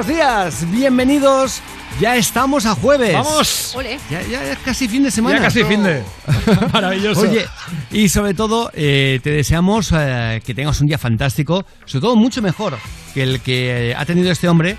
[0.00, 1.60] buenos días, bienvenidos.
[2.00, 3.12] Ya estamos a jueves.
[3.12, 3.76] ¡Vamos!
[4.08, 5.36] Ya, ya es casi fin de semana.
[5.36, 6.02] Ya casi fin de.
[6.72, 7.20] Maravilloso.
[7.20, 7.44] Oye,
[7.90, 12.40] y sobre todo, eh, te deseamos eh, que tengas un día fantástico, sobre todo mucho
[12.40, 12.78] mejor
[13.12, 14.78] que el que ha tenido este hombre,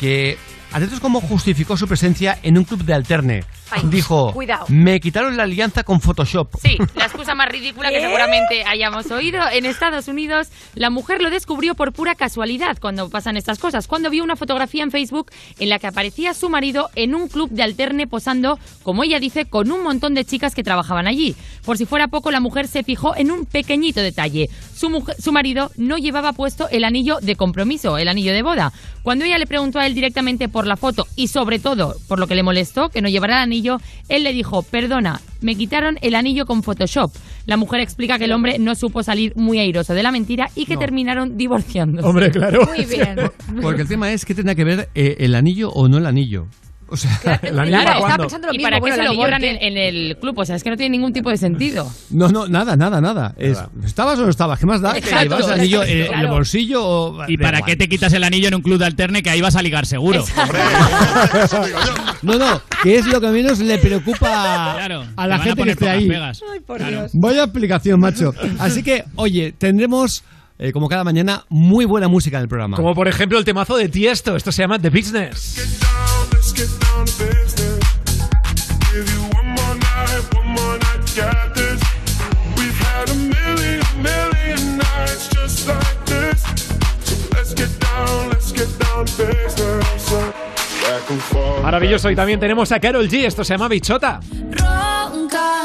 [0.00, 0.38] que
[0.72, 3.44] atentos cómo justificó su presencia en un club de alterne.
[3.70, 4.66] Ay, Dijo, cuidado.
[4.68, 6.48] me quitaron la alianza con Photoshop.
[6.62, 9.40] Sí, la excusa más ridícula que seguramente hayamos oído.
[9.52, 13.86] En Estados Unidos, la mujer lo descubrió por pura casualidad cuando pasan estas cosas.
[13.88, 17.50] Cuando vio una fotografía en Facebook en la que aparecía su marido en un club
[17.50, 21.34] de alterne posando, como ella dice, con un montón de chicas que trabajaban allí.
[21.64, 24.50] Por si fuera poco, la mujer se fijó en un pequeñito detalle.
[24.76, 28.72] Su, mujer- su marido no llevaba puesto el anillo de compromiso, el anillo de boda.
[29.02, 32.26] Cuando ella le preguntó a él directamente por la foto y sobre todo por lo
[32.26, 33.53] que le molestó, que no llevara el anillo,
[34.08, 37.12] él le dijo, perdona, me quitaron el anillo con Photoshop.
[37.46, 40.64] La mujer explica que el hombre no supo salir muy airoso de la mentira y
[40.66, 40.80] que No.
[40.80, 42.06] terminaron divorciando.
[42.06, 42.66] Hombre, claro.
[42.66, 43.16] Muy bien.
[43.62, 46.46] Porque el tema es que tendrá que ver eh, el anillo o no el anillo.
[46.88, 49.76] O sea, ¿El anillo Claro, estaba pensando ¿Y para qué se lo borran en, en
[49.78, 50.38] el club?
[50.38, 51.90] O sea, es que no tiene ningún tipo de sentido.
[52.10, 53.34] No, no, nada, nada, nada.
[53.38, 54.58] Es, ¿Estabas o no estabas?
[54.60, 54.96] ¿Qué más da?
[54.96, 55.18] Exacto.
[55.36, 56.28] ¿Que llevas el anillo eh, en el Claro.
[56.34, 57.24] bolsillo o...?
[57.28, 57.70] ¿Y para igual.
[57.70, 59.86] qué te quitas el anillo en un club de alterne que ahí vas a ligar
[59.86, 60.24] seguro?
[62.22, 65.88] No, no, que es lo que menos le preocupa Claro, a la gente que esté
[65.88, 66.08] ahí.
[66.08, 66.40] pegas.
[66.66, 67.06] Claro.
[67.12, 68.32] Vaya explicación, macho.
[68.58, 70.24] Así que, oye, tendremos,
[70.58, 72.76] eh, como cada mañana, muy buena música en el programa.
[72.76, 74.36] Como por ejemplo el temazo de Tiesto.
[74.36, 75.80] Esto se llama The Business.
[91.62, 92.10] Maravilloso.
[92.10, 93.26] Y también tenemos a Carol G.
[93.26, 94.20] Esto se llama Bichota.
[94.50, 95.64] Ronca,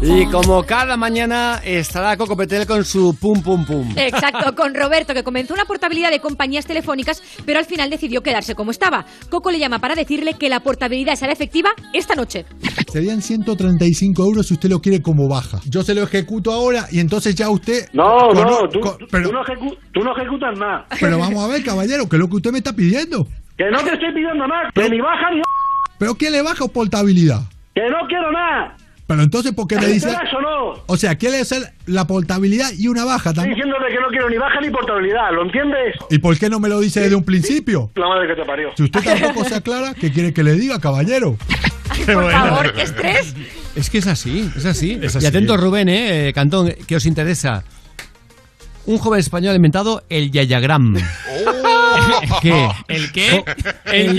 [0.00, 3.92] Y como cada mañana estará Coco Petel con su pum pum pum.
[3.96, 8.54] Exacto, con Roberto, que comenzó una portabilidad de compañías telefónicas, pero al final decidió quedarse
[8.54, 9.04] como estaba.
[9.28, 12.46] Coco le llama para decirle que la portabilidad será efectiva esta noche.
[12.92, 15.58] Serían 135 euros si usted lo quiere como baja.
[15.68, 17.88] Yo se lo ejecuto ahora y entonces ya usted...
[17.92, 20.86] No, no, tú, co- tú- pero, tú no ejecu- tú no ejecutas nada.
[21.00, 23.26] pero vamos a ver, caballero, que es lo que usted me está pidiendo.
[23.56, 25.42] Que no te estoy pidiendo nada, que ni baja ni...
[25.98, 27.40] ¿Pero qué le baja portabilidad?
[27.74, 28.76] Que no quiero nada.
[29.08, 30.08] Pero entonces, ¿por qué me ¿Te dice...?
[30.10, 30.82] enteras o no?
[30.86, 33.54] O sea, quiere hacer la portabilidad y una baja Estoy también.
[33.56, 35.96] diciéndote que no quiero ni baja ni portabilidad, ¿lo entiendes?
[36.10, 37.90] ¿Y por qué no me lo dice desde un principio?
[37.96, 38.68] La madre que te parió.
[38.76, 41.38] Si usted tampoco se aclara, ¿qué quiere que le diga, caballero?
[42.06, 43.34] Por favor, qué estrés.
[43.74, 44.98] Es que es así, es así.
[45.02, 45.24] Es así.
[45.24, 47.64] Y atento, Rubén, eh, Cantón, que os interesa.
[48.84, 50.96] Un joven español ha inventado el Yayagram.
[52.42, 52.68] ¿Qué?
[52.88, 53.44] ¿El qué?
[53.86, 54.16] El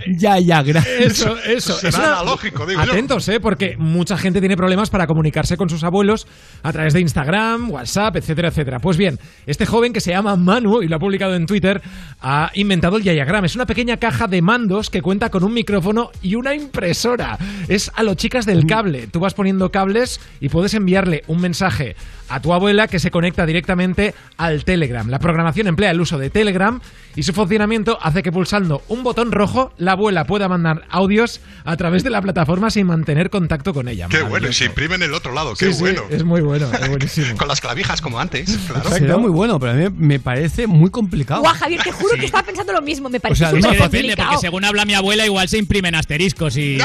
[0.18, 0.84] ya-.
[0.98, 1.74] Eso, eso.
[1.76, 2.92] Será Es una- digo yo.
[2.92, 3.40] Atentos, ¿eh?
[3.40, 6.26] Porque mucha gente tiene problemas para comunicarse con sus abuelos
[6.62, 8.78] a través de Instagram, WhatsApp, etcétera, etcétera.
[8.78, 11.80] Pues bien, este joven que se llama Manu y lo ha publicado en Twitter
[12.20, 13.44] ha inventado el Yayagram.
[13.44, 17.38] Es una pequeña caja de mandos que cuenta con un micrófono y una impresora.
[17.68, 19.06] Es a los chicas del cable.
[19.06, 21.96] Tú vas poniendo cables y puedes enviarle un mensaje
[22.28, 25.08] a tu abuela que se conecta directamente al Telegram.
[25.08, 26.80] La programación emplea el uso de Telegram
[27.14, 31.76] y su funcionamiento hace que pulsando un botón rojo la abuela pueda mandar audios a
[31.76, 34.08] través de la plataforma sin mantener contacto con ella.
[34.10, 36.02] Qué bueno, y se imprime en el otro lado, qué Sí, sí, bueno.
[36.10, 37.26] es muy bueno, es buenísimo.
[37.38, 38.90] Con las clavijas como antes, claro.
[38.90, 41.40] Será muy bueno, pero a mí me parece muy complicado.
[41.40, 43.08] Guau, Javier, te juro que estaba pensando lo mismo.
[43.08, 44.30] Me parece sea, súper es más Es que depende, complicado.
[44.34, 46.78] porque según habla mi abuela, igual se imprimen asteriscos y.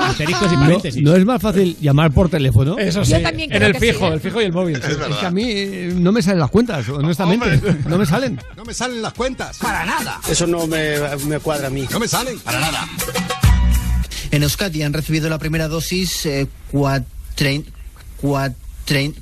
[0.08, 1.02] asteriscos y No, paréntesis.
[1.02, 2.78] no es más fácil llamar por teléfono.
[2.78, 4.14] Eso Yo sí, en el que fijo, ¿eh?
[4.14, 4.76] el fijo y el móvil.
[4.76, 7.54] Es que a mí eh, no me salen las cuentas, honestamente.
[7.54, 7.76] Hombre.
[7.86, 8.40] No me salen.
[8.56, 9.58] No me salen las cuentas.
[9.58, 10.20] Para nada.
[10.28, 11.86] Eso no me, me cuadra a mí.
[11.90, 12.38] No me salen.
[12.40, 12.88] Para nada.
[14.30, 17.66] En Euskadi han recibido la primera dosis eh, cuatrein,
[18.20, 19.14] cuatrein,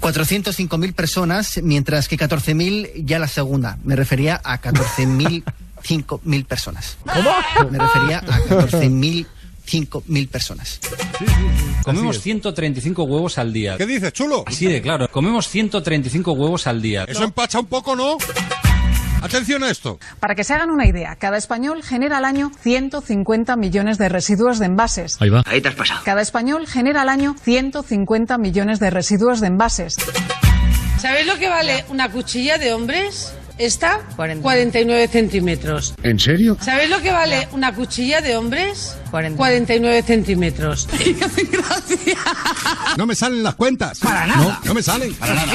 [0.00, 3.78] 405.000 personas, mientras que 14.000 ya la segunda.
[3.84, 5.42] Me refería a 14.000
[5.86, 6.98] 5.000 personas.
[7.04, 7.30] ¿Cómo?
[7.70, 9.26] Me refería a 14.000
[9.66, 10.80] 5.000 personas.
[11.84, 13.76] Comemos 135 huevos al día.
[13.76, 14.44] ¿Qué dices, chulo?
[14.46, 15.08] Así de claro.
[15.10, 17.04] Comemos 135 huevos al día.
[17.06, 18.16] Eso empacha un poco, ¿no?
[19.22, 19.98] Atención a esto.
[20.20, 24.58] Para que se hagan una idea, cada español genera al año 150 millones de residuos
[24.58, 25.16] de envases.
[25.20, 25.42] Ahí va.
[25.46, 26.02] Ahí te has pasado.
[26.04, 29.96] Cada español genera al año 150 millones de residuos de envases.
[30.98, 33.32] ¿Sabéis lo que vale una cuchilla de hombres?
[33.58, 35.94] Esta, 49 centímetros.
[36.02, 36.58] ¿En serio?
[36.60, 38.96] ¿Sabéis lo que vale una cuchilla de hombres?
[39.10, 40.88] 49 centímetros.
[42.96, 43.98] No me salen las cuentas.
[44.00, 44.42] Para nada.
[44.42, 45.12] No, no me salen.
[45.14, 45.52] Para nada.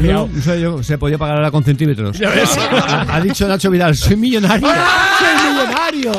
[0.00, 2.16] No, no sé yo, se podía pagar ahora con centímetros.
[2.18, 2.56] Ya ves.
[2.56, 4.68] Ha, ha dicho Nacho Vidal, soy millonario.
[4.68, 6.12] Soy millonario.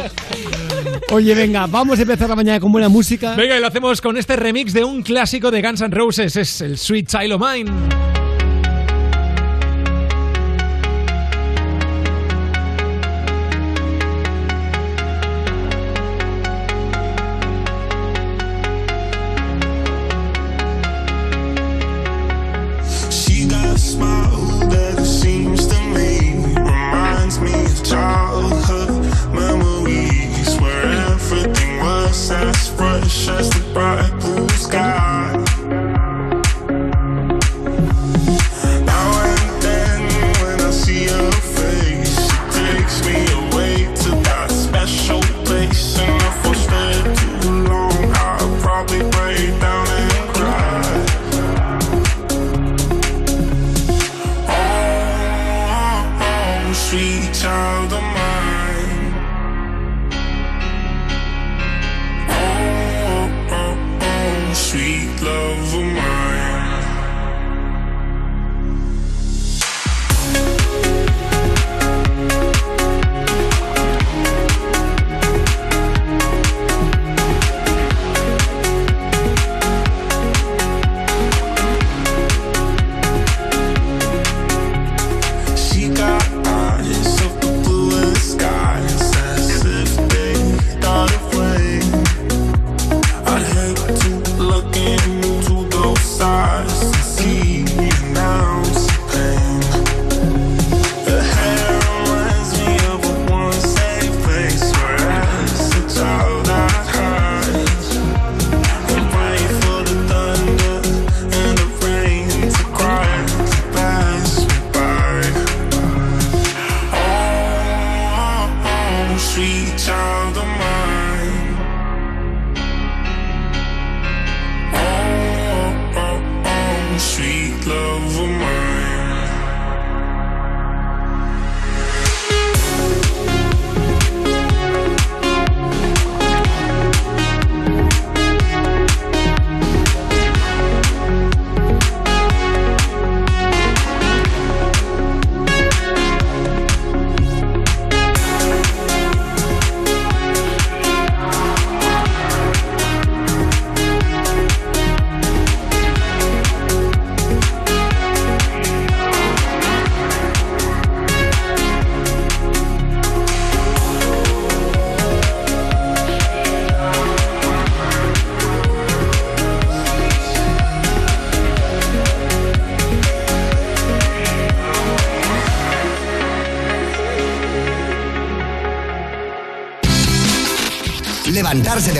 [1.12, 3.36] Oye, venga, vamos a empezar la mañana con buena música.
[3.36, 6.36] Venga, y lo hacemos con este remix de un clásico de Guns N' Roses.
[6.36, 7.72] Es el Sweet Child of Mine.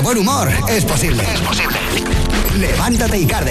[0.02, 1.24] De buen humor es posible.
[1.24, 1.78] Es posible.
[2.58, 3.51] Levántate y Cárdenas.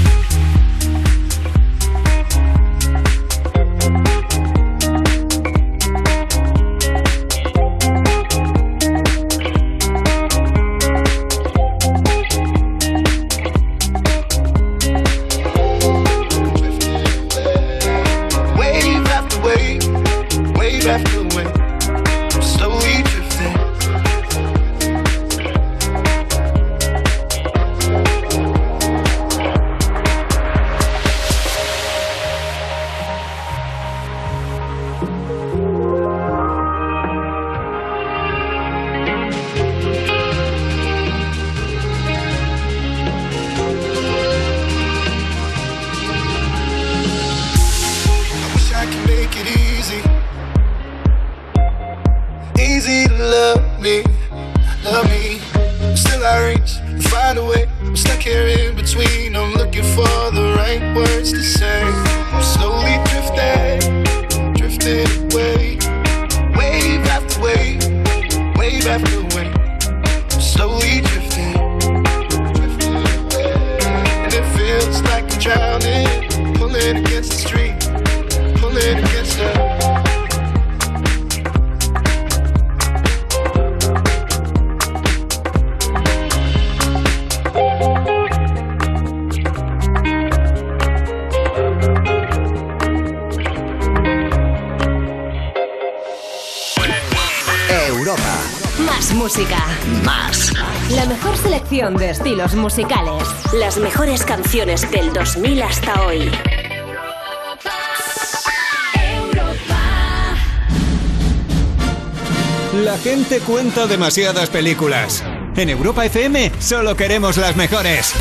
[113.11, 115.21] Gente cuenta demasiadas películas.
[115.57, 118.13] En Europa FM solo queremos las mejores.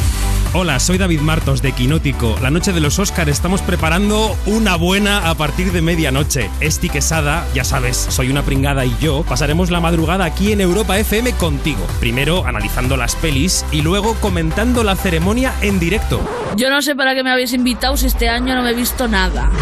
[0.53, 2.37] Hola, soy David Martos de Quinótico.
[2.43, 6.51] La noche de los Oscars estamos preparando una buena a partir de medianoche.
[6.59, 10.99] Esti Quesada, ya sabes, soy una pringada y yo pasaremos la madrugada aquí en Europa
[10.99, 11.87] FM contigo.
[12.01, 16.21] Primero analizando las pelis y luego comentando la ceremonia en directo.
[16.57, 19.07] Yo no sé para qué me habéis invitado si este año no me he visto
[19.07, 19.53] nada.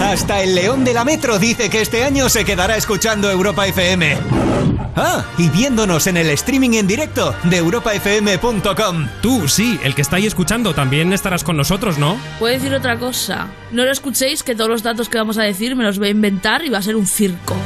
[0.00, 4.69] Hasta el León de la Metro dice que este año se quedará escuchando Europa FM.
[4.96, 9.08] Ah, y viéndonos en el streaming en directo de europafm.com.
[9.22, 12.16] Tú, sí, el que está ahí escuchando también estarás con nosotros, ¿no?
[12.38, 13.48] Puedo decir otra cosa.
[13.70, 16.10] No lo escuchéis que todos los datos que vamos a decir me los voy a
[16.10, 17.56] inventar y va a ser un circo.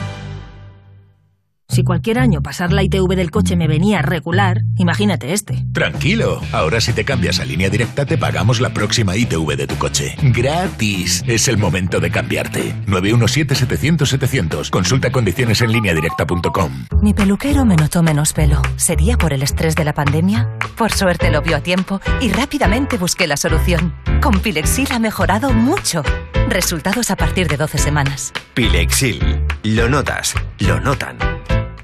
[1.74, 5.66] Si cualquier año pasar la ITV del coche me venía regular, imagínate este.
[5.72, 9.74] Tranquilo, ahora si te cambias a línea directa te pagamos la próxima ITV de tu
[9.74, 10.14] coche.
[10.22, 11.24] Gratis.
[11.26, 12.76] Es el momento de cambiarte.
[12.86, 14.70] 917-700-700.
[14.70, 16.86] Consulta condiciones en línea directa.com.
[17.02, 18.62] Mi peluquero me notó menos pelo.
[18.76, 20.56] ¿Sería por el estrés de la pandemia?
[20.76, 23.96] Por suerte lo vio a tiempo y rápidamente busqué la solución.
[24.22, 26.04] Con Pilexil ha mejorado mucho.
[26.48, 28.32] Resultados a partir de 12 semanas.
[28.54, 29.40] Pilexil.
[29.64, 31.18] Lo notas, lo notan.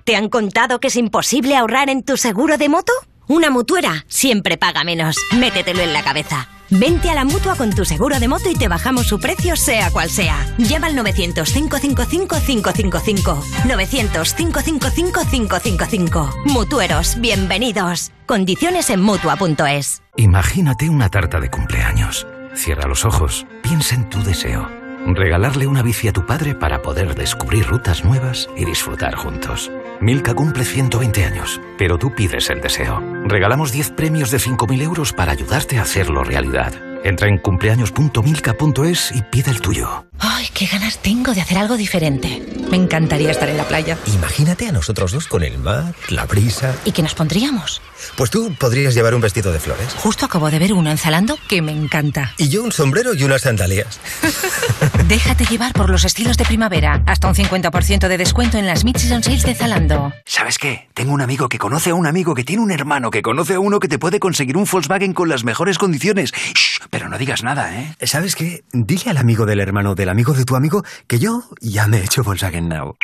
[0.04, 2.92] ¿Te han contado que es imposible ahorrar en tu seguro de moto?
[3.28, 5.16] Una mutuera siempre paga menos.
[5.38, 6.49] Métetelo en la cabeza.
[6.71, 9.90] Vente a la mutua con tu seguro de moto y te bajamos su precio, sea
[9.90, 10.37] cual sea.
[10.59, 13.42] Llama al 900-555-555.
[13.64, 16.45] 900-555-555.
[16.47, 18.12] Mutueros, bienvenidos.
[18.26, 20.02] Condiciones en mutua.es.
[20.16, 22.26] Imagínate una tarta de cumpleaños.
[22.54, 24.69] Cierra los ojos, piensa en tu deseo.
[25.07, 29.71] Regalarle una bici a tu padre para poder descubrir rutas nuevas y disfrutar juntos.
[30.00, 33.20] Milka cumple 120 años, pero tú pides el deseo.
[33.31, 36.75] Regalamos 10 premios de 5.000 euros para ayudarte a hacerlo realidad.
[37.05, 40.05] Entra en cumpleaños.milka.es y pide el tuyo.
[40.19, 42.43] Ay, qué ganas tengo de hacer algo diferente.
[42.71, 43.97] Me encantaría estar en la playa.
[44.07, 46.75] Imagínate a nosotros dos con el mar, la brisa.
[46.85, 47.81] ¿Y qué nos pondríamos?
[48.17, 49.95] Pues tú podrías llevar un vestido de flores.
[49.95, 52.35] Justo acabo de ver uno en Zalando que me encanta.
[52.37, 53.99] Y yo un sombrero y unas sandalias.
[55.09, 57.03] Déjate llevar por los estilos de primavera.
[57.07, 60.13] Hasta un 50% de descuento en las Mid-Season Sales de Zalando.
[60.27, 60.89] ¿Sabes qué?
[60.95, 63.61] Tengo un amigo que conoce a un amigo que tiene un hermano que conoce a
[63.61, 66.33] uno que te puede conseguir un Volkswagen con las mejores condiciones.
[66.33, 67.97] Shh, pero no digas nada, ¿eh?
[68.03, 68.65] ¿Sabes qué?
[68.73, 72.05] Dile al amigo del hermano del amigo de tu amigo que yo ya me he
[72.05, 72.97] hecho Volkswagen Now.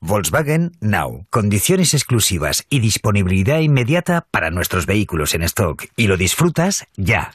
[0.00, 1.26] Volkswagen Now.
[1.30, 5.84] Condiciones exclusivas y disponibilidad inmediata para nuestros vehículos en stock.
[5.96, 7.32] Y lo disfrutas ya.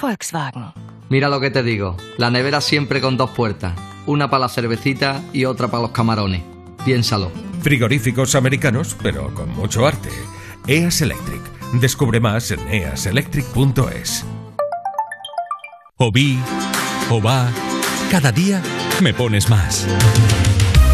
[0.00, 0.72] Volkswagen.
[1.08, 3.74] Mira lo que te digo, la nevera siempre con dos puertas,
[4.06, 6.42] una para la cervecita y otra para los camarones.
[6.84, 7.30] Piénsalo.
[7.60, 10.10] Frigoríficos americanos, pero con mucho arte.
[10.66, 11.42] EAS Electric.
[11.74, 14.24] Descubre más en easelectric.es.
[15.96, 16.38] Obi,
[17.10, 17.50] Oba,
[18.10, 18.62] cada día
[19.02, 19.86] me pones más.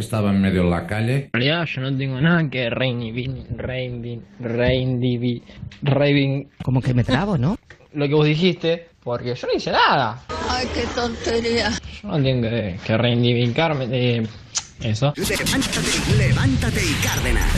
[0.00, 1.30] que estaba en medio de la calle?
[1.32, 5.42] En realidad yo no tengo nada que reivin, reivin, reivin,
[5.82, 6.48] reivin...
[6.62, 7.58] Como que me trabo, ¿no?
[7.92, 10.22] Lo que vos dijiste, porque yo no hice nada.
[10.48, 11.70] Ay, qué tontería.
[12.02, 14.26] Yo no tengo que, que reivindicarme de
[14.82, 15.12] eso.
[15.16, 17.52] Levántate, levántate y Cárdenas.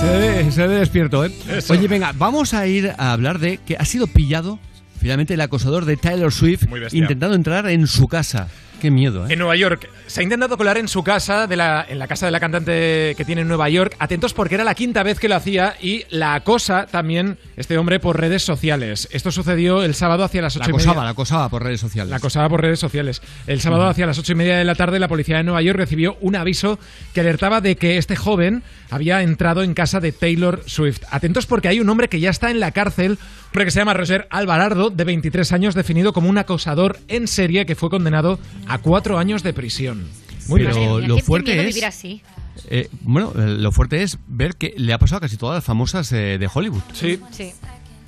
[0.00, 1.30] Se ve, se ve despierto, ¿eh?
[1.68, 4.58] Oye, venga, vamos a ir a hablar de que ha sido pillado
[4.98, 8.48] finalmente el acosador de Taylor Swift intentando entrar en su casa.
[8.80, 9.32] Qué miedo, ¿eh?
[9.32, 9.88] En Nueva York.
[10.06, 13.14] Se ha intentado colar en su casa, de la, en la casa de la cantante
[13.16, 13.94] que tiene en Nueva York.
[13.98, 18.00] Atentos porque era la quinta vez que lo hacía y la acosa también este hombre
[18.00, 19.08] por redes sociales.
[19.12, 21.04] Esto sucedió el sábado hacia las La ocho y acosaba, media.
[21.04, 22.10] la acosaba por redes sociales.
[22.10, 23.22] La acosaba por redes sociales.
[23.46, 25.78] El sábado hacia las ocho y media de la tarde la policía de Nueva York
[25.78, 26.78] recibió un aviso
[27.14, 31.02] que alertaba de que este joven había entrado en casa de Taylor Swift.
[31.10, 33.94] Atentos porque hay un hombre que ya está en la cárcel, hombre que se llama
[33.94, 38.69] Roger Alvarado, de 23 años, definido como un acosador en serie que fue condenado a
[38.78, 40.08] cuatro años de prisión.
[40.48, 41.08] Muy Pero bien.
[41.08, 41.66] lo fuerte es...
[41.66, 42.22] vivir así.
[42.68, 45.64] eh, bueno, eh, lo fuerte es ver que le ha pasado a casi todas las
[45.64, 46.82] famosas eh, de Hollywood.
[46.92, 47.20] Sí.
[47.30, 47.52] Sí.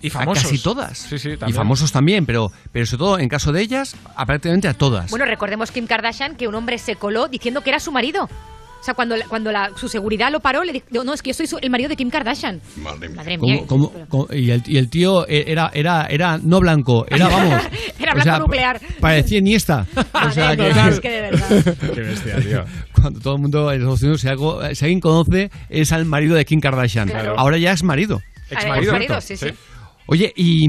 [0.00, 0.42] Y A famosos.
[0.44, 0.98] casi todas.
[0.98, 4.66] Sí, sí, y famosos también, pero, pero sobre todo en caso de ellas, a prácticamente
[4.66, 5.08] a todas.
[5.10, 8.28] Bueno, recordemos Kim Kardashian que un hombre se coló diciendo que era su marido.
[8.82, 11.30] O sea, cuando, la- cuando la- su seguridad lo paró, le dijo, no, es que
[11.30, 12.60] yo soy su- el marido de Kim Kardashian.
[12.78, 13.16] Madre mía.
[13.16, 13.38] Madre
[14.32, 17.62] y, el, y el tío era, era, era no blanco, era, vamos.
[18.00, 18.80] Era o blanco sea, nuclear.
[18.98, 19.86] Parecía Iniesta.
[20.26, 21.76] O sea, que, Es que de verdad.
[21.94, 22.64] Qué bestia, tío.
[22.92, 26.34] Cuando todo el mundo en Estados Unidos, si, algo, si alguien conoce, es al marido
[26.34, 27.08] de Kim Kardashian.
[27.08, 27.34] Claro.
[27.38, 28.20] Ahora ya es marido.
[28.50, 28.82] Exmarido.
[28.94, 29.46] Exmarido, sí, sí.
[30.06, 30.68] Oye, y,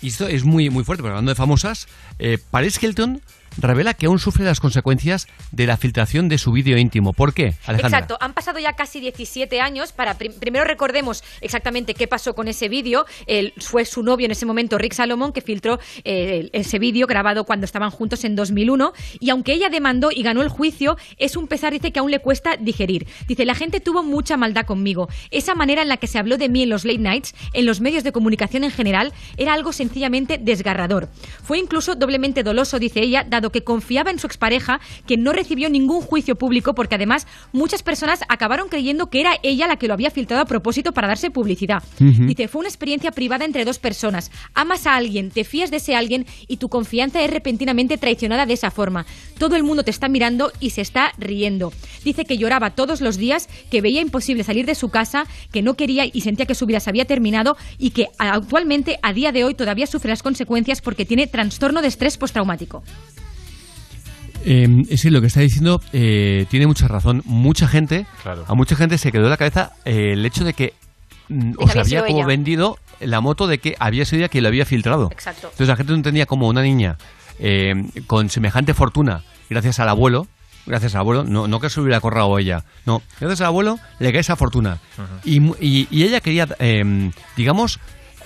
[0.00, 3.20] y esto es muy, muy fuerte, pero hablando de famosas, eh, Paris Hilton
[3.58, 7.12] revela que aún sufre las consecuencias de la filtración de su vídeo íntimo.
[7.12, 7.98] ¿Por qué, Alejandra?
[7.98, 12.48] Exacto, han pasado ya casi 17 años para prim- primero recordemos exactamente qué pasó con
[12.48, 13.06] ese vídeo.
[13.58, 17.64] Fue su novio en ese momento, Rick Salomón, que filtró eh, ese vídeo grabado cuando
[17.64, 21.72] estaban juntos en 2001 y aunque ella demandó y ganó el juicio, es un pesar
[21.72, 23.06] dice que aún le cuesta digerir.
[23.26, 25.08] Dice, "La gente tuvo mucha maldad conmigo.
[25.30, 27.80] Esa manera en la que se habló de mí en los late nights, en los
[27.80, 31.08] medios de comunicación en general, era algo sencillamente desgarrador.
[31.42, 35.68] Fue incluso doblemente doloso, dice ella, dado que confiaba en su expareja, que no recibió
[35.70, 39.94] ningún juicio público porque además muchas personas acabaron creyendo que era ella la que lo
[39.94, 41.82] había filtrado a propósito para darse publicidad.
[42.00, 42.26] Ujú.
[42.26, 44.30] Dice, fue una experiencia privada entre dos personas.
[44.54, 48.54] Amas a alguien, te fías de ese alguien y tu confianza es repentinamente traicionada de
[48.54, 49.06] esa forma.
[49.38, 51.72] Todo el mundo te está mirando y se está riendo.
[52.04, 55.74] Dice que lloraba todos los días, que veía imposible salir de su casa, que no
[55.74, 59.44] quería y sentía que su vida se había terminado y que actualmente, a día de
[59.44, 62.82] hoy, todavía sufre las consecuencias porque tiene trastorno de estrés postraumático.
[64.44, 67.22] Eh, sí, lo que está diciendo eh, tiene mucha razón.
[67.24, 68.06] Mucha gente,
[68.48, 70.74] a mucha gente se quedó en la cabeza eh, el hecho de que
[71.28, 72.26] mm, os había como ella.
[72.26, 75.08] vendido la moto de que había sido ella quien lo había filtrado.
[75.12, 75.46] Exacto.
[75.48, 76.96] Entonces la gente no entendía como una niña
[77.38, 77.72] eh,
[78.06, 80.26] con semejante fortuna, gracias al abuelo,
[80.66, 83.78] gracias al abuelo, no, no que se lo hubiera corrado ella, no, gracias al abuelo
[83.98, 84.78] le cae esa fortuna.
[85.24, 87.80] y, mu- y- y ella quería, eh, digamos,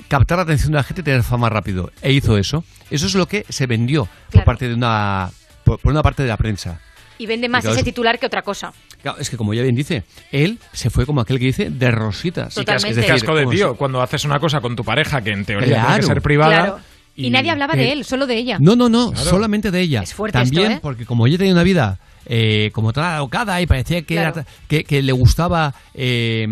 [0.08, 1.90] captar la atención de la gente y tener fama rápido.
[2.02, 2.64] E hizo eso.
[2.90, 5.30] Eso es lo que se vendió por parte de una,
[5.68, 6.80] por, por una parte de la prensa.
[7.18, 8.72] Y vende más Y claro, ese es- titular que otra cosa.
[9.02, 11.90] Claro, es que como ya bien dice, él se fue como aquel que dice de
[11.90, 12.56] rositas.
[12.56, 15.44] Y casco, es casco de tío cuando haces una cosa con tu pareja que en
[15.44, 16.00] teoría tiene Claro.
[16.00, 16.62] que ser privada.
[16.64, 16.78] Claro.
[17.16, 18.58] Y, nadie hablaba de él, solo de ella.
[18.60, 19.30] No, no, no, Claro.
[19.30, 20.02] solamente de ella.
[20.02, 20.80] Es fuerte También esto, ¿eh?
[20.80, 21.98] porque como ella tenía una vida
[22.30, 24.40] eh, como toda alocada y parecía que, Claro.
[24.40, 26.46] era- que, que le gustaba, eh,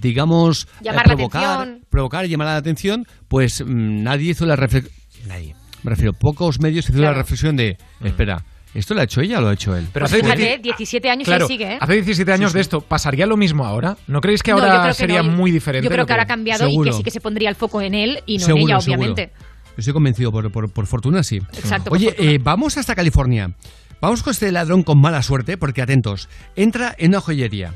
[0.00, 1.84] digamos, eh, Llamar la provocar, atención.
[1.90, 4.92] provocar y llamar la atención, pues mm, nadie hizo la reflexión.
[5.26, 5.54] Nadie.
[5.82, 7.16] Me refiero, pocos medios hicieron Claro.
[7.16, 9.88] la reflexión de, espera, ¿esto lo ha hecho ella o lo ha hecho él?
[9.92, 11.78] Pero hace fíjate, 17 17 años Claro, sigue, ¿eh?
[11.80, 13.96] hace 17 años de esto, ¿pasaría lo mismo ahora?
[14.06, 15.30] ¿No creéis que No, yo ahora que sería no.
[15.32, 15.84] muy diferente?
[15.84, 16.92] Yo creo que ahora ha cambiado y que Seguro.
[16.92, 19.00] sí que se pondría el foco en él y no Seguro, en ella, seguro.
[19.10, 19.32] obviamente.
[19.76, 21.38] Estoy convencido, por, por, por fortuna sí.
[21.54, 22.30] Exacto, Oye, fortuna.
[22.30, 23.52] eh, vamos hasta California.
[24.00, 27.74] Vamos con este ladrón con mala suerte, porque atentos, entra en una joyería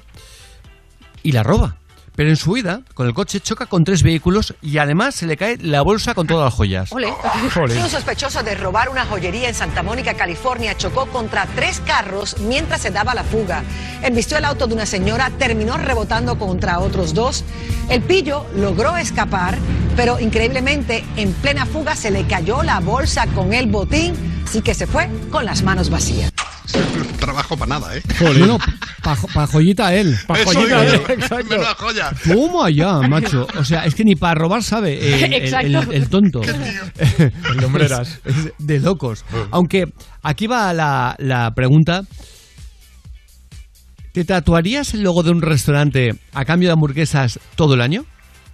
[1.22, 1.76] y la roba.
[2.16, 5.36] Pero en su huida, con el coche, choca con tres vehículos y además se le
[5.36, 6.90] cae la bolsa con todas las joyas.
[6.90, 7.12] Ole.
[7.12, 12.80] Un sospechoso de robar una joyería en Santa Mónica, California, chocó contra tres carros mientras
[12.80, 13.62] se daba la fuga.
[14.02, 17.44] Embistió el auto de una señora, terminó rebotando contra otros dos.
[17.90, 19.58] El pillo logró escapar,
[19.94, 24.14] pero increíblemente en plena fuga se le cayó la bolsa con el botín,
[24.46, 26.32] así que se fue con las manos vacías.
[27.20, 28.02] Trabajo para nada, ¿eh?
[28.20, 28.58] No, no,
[29.14, 30.16] pa, joyita él.
[30.26, 31.56] Pa' Eso joyita él, exacto.
[31.78, 32.10] joya.
[32.26, 33.46] ¿Cómo allá, macho?
[33.58, 35.66] O sea, es que ni para robar sabe el, el- Exacto.
[35.66, 36.40] el- el tonto.
[37.06, 39.24] El de locos.
[39.50, 39.92] Aunque
[40.22, 42.02] aquí va la, la pregunta.
[44.12, 48.04] ¿Te tatuarías el logo de un restaurante a cambio de hamburguesas todo el año?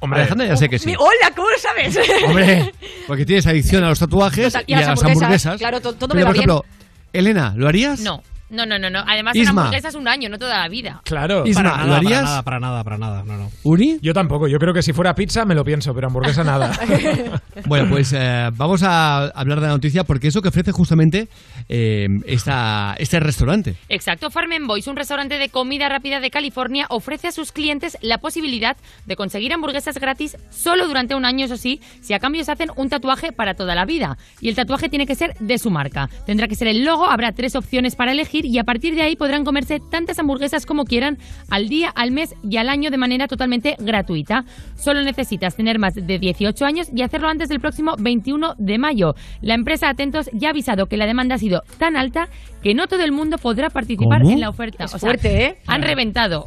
[0.01, 0.21] Hombre.
[0.21, 0.87] Alejandra ya sé que sí.
[0.87, 1.97] Mi- Hola, ¿cómo lo sabes?
[2.27, 2.75] Hombre,
[3.07, 5.59] porque tienes adicción a los tatuajes Total, y a, las hamburguesas.
[5.59, 6.51] Claro, to- todo Pero, me va por bien.
[6.51, 6.65] ejemplo,
[7.13, 8.01] Elena, ¿lo harías?
[8.01, 8.91] No, no, no, no.
[8.91, 9.05] no.
[9.07, 9.53] Además, Isma.
[9.53, 11.01] una hamburguesa es un año, no toda la vida.
[11.05, 11.47] Claro.
[11.47, 12.43] Isma, Para ¿lo nada, harías?
[12.43, 13.25] Para nada, para nada, para nada.
[13.25, 13.51] No, no.
[13.63, 13.99] ¿Uri?
[14.03, 14.49] Yo tampoco.
[14.49, 16.73] Yo creo que si fuera pizza me lo pienso, pero hamburguesa nada.
[17.67, 21.29] Bueno, pues eh, vamos a hablar de la noticia porque es lo que ofrece justamente
[21.69, 23.77] eh, esta, este restaurante.
[23.89, 27.97] Exacto, Farm and Boys, un restaurante de comida rápida de California, ofrece a sus clientes
[28.01, 32.45] la posibilidad de conseguir hamburguesas gratis solo durante un año, eso sí, si a cambio
[32.45, 34.19] se hacen un tatuaje para toda la vida.
[34.41, 36.09] Y el tatuaje tiene que ser de su marca.
[36.27, 39.17] Tendrá que ser el logo, habrá tres opciones para elegir y a partir de ahí
[39.17, 41.19] podrán comerse tantas hamburguesas como quieran
[41.51, 44.45] al día, al mes y al año de manera totalmente gratuita.
[44.77, 49.15] Solo necesitas tener más de 18 años y hacerlo antes del próximo 21 de mayo.
[49.41, 52.29] La empresa Atentos ya ha avisado que la demanda ha sido tan alta
[52.63, 54.33] que no todo el mundo podrá participar ¿Cómo?
[54.33, 54.85] en la oferta.
[54.85, 55.59] Es fuerte, ¿eh?
[55.67, 56.47] Han reventado.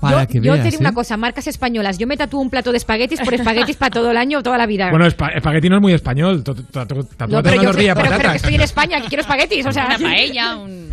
[0.00, 0.94] Para yo que yo veas, te digo una ¿eh?
[0.94, 1.96] cosa, marcas españolas.
[1.98, 4.58] Yo me tatúo un plato de espaguetis por espaguetis para todo el año o toda
[4.58, 4.90] la vida.
[4.90, 6.42] bueno, espa- espagueti no es muy español.
[6.46, 8.36] No, Tatúate pero, una yo, tortilla de pero, pero que patatas.
[8.36, 9.66] estoy en España, que quiero espaguetis.
[9.66, 10.90] O sea, Una paella, un...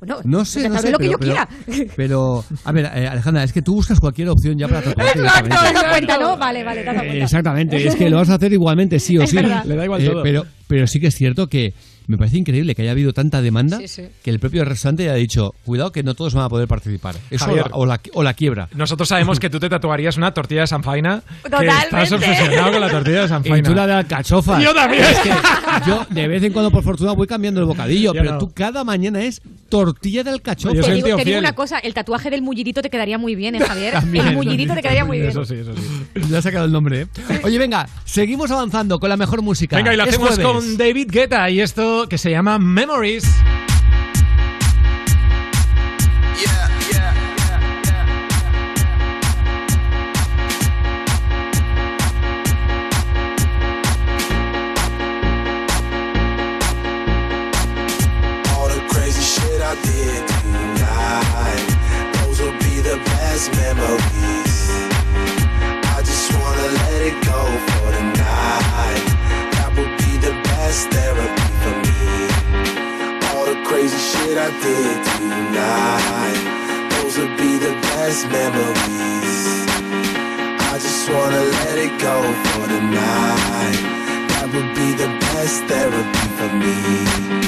[0.00, 1.32] Bueno, No sé, no sé, lo que pero, yo pero-
[1.66, 1.88] quiera.
[1.96, 5.18] pero, a ver, eh, Alejandra, es que tú buscas cualquier opción ya para tatuarte.
[5.18, 6.36] Exacto, te das cuenta, ¿no?
[6.36, 7.24] Vale, vale, te has dado cuenta.
[7.24, 9.36] Exactamente, es que lo vas a hacer igualmente, sí o Es sí.
[9.36, 9.64] verdad.
[9.64, 10.22] Le da igual Eh, todo.
[10.22, 11.74] Pero, pero sí que es cierto que,
[12.08, 14.02] me parece increíble que haya habido tanta demanda Sí, sí.
[14.24, 17.14] que el propio restaurante haya dicho, cuidado que no todos van a poder participar.
[17.30, 17.66] Eso o Javier.
[17.70, 18.68] la, o, la, o la quiebra.
[18.74, 21.22] Nosotros sabemos que tú te tatuarías una tortilla de San Faina.
[21.44, 21.84] Que Totalmente.
[21.86, 24.62] estás obsesionado con la tortilla de San Y tú la de alcachofas.
[24.64, 25.04] Yo también.
[25.04, 25.30] Es que
[25.86, 28.38] yo de vez en cuando, por fortuna, voy cambiando el bocadillo, Yo pero no.
[28.38, 30.80] tú cada mañana es tortilla de alcachofa.
[30.80, 33.60] te, digo, te digo una cosa, el tatuaje del mullidito te quedaría muy bien, ¿eh,
[33.60, 33.92] Javier?
[34.00, 35.30] También, el mullidito te quedaría muy bien.
[35.30, 35.82] Eso sí, eso sí.
[36.30, 37.06] Ya ha sacado el nombre, ¿eh?
[37.44, 39.76] Oye, venga, seguimos avanzando con la mejor música.
[39.76, 40.46] Venga, y lo Es hacemos jueves.
[40.46, 43.24] con David Guetta y esto que se llama Memories.
[74.28, 79.66] Shit I did tonight, those will be the best memories.
[80.60, 82.16] I just wanna let it go
[82.50, 83.80] for the night.
[84.30, 87.47] That would be the best therapy for me.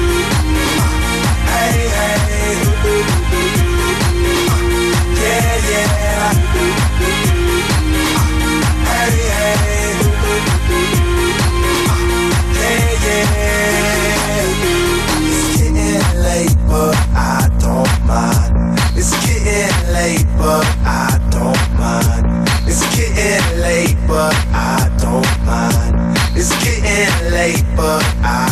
[27.41, 28.50] Late, but I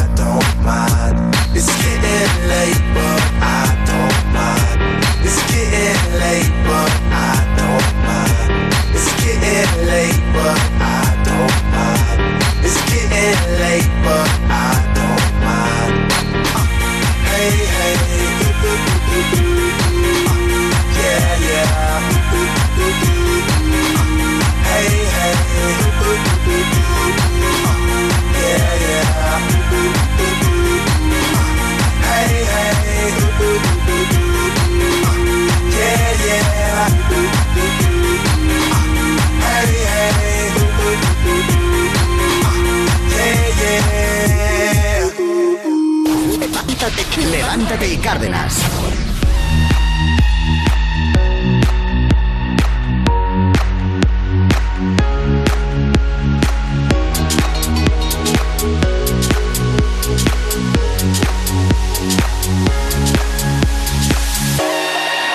[46.90, 48.64] Levántate, levántate y Cárdenas.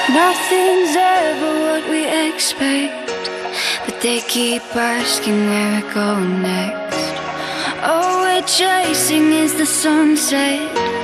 [0.08, 3.30] Nothing's ever what we expect,
[3.86, 7.14] but they keep asking where we're going next.
[7.84, 11.03] All we're chasing is the sunset.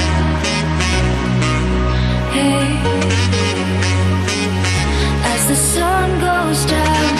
[5.33, 7.17] as the sun goes down.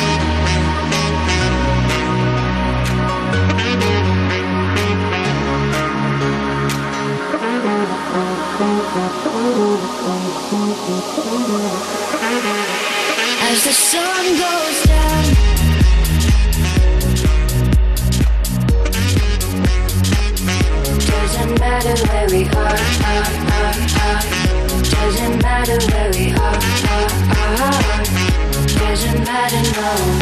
[13.44, 15.81] As the sun goes down
[21.42, 23.74] Doesn't matter where we are, are, are,
[24.06, 24.22] are.
[24.84, 27.10] Doesn't matter where we are, are,
[27.58, 27.82] are.
[28.68, 30.22] Doesn't matter, no.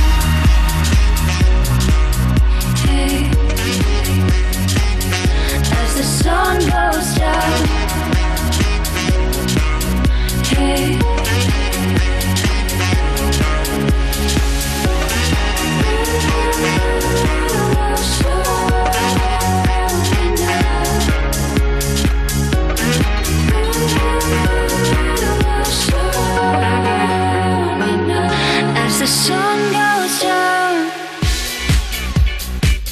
[6.23, 7.67] Sun goes down.
[10.55, 11.50] Hey.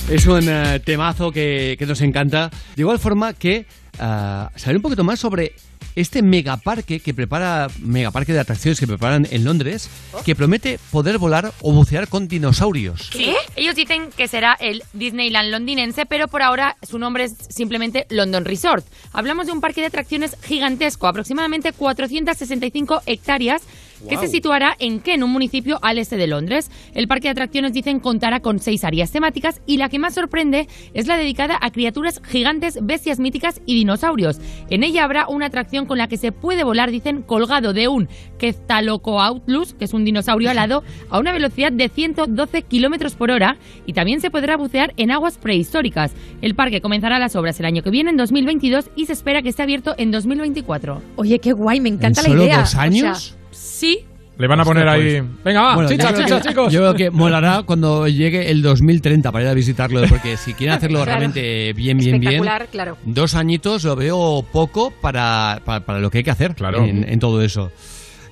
[0.10, 2.50] Es un eh, temazo que, nos encanta.
[2.76, 3.67] De igual forma que
[4.00, 5.54] ah, saber un poquito más sobre
[5.95, 9.89] este megaparque que prepara, megaparque de atracciones que preparan en Londres,
[10.26, 13.10] que promete poder volar o bucear con dinosaurios.
[13.12, 18.08] Sí, ellos dicen que será el Disneyland londinense, pero por ahora su nombre es simplemente
[18.10, 18.86] London Resort.
[19.13, 23.62] Hablamos de un parque de atracciones gigantesco, aproximadamente 465 hectáreas,
[24.07, 26.69] que se situará en Kent, un municipio al este de Londres.
[26.93, 30.67] El parque de atracciones dicen contará con seis áreas temáticas y la que más sorprende
[30.93, 34.39] es la dedicada a criaturas gigantes, bestias míticas y dinosaurios.
[34.69, 38.07] En ella habrá una atracción con la que se puede volar, dicen, colgado de un
[38.38, 43.93] Quetzalcoatlus, que es un dinosaurio alado, a una velocidad de 112 kilómetros por hora y
[43.93, 46.13] también se podrá bucear en aguas prehistóricas.
[46.41, 49.49] El parque comenzará las obras el año que viene, en 2022, y se espera que
[49.49, 51.01] esté abierto en 2024.
[51.15, 52.59] Oye, qué guay, me encanta ¿En la solo idea.
[52.59, 53.35] dos O sea, años?
[53.51, 54.05] Sí.
[54.38, 55.19] Le van a poner ahí.
[55.21, 55.43] pues.
[55.43, 56.71] Venga, va, Bueno, chicha, yo chicha, que- chicos.
[56.71, 60.75] Yo creo que molará cuando llegue el 2030 para ir a visitarlo, porque si quieren
[60.77, 61.05] hacerlo Claro.
[61.12, 62.97] realmente bien, bien, bien, Espectacular, claro.
[63.03, 66.85] dos añitos lo veo poco para, para, para lo que hay que hacer Claro.
[66.85, 67.69] en, en todo eso.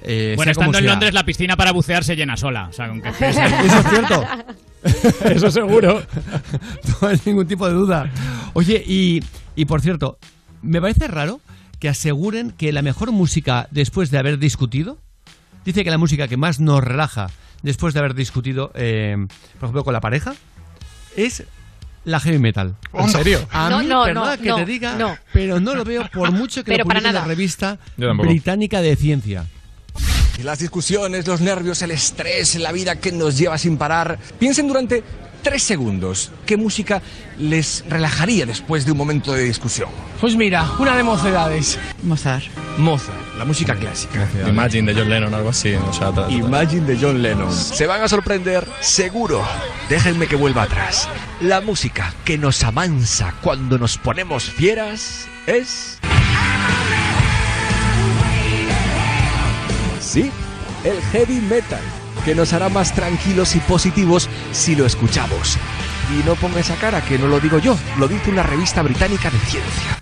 [0.01, 0.91] Eh, Bueno, sea estando en sea.
[0.93, 2.67] Londres, la piscina para bucear se llena sola.
[2.69, 4.23] O sea, con que Eso es cierto.
[5.25, 6.01] Eso seguro.
[7.01, 8.09] no hay ningún tipo de duda.
[8.53, 9.21] Oye, y,
[9.57, 10.17] y por cierto,
[10.61, 11.41] me parece raro
[11.79, 14.97] que aseguren que la mejor música después de haber discutido,
[15.67, 17.29] dice que la música que más nos relaja
[17.61, 19.15] después de haber discutido, eh,
[19.59, 20.33] por ejemplo, con la pareja,
[21.15, 21.43] es
[22.05, 22.75] la heavy metal.
[22.93, 23.45] ¿En serio?
[23.51, 25.17] A No, mí, no, perdona no, que no, te diga, no.
[25.33, 27.27] pero no lo veo por mucho que Pero lo para publique en la nada.
[27.27, 29.45] revista británica de ciencia.
[30.39, 34.19] Y las discusiones, los nervios, el estrés, la vida que nos lleva sin parar.
[34.39, 35.03] Piensen durante
[35.41, 37.01] tres segundos qué música
[37.39, 39.89] les relajaría después de un momento de discusión.
[40.19, 41.79] Pues mira, una de mocedades.
[42.03, 42.45] Mozart.
[42.77, 44.27] Mozart, la música clásica.
[44.47, 45.73] Imagine de John Lennon, algo así.
[45.73, 47.51] O sea, Imagine de John Lennon.
[47.51, 49.43] Se van a sorprender, seguro.
[49.89, 51.07] Déjenme que vuelva atrás.
[51.41, 55.99] La música que nos amansa cuando nos ponemos fieras es...
[59.99, 60.31] Sí,
[60.83, 61.81] el heavy metal,
[62.27, 65.57] que nos hará más tranquilos y positivos si lo escuchamos.
[66.13, 69.29] Y no ponga esa cara que no lo digo yo, lo dice una revista británica
[69.29, 70.01] de ciencia.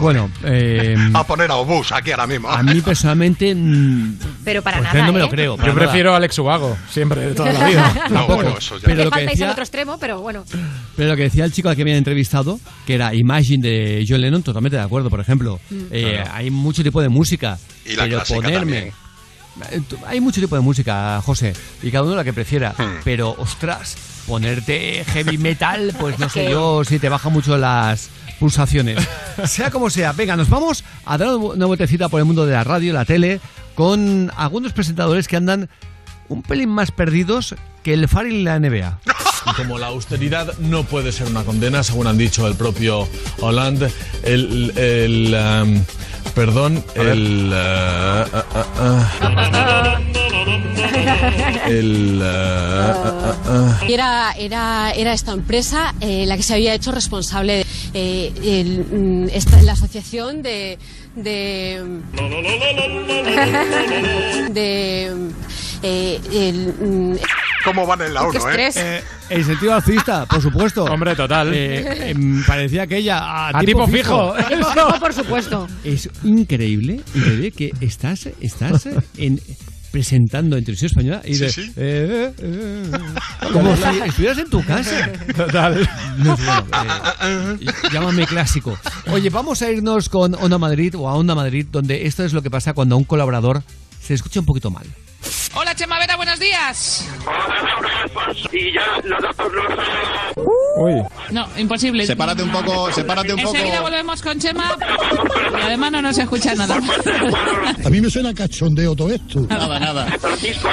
[0.00, 2.48] Bueno, eh, A poner a Obús aquí ahora mismo.
[2.50, 5.06] a mí personalmente mm, Pero para pues nada.
[5.06, 5.30] no me lo ¿eh?
[5.30, 5.56] creo.
[5.56, 5.74] Yo nada.
[5.74, 7.94] prefiero a Alex Ubago, siempre, de toda la vida.
[8.10, 8.82] No, bueno, eso ya.
[8.86, 10.42] Pero Le lo que al decía- otro extremo, pero bueno.
[10.96, 14.20] Pero lo que decía el chico al que habían entrevistado, que era Imagine de John
[14.20, 15.60] Lennon, totalmente de acuerdo, por ejemplo.
[15.70, 15.76] Mm.
[15.92, 16.30] Eh, Claro.
[16.34, 17.56] Hay mucho tipo de música.
[17.86, 18.58] Y la pero clásica ponerme.
[18.58, 19.03] también.
[19.70, 22.74] Eh, Hay mucho tipo de música, José, y cada uno la que prefiera.
[22.76, 23.00] Hmm.
[23.04, 29.06] Pero, ostras, ponerte heavy metal, pues no sé yo si te baja mucho las pulsaciones.
[29.46, 32.64] sea como sea, venga, nos vamos a dar una vueltecita por el mundo de la
[32.64, 33.40] radio, la tele,
[33.74, 35.68] con algunos presentadores que andan
[36.28, 39.00] un pelín más perdidos que el Farrell en la NBA.
[39.46, 43.06] Y como la austeridad no puede ser una condena, según han dicho el propio
[43.40, 45.82] Hollande, el, el, um,
[46.34, 47.52] Perdón, el.
[47.54, 48.44] ah, ah,
[48.78, 50.00] ah.
[51.68, 52.20] El.
[53.88, 58.84] Era, era, era esta empresa eh, la que se había hecho responsable de eh, el,
[58.84, 60.78] mm, esta- la asociación de
[61.14, 61.82] de
[64.50, 65.12] de
[65.82, 67.16] eh, el, mm,
[67.64, 68.70] ¿Cómo van en la Qué 1, eh?
[68.76, 70.84] Eh, el sentido alcista, por supuesto.
[70.84, 71.52] Hombre, total.
[71.54, 74.34] Eh, em, parecía aquella a, A tipo fijo.
[74.48, 75.66] Tipo fijo, por supuesto.
[75.82, 78.86] Es increíble, increíble que estás, estás
[79.16, 79.40] en
[79.90, 81.72] presentando en televisión española y de, Sí, sí.
[81.76, 85.12] eh, eh, eh, como si estuvieras en tu casa.
[85.36, 85.88] Total.
[86.18, 87.56] No, bueno, eh,
[87.92, 88.76] llámame clásico.
[89.12, 92.42] Oye, vamos a irnos con Onda Madrid o a Onda Madrid, donde esto es lo
[92.42, 93.62] que pasa cuando a un colaborador
[94.02, 94.84] se escucha un poquito mal.
[95.56, 97.06] Hola, Chema Vera, buenos días.
[100.76, 101.02] Uy.
[101.30, 102.06] No, imposible.
[102.06, 103.54] Sepárate un poco, sepárate un poco.
[103.54, 104.76] Enseguida volvemos con Chema.
[105.58, 106.78] Y además no nos escucha nada.
[107.84, 109.40] A mí me suena cachondeo todo esto.
[109.48, 110.06] Nada, nada.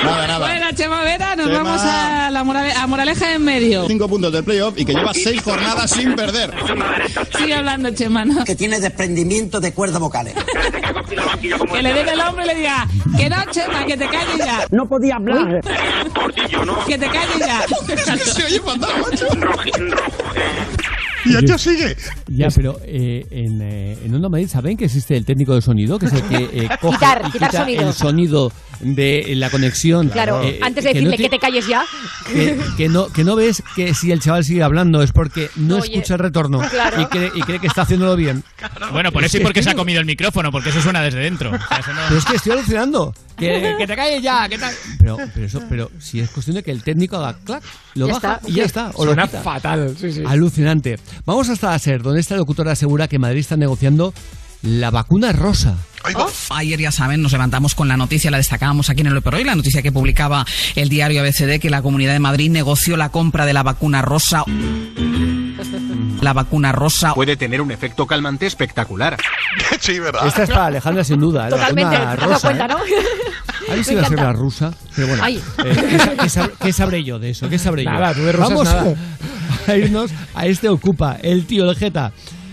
[0.03, 0.47] Nada, nada.
[0.47, 1.63] Bueno, Chema Vera, nos Chema.
[1.63, 3.87] vamos a la morale- a Moraleja en medio.
[3.87, 6.51] Cinco puntos del playoff y que lleva seis jornadas sin perder.
[7.37, 8.43] Sigue hablando, Chema, ¿no?
[8.43, 10.33] Que tiene desprendimiento de cuerdas vocales.
[11.71, 12.87] Que le dé el hombre y le diga,
[13.17, 14.65] que no, Chema, que te calles ya.
[14.71, 15.61] No podía hablar.
[16.87, 17.65] Que te calles ya.
[18.17, 19.27] Se oye fatal, macho.
[21.25, 21.95] Y esto sigue.
[22.27, 25.99] Ya, pero eh, en, eh, en Onda Madrid saben que existe el técnico de sonido,
[25.99, 27.87] que es el que eh, coge Quitar, y quitar quita sonido.
[27.87, 30.09] el sonido de la conexión.
[30.09, 31.83] Claro, Eh, antes de que no decirle ti- que te calles ya.
[32.27, 35.77] que, que no, que no ves que si el chaval sigue hablando es porque no
[35.77, 37.01] Oye, escucha el retorno claro.
[37.01, 38.43] y, cree, y cree que está haciéndolo bien.
[38.91, 41.51] Bueno, por eso y porque se ha comido el micrófono, porque eso suena desde dentro.
[41.51, 43.13] O sea, eso no- Pero es que estoy alucinando.
[43.37, 44.73] Que, que te calles ya, que tal.
[44.99, 47.63] Pero, pero, eso, pero si es cuestión de que el técnico haga clac,
[47.95, 48.49] lo Ya baja está.
[48.49, 48.91] y ya está.
[48.95, 49.41] O lo Suena quita.
[49.41, 49.95] fatal.
[49.99, 50.23] Sí, sí.
[50.25, 50.99] Alucinante.
[51.25, 54.13] Vamos hasta la SER, donde esta locutora asegura que Madrid está negociando
[54.63, 55.75] la vacuna rosa.
[56.49, 59.55] Ayer, ya saben, nos levantamos con la noticia, la destacábamos aquí en el Hoy, la
[59.55, 63.53] noticia que publicaba el diario ABCD, que la Comunidad de Madrid negoció la compra de
[63.53, 64.43] la vacuna rosa.
[66.21, 67.15] La vacuna rosa.
[67.15, 69.17] Puede tener un efecto calmante espectacular.
[69.79, 70.27] sí, ¿verdad?
[70.27, 71.47] Esta es para Alejandra, sin duda.
[71.47, 71.49] ¿eh?
[71.49, 72.67] La Totalmente, vacuna te has dado rosa, cuenta, ¿eh?
[72.67, 72.77] ¿no?
[73.69, 74.73] A ver si Me va a ser la rusa.
[74.95, 75.37] Pero bueno, Ay.
[75.37, 77.47] eh, ¿qué, qué sab- qué sabré yo de eso?
[77.49, 77.91] ¿Qué sabré yo?
[77.91, 78.95] Nada, tú de rusas Vamos nada.
[79.67, 82.11] a irnos a este Ocupa, el tío el Jeta.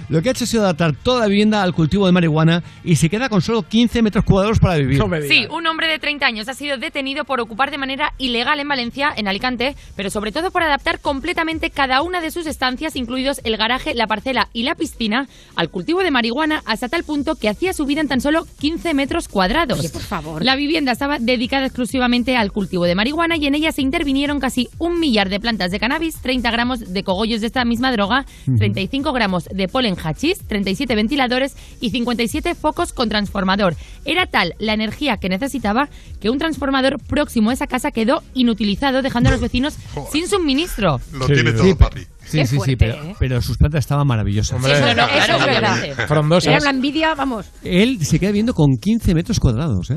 [0.08, 2.96] Lo que ha hecho ha sido adaptar toda la vivienda al cultivo de marihuana y
[2.96, 5.02] se queda con solo 15 metros cuadrados para vivir.
[5.28, 8.68] Sí, un hombre de 30 años ha sido detenido por ocupar de manera ilegal en
[8.68, 13.40] Valencia, en Alicante, pero sobre todo por adaptar completamente cada una de sus estancias, incluidos
[13.44, 17.48] el garaje, la parcela y la piscina, al cultivo de marihuana hasta tal punto que
[17.48, 19.78] hacía su vida en tan solo 15 metros cuadrados.
[19.78, 20.44] Oye, por favor.
[20.44, 24.68] La vivienda estaba dedicada exclusivamente al cultivo de marihuana y en ella se intervinieron casi
[24.78, 28.56] un millar de plantas de cannabis, 30 gramos de cogollos de esta misma droga, Ujú.
[28.58, 33.74] 35 gramos de polen hachís, 37 ventiladores y 57 focos con transformador.
[34.04, 35.88] Era tal la energía que necesitaba
[36.20, 39.76] que un transformador próximo a esa casa quedó inutilizado, dejando a los vecinos
[40.12, 41.00] sin suministro.
[41.12, 42.00] Lo tiene todo, Sí, papi.
[42.28, 43.14] Sí, Qué sí, sí, fuerte, pero, ¿eh?
[43.18, 44.56] pero sus plantas estaban maravillosas.
[44.56, 44.72] Hombre.
[44.74, 46.06] Eso, no, no, eso es verdad.
[46.06, 46.48] Frondosas.
[46.52, 47.46] Era una envidia, vamos.
[47.64, 49.96] Él se queda viviendo con 15 metros cuadrados, ¿eh?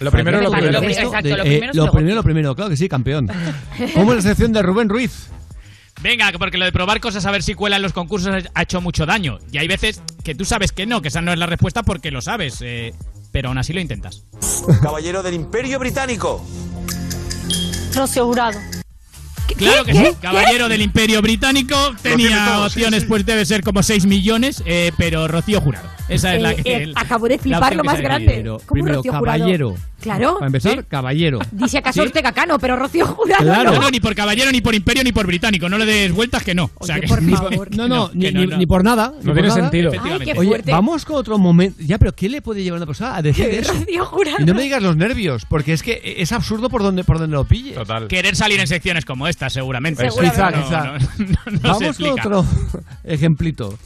[0.00, 0.80] Lo primero, lo primero.
[0.80, 3.28] lo Exacto, de- lo primero es lo primero, lo primero, claro que sí, campeón.
[3.94, 5.28] ¿Cómo es la sección de Rubén Ruiz?
[6.02, 9.04] Venga, porque lo de probar cosas a ver si cuelan los concursos ha hecho mucho
[9.06, 9.38] daño.
[9.52, 12.10] Y hay veces que tú sabes que no, que esa no es la respuesta porque
[12.10, 12.58] lo sabes.
[12.62, 12.94] eh,
[13.32, 14.24] pero aún así lo intentas.
[14.82, 16.44] Caballero del Imperio Británico.
[17.94, 18.58] Rocío Jurado.
[19.56, 20.04] Claro que sí.
[20.22, 23.08] Caballero del Imperio Británico tenía todo, sí, opciones, sí.
[23.08, 25.88] pues debe ser como 6 millones, eh, pero Rocío Jurado.
[26.10, 26.76] Esa es la Eh, que.
[26.84, 28.32] eh, acabo de flipar lo más grande.
[28.36, 29.38] Pero, ¿Cómo primero, Rocío Jurado?
[29.38, 29.74] caballero.
[30.00, 30.34] Claro.
[30.34, 30.84] Para empezar, Sí.
[30.88, 31.38] caballero.
[31.52, 32.06] Dice acaso Sí.
[32.06, 33.42] Ortega Cano, pero Rocío Jurado.
[33.44, 33.72] Claro.
[33.74, 35.68] No, no, ni por caballero, ni por imperio, ni por británico.
[35.68, 36.70] No le des vueltas que no.
[36.78, 37.76] O sea, Oye, que por ni favor.
[37.76, 38.56] No, no, ni, no, ni- no.
[38.56, 39.12] ni por nada.
[39.12, 39.60] por tiene nada.
[39.60, 39.92] sentido.
[40.02, 41.82] Ay, qué Oye, vamos con otro momento.
[41.84, 43.72] Ya, pero ¿qué le puede llevar a una persona a decir eso?
[43.74, 44.36] Rocío Jurado.
[44.40, 47.36] Y no me digas los nervios, porque es que es absurdo por donde, por donde
[47.36, 47.72] lo pille.
[47.74, 48.08] Total.
[48.08, 50.02] Querer salir en secciones como esta, seguramente.
[50.10, 50.34] Seguramente.
[50.34, 50.84] Quizá, No, quizá.
[50.84, 52.46] no, no, no Vamos con otro
[53.04, 53.78] ejemplito.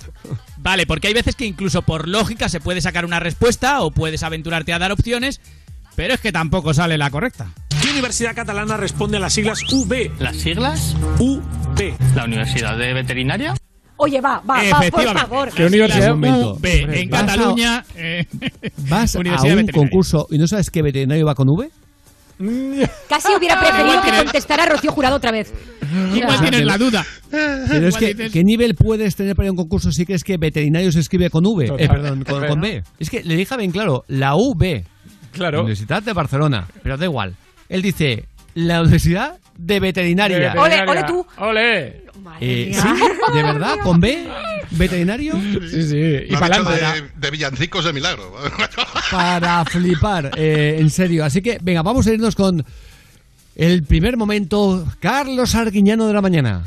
[0.65, 4.23] Vale, porque hay veces que incluso por lógica se puede sacar una respuesta o puedes
[4.25, 5.41] aventurarte a dar opciones,
[5.95, 7.53] pero es que tampoco sale la correcta.
[7.83, 10.11] ¿Qué universidad catalana responde a las siglas UB?
[10.19, 10.97] ¿Las siglas?
[11.21, 11.95] UB.
[12.17, 13.55] ¿La Universidad de Veterinaria?
[13.97, 15.51] Oye, va, va, va, por favor.
[15.55, 16.15] ¿Qué universidad?
[16.15, 16.57] Un momento.
[16.61, 17.85] B, Hombre, en vas a- Cataluña.
[17.95, 18.27] eh,
[18.89, 19.73] Vas a un Veterinaria.
[19.73, 21.71] concurso y no sabes qué veterinario va con V.
[23.09, 25.53] Casi hubiera preferido que contestara Rocío Jurado otra vez.
[26.15, 27.07] Igual tienes la duda.
[27.31, 30.37] Pero es que, ¿qué nivel puedes tener para ir a un concurso si crees que
[30.37, 31.67] veterinario se escribe con V?
[31.79, 32.83] Eh, perdón, con, con B.
[32.99, 34.83] Es que le dije bien claro, la UB,
[35.33, 35.61] Claro.
[35.61, 37.35] Universidad de Barcelona, pero da igual.
[37.69, 40.39] Él dice, la Universidad de Veterinaria.
[40.39, 40.93] De Ole, veterinaria.
[40.93, 41.27] ole tú.
[41.39, 42.04] Ole.
[42.41, 42.89] Eh, sí,
[43.35, 44.29] de verdad, con B.
[44.71, 45.35] veterinario.
[45.71, 46.27] Sí, sí.
[46.29, 48.35] Y para de, de villancicos de milagro.
[49.11, 51.25] Para flipar, eh, en serio.
[51.25, 52.65] Así que, venga, vamos a irnos con
[53.55, 54.87] el primer momento.
[55.01, 56.65] Carlos Arguiñano de la mañana.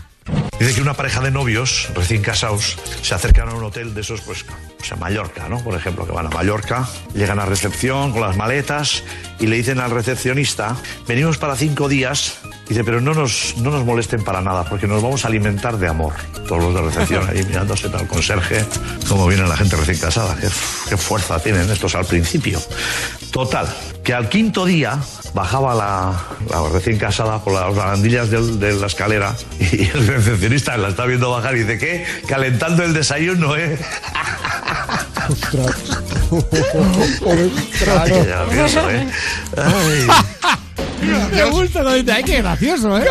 [0.59, 4.21] Dice que una pareja de novios recién casados se acercan a un hotel de esos,
[4.21, 4.43] pues,
[4.81, 5.63] o sea, Mallorca, ¿no?
[5.63, 9.03] Por ejemplo, que van a Mallorca, llegan a recepción con las maletas
[9.39, 10.75] y le dicen al recepcionista,
[11.07, 12.39] venimos para cinco días.
[12.69, 15.87] Dice, pero no nos, no nos molesten para nada, porque nos vamos a alimentar de
[15.87, 16.13] amor.
[16.47, 18.65] Todos los de recepción ahí mirándose al conserje,
[19.07, 20.47] cómo viene la gente recién casada, qué,
[20.89, 22.59] qué fuerza tienen estos al principio.
[23.31, 23.67] Total,
[24.03, 24.99] que al quinto día
[25.33, 26.13] bajaba la,
[26.49, 31.29] la recién casada por las barandillas de, la escalera y el recepcionista la está viendo
[31.29, 32.05] bajar y dice, ¿qué?
[32.27, 33.77] Calentando el desayuno, ¿eh?
[34.13, 35.35] Ay,
[38.07, 39.07] qué gracioso, ¿eh?
[39.55, 40.07] Ay.
[41.01, 43.05] Me gusta cuando dice, ay, qué gracioso, ¿eh?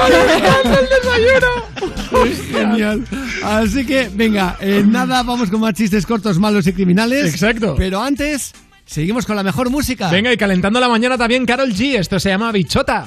[2.52, 3.04] Genial.
[3.44, 7.32] Así que, venga, eh, nada, vamos con más chistes cortos, malos y criminales.
[7.32, 7.74] Exacto.
[7.76, 8.52] Pero antes,
[8.84, 10.10] seguimos con la mejor música.
[10.10, 11.98] Venga, y calentando la mañana también Carol G.
[11.98, 13.06] Esto se llama Bichota.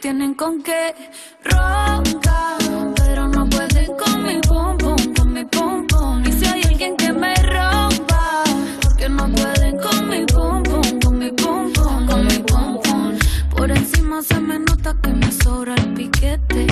[0.00, 0.94] Tienen con qué.
[1.44, 2.56] Ronca,
[2.96, 6.22] pero no pueden con mi pum pum, con mi pum pum.
[6.26, 8.44] Y si hay alguien que me rompa,
[8.82, 13.18] porque no pueden con mi pum pum, con mi pum pum, con mi pum pum.
[13.56, 16.66] Por encima se me nota que me sobra el piquete,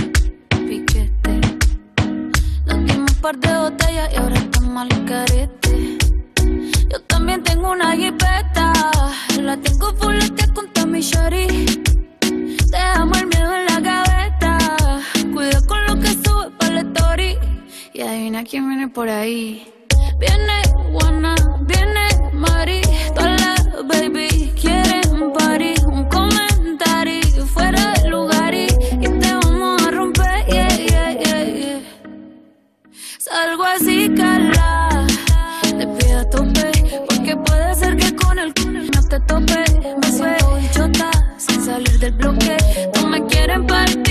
[0.50, 1.40] piquete.
[2.66, 5.98] Nos dimos un par de botellas y ahora estamos al carete.
[6.90, 8.72] Yo también tengo una jipeta.
[9.40, 10.16] La tengo full
[10.54, 11.46] con Tommy Shari.
[12.70, 14.59] Dejamos el miedo en la gaveta.
[15.32, 17.38] Cuida con lo que sube para la story.
[17.92, 19.66] Y adivina quién viene por ahí.
[20.18, 22.80] Viene Juana, viene Mari.
[23.14, 25.74] Todas las baby quieren un party.
[25.86, 30.26] Un comentario fuera de lugar y, te vamos a romper.
[33.18, 35.07] Salgo así, cala.
[35.62, 36.70] Te pido tope.
[37.09, 38.53] Porque puede ser que con el
[38.94, 39.64] no te tope.
[40.01, 40.36] Me sin
[41.66, 42.56] salir del bloque.
[42.94, 44.05] No me quieren partir,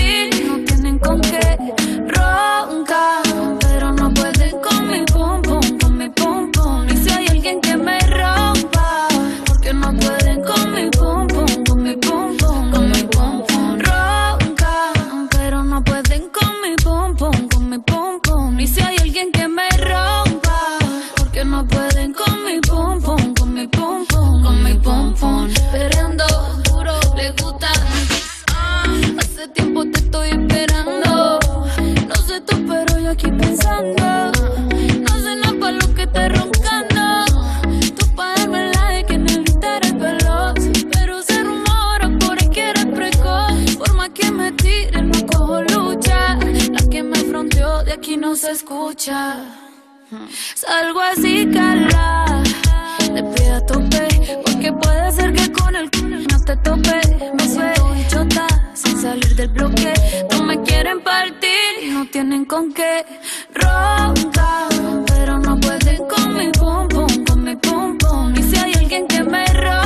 [47.86, 49.44] de aquí no se escucha.
[50.54, 52.42] Salgo así, cala.
[53.14, 54.08] Le pido a tope.
[54.44, 55.88] Porque puede ser que con el
[56.30, 57.00] no te tope.
[57.34, 59.94] Me suelto bichota sin salir del bloque.
[60.32, 61.56] No me quieren partir
[61.96, 63.06] no tienen con qué.
[63.54, 64.68] Ronca,
[65.06, 68.34] pero no pueden con mi pum pum, con mi pum pum.
[68.36, 69.85] Y si hay alguien que me rompa,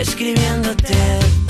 [0.00, 1.49] escribiéndote.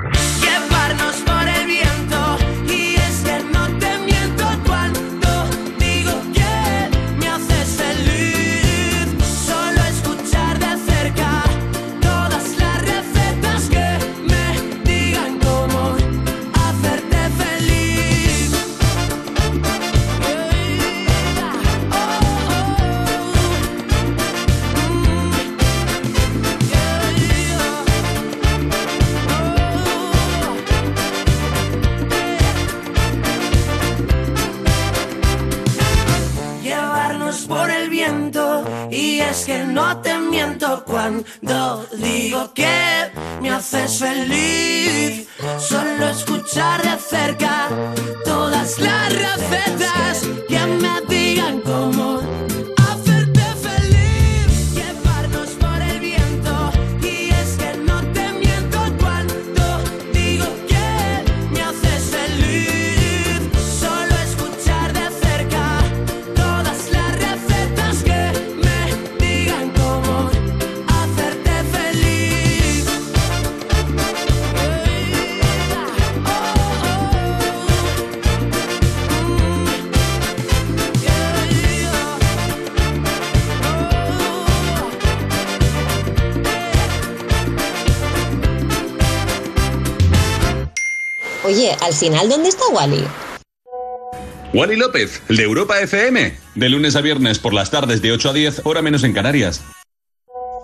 [0.00, 0.71] Yeah.
[92.82, 93.04] Wally?
[94.52, 96.36] Wally López, el de Europa FM.
[96.56, 99.62] De lunes a viernes por las tardes de 8 a 10, hora menos en Canarias.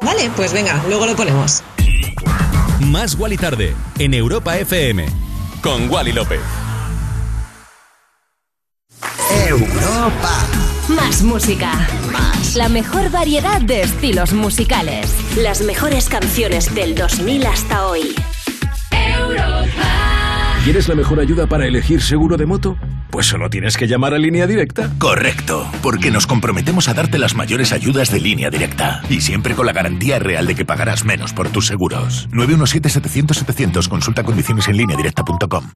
[0.02, 1.62] Vale, pues venga, luego lo ponemos.
[2.80, 5.06] Más Wally tarde en Europa FM
[5.62, 6.40] con Wally López.
[9.48, 10.44] Europa.
[10.88, 11.88] Más música.
[12.10, 12.56] Más.
[12.56, 15.14] La mejor variedad de estilos musicales.
[15.36, 18.14] Las mejores canciones del 2000 hasta hoy.
[20.68, 22.76] ¿Quieres la mejor ayuda para elegir seguro de moto?
[23.08, 24.90] Pues solo tienes que llamar a Línea Directa.
[24.98, 29.64] Correcto, porque nos comprometemos a darte las mayores ayudas de línea directa y siempre con
[29.64, 32.28] la garantía real de que pagarás menos por tus seguros.
[32.32, 35.70] 917-700-700, consulta condiciones en lineadirecta.com.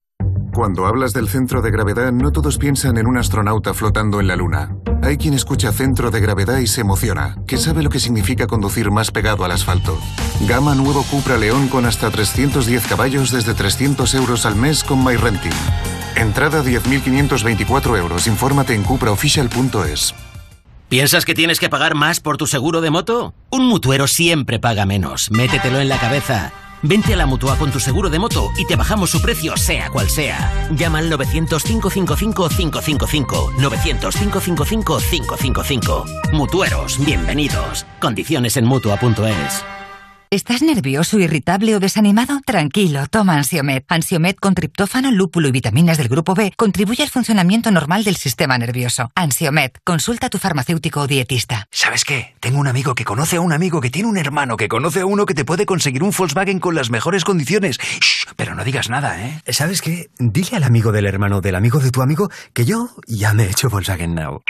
[0.54, 4.36] Cuando hablas del centro de gravedad, no todos piensan en un astronauta flotando en la
[4.36, 4.76] Luna.
[5.02, 8.90] Hay quien escucha centro de gravedad y se emociona, que sabe lo que significa conducir
[8.90, 9.98] más pegado al asfalto.
[10.46, 15.52] Gama nuevo Cupra León con hasta 310 caballos desde 300 euros al mes con MyRenting.
[16.16, 18.26] Entrada 10.524 euros.
[18.26, 20.14] Infórmate en cupraofficial.es.
[20.90, 23.32] ¿Piensas que tienes que pagar más por tu seguro de moto?
[23.50, 25.30] Un mutuero siempre paga menos.
[25.30, 26.52] Métetelo en la cabeza.
[26.82, 29.88] Vente a la mutua con tu seguro de moto y te bajamos su precio, sea
[29.90, 30.68] cual sea.
[30.72, 33.54] Llama al 900-555-555.
[33.56, 36.32] 900-555-555.
[36.32, 37.86] Mutueros, bienvenidos.
[38.00, 39.64] Condiciones en mutua.es.
[40.32, 42.40] ¿Estás nervioso, irritable o desanimado?
[42.46, 43.82] Tranquilo, toma Ansiomed.
[43.86, 48.56] Ansiomed con triptófano, lúpulo y vitaminas del grupo B contribuye al funcionamiento normal del sistema
[48.56, 49.10] nervioso.
[49.14, 51.68] Ansiomed, consulta a tu farmacéutico o dietista.
[51.70, 52.34] ¿Sabes qué?
[52.40, 55.04] Tengo un amigo que conoce a un amigo que tiene un hermano que conoce a
[55.04, 57.76] uno que te puede conseguir un Volkswagen con las mejores condiciones.
[57.76, 59.42] Shh, pero no digas nada, ¿eh?
[59.48, 60.08] ¿Sabes qué?
[60.18, 63.50] Dile al amigo del hermano del amigo de tu amigo que yo ya me he
[63.50, 64.40] hecho Volkswagen Now.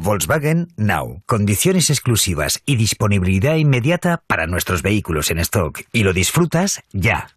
[0.00, 1.22] Volkswagen Now.
[1.26, 5.80] Condiciones exclusivas y disponibilidad inmediata para nuestros vehículos en stock.
[5.92, 7.30] Y lo disfrutas ya.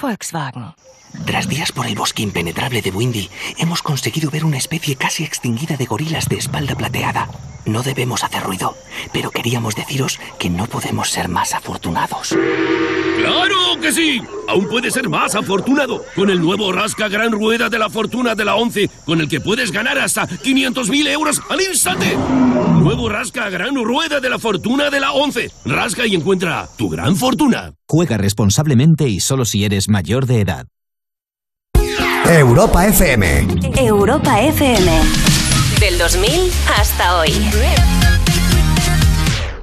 [0.00, 0.74] Volkswagen.
[1.24, 5.76] Tras días por el bosque impenetrable de Windy, hemos conseguido ver una especie casi extinguida
[5.76, 7.28] de gorilas de espalda plateada.
[7.66, 8.74] No debemos hacer ruido,
[9.12, 12.34] pero queríamos deciros que no podemos ser más afortunados.
[13.18, 14.20] ¡Claro que sí!
[14.48, 18.44] Aún puedes ser más afortunado con el nuevo Rasca Gran Rueda de la Fortuna de
[18.44, 22.16] la 11, con el que puedes ganar hasta 500.000 euros al instante.
[22.80, 25.50] Nuevo Rasca Gran Rueda de la Fortuna de la 11.
[25.66, 27.74] Rasca y encuentra tu gran fortuna.
[27.86, 30.66] Juega responsablemente y solo si eres mayor de edad.
[32.38, 33.24] Europa FM.
[33.76, 34.86] Europa FM.
[35.80, 37.32] Del 2000 hasta hoy.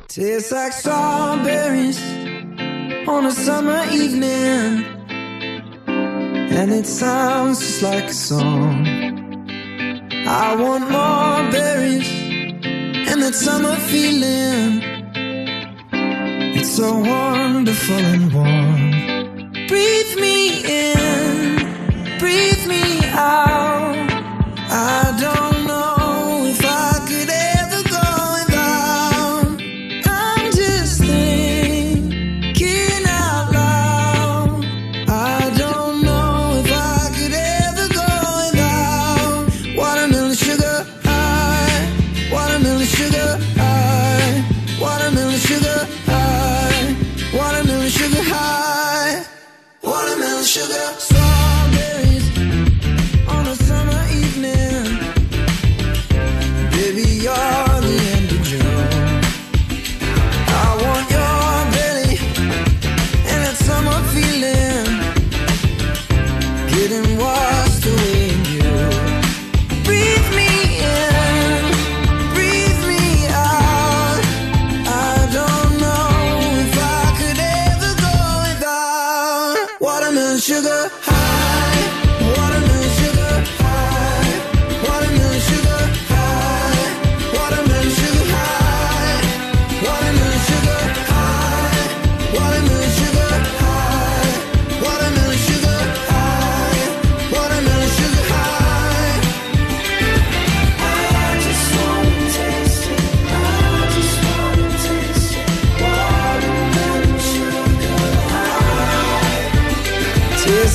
[0.07, 1.99] Tastes like strawberries
[3.07, 4.84] on a summer evening,
[5.88, 8.86] and it sounds just like a song.
[10.28, 12.09] I want more berries
[13.09, 14.82] and that summer feeling.
[16.55, 18.91] It's so wonderful and warm.
[19.68, 21.07] Breathe me in,
[22.20, 23.95] breathe me out.
[24.70, 25.37] I don't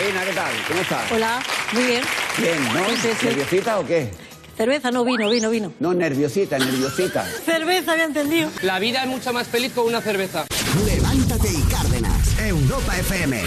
[0.00, 0.52] Adina, ¿qué tal?
[0.66, 1.12] ¿Cómo estás?
[1.12, 1.42] Hola,
[1.72, 2.02] muy bien.
[2.38, 2.88] Bien, ¿no?
[2.88, 3.26] Sí, sí, sí.
[3.26, 4.10] ¿Nerviosita o qué?
[4.56, 5.74] Cerveza, no vino, vino, vino.
[5.78, 7.24] No, nerviosita, nerviosita.
[7.44, 8.48] Cerveza, había entendido.
[8.62, 10.46] La vida es mucho más feliz con una cerveza.
[10.86, 13.42] Levántate y Cárdenas, Europa FM.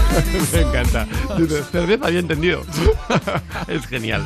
[0.52, 1.06] Me encanta.
[1.36, 2.64] Dice, Cerveza había entendido.
[3.68, 4.24] es genial.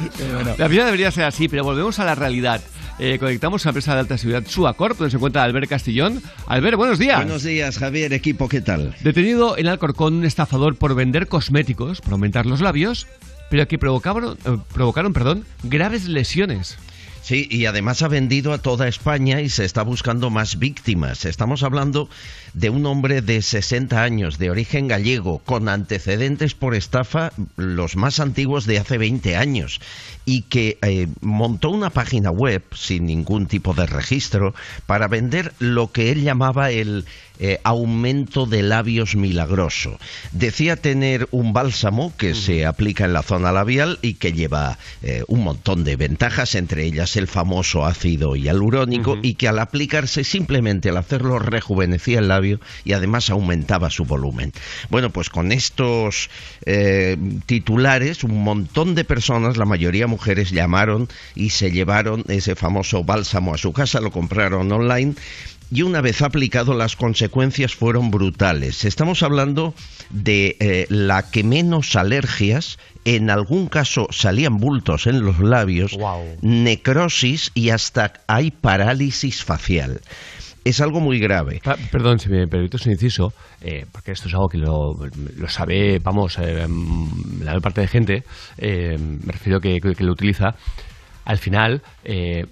[0.59, 2.61] La vida debería ser así, pero volvemos a la realidad.
[3.05, 6.22] Eh, conectamos a la empresa de alta seguridad Suacorp, donde se encuentra Albert Castillón.
[6.46, 7.16] Albert, buenos días.
[7.16, 8.94] Buenos días, Javier, equipo, ¿qué tal?
[9.03, 13.09] Detenido en Alcorcón un estafador por vender cosméticos, por aumentar los labios,
[13.50, 16.78] pero que provocaron, eh, provocaron perdón, graves lesiones.
[17.23, 21.25] Sí, y además ha vendido a toda España y se está buscando más víctimas.
[21.25, 22.09] Estamos hablando
[22.53, 28.18] de un hombre de 60 años, de origen gallego, con antecedentes por estafa los más
[28.18, 29.81] antiguos de hace 20 años,
[30.25, 34.53] y que eh, montó una página web sin ningún tipo de registro
[34.87, 37.05] para vender lo que él llamaba el
[37.45, 39.99] eh, aumento de labios milagroso.
[40.30, 45.24] Decía tener un bálsamo que se aplica en la zona labial y que lleva eh,
[45.26, 50.90] un montón de ventajas, entre ellas el famoso ácido hialurónico, y que al aplicarse simplemente
[50.90, 54.53] al hacerlo rejuvenecía el labio y además aumentaba su volumen.
[54.88, 56.30] Bueno, pues con estos
[56.64, 57.16] eh,
[57.47, 63.53] titulares, un montón de personas, la mayoría mujeres, llamaron y se llevaron ese famoso bálsamo
[63.53, 65.16] a su casa, lo compraron online
[65.75, 68.85] y una vez aplicado las consecuencias fueron brutales.
[68.85, 69.75] Estamos hablando
[70.11, 75.97] de eh, la que menos alergias, en algún caso salían bultos en los labios,
[76.43, 80.01] necrosis y hasta hay parálisis facial.
[80.64, 81.61] Es algo muy grave.
[81.64, 84.95] Pa- Perdón, si me permites un inciso, eh, porque esto es algo que lo,
[85.37, 88.23] lo sabe, vamos, eh, mm, la mayor parte de gente,
[88.59, 90.55] eh, me refiero que, que, que lo utiliza.
[91.25, 92.45] Al final, eh,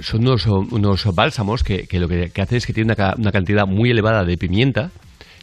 [0.00, 3.14] son unos, unos bálsamos que, que lo que, que hacen es que tienen una, ca-
[3.18, 4.90] una cantidad muy elevada de pimienta,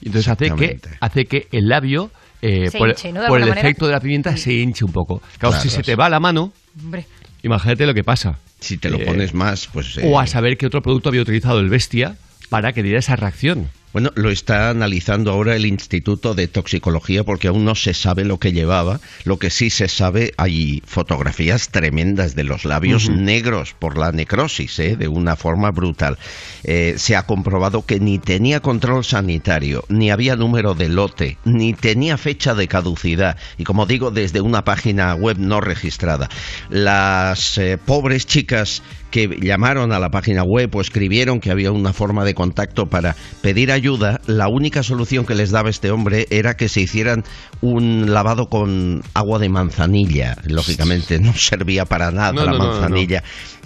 [0.01, 2.11] y entonces hace que, hace que el labio,
[2.41, 3.21] eh, Se por, hinche, ¿no?
[3.21, 3.67] De por el manera.
[3.67, 5.19] efecto de la pimienta, se hinche un poco.
[5.37, 7.05] Claro, Claro, si se te va la mano, Hombre.
[7.43, 8.39] imagínate lo que pasa.
[8.59, 9.97] Si te lo Eh, pones más, pues...
[9.97, 12.15] eh, O a saber qué otro producto había utilizado el bestia
[12.49, 13.69] para que diera esa reacción.
[13.93, 18.39] Bueno, lo está analizando ahora el Instituto de Toxicología porque aún no se sabe lo
[18.39, 19.01] que llevaba.
[19.25, 24.79] Lo que sí se sabe, hay fotografías tremendas de los labios negros por la necrosis,
[24.79, 24.95] ¿eh?
[24.95, 26.17] de una forma brutal.
[26.63, 31.73] Eh, se ha comprobado que ni tenía control sanitario, ni había número de lote, ni
[31.73, 33.35] tenía fecha de caducidad.
[33.57, 36.29] Y como digo, desde una página web no registrada.
[36.69, 41.93] Las eh, pobres chicas que llamaron a la página web o escribieron que había una
[41.93, 46.55] forma de contacto para pedir ayuda, la única solución que les daba este hombre era
[46.55, 47.23] que se hicieran
[47.61, 50.37] un lavado con agua de manzanilla.
[50.45, 53.23] Lógicamente no servía para nada No, la no, no, no, manzanilla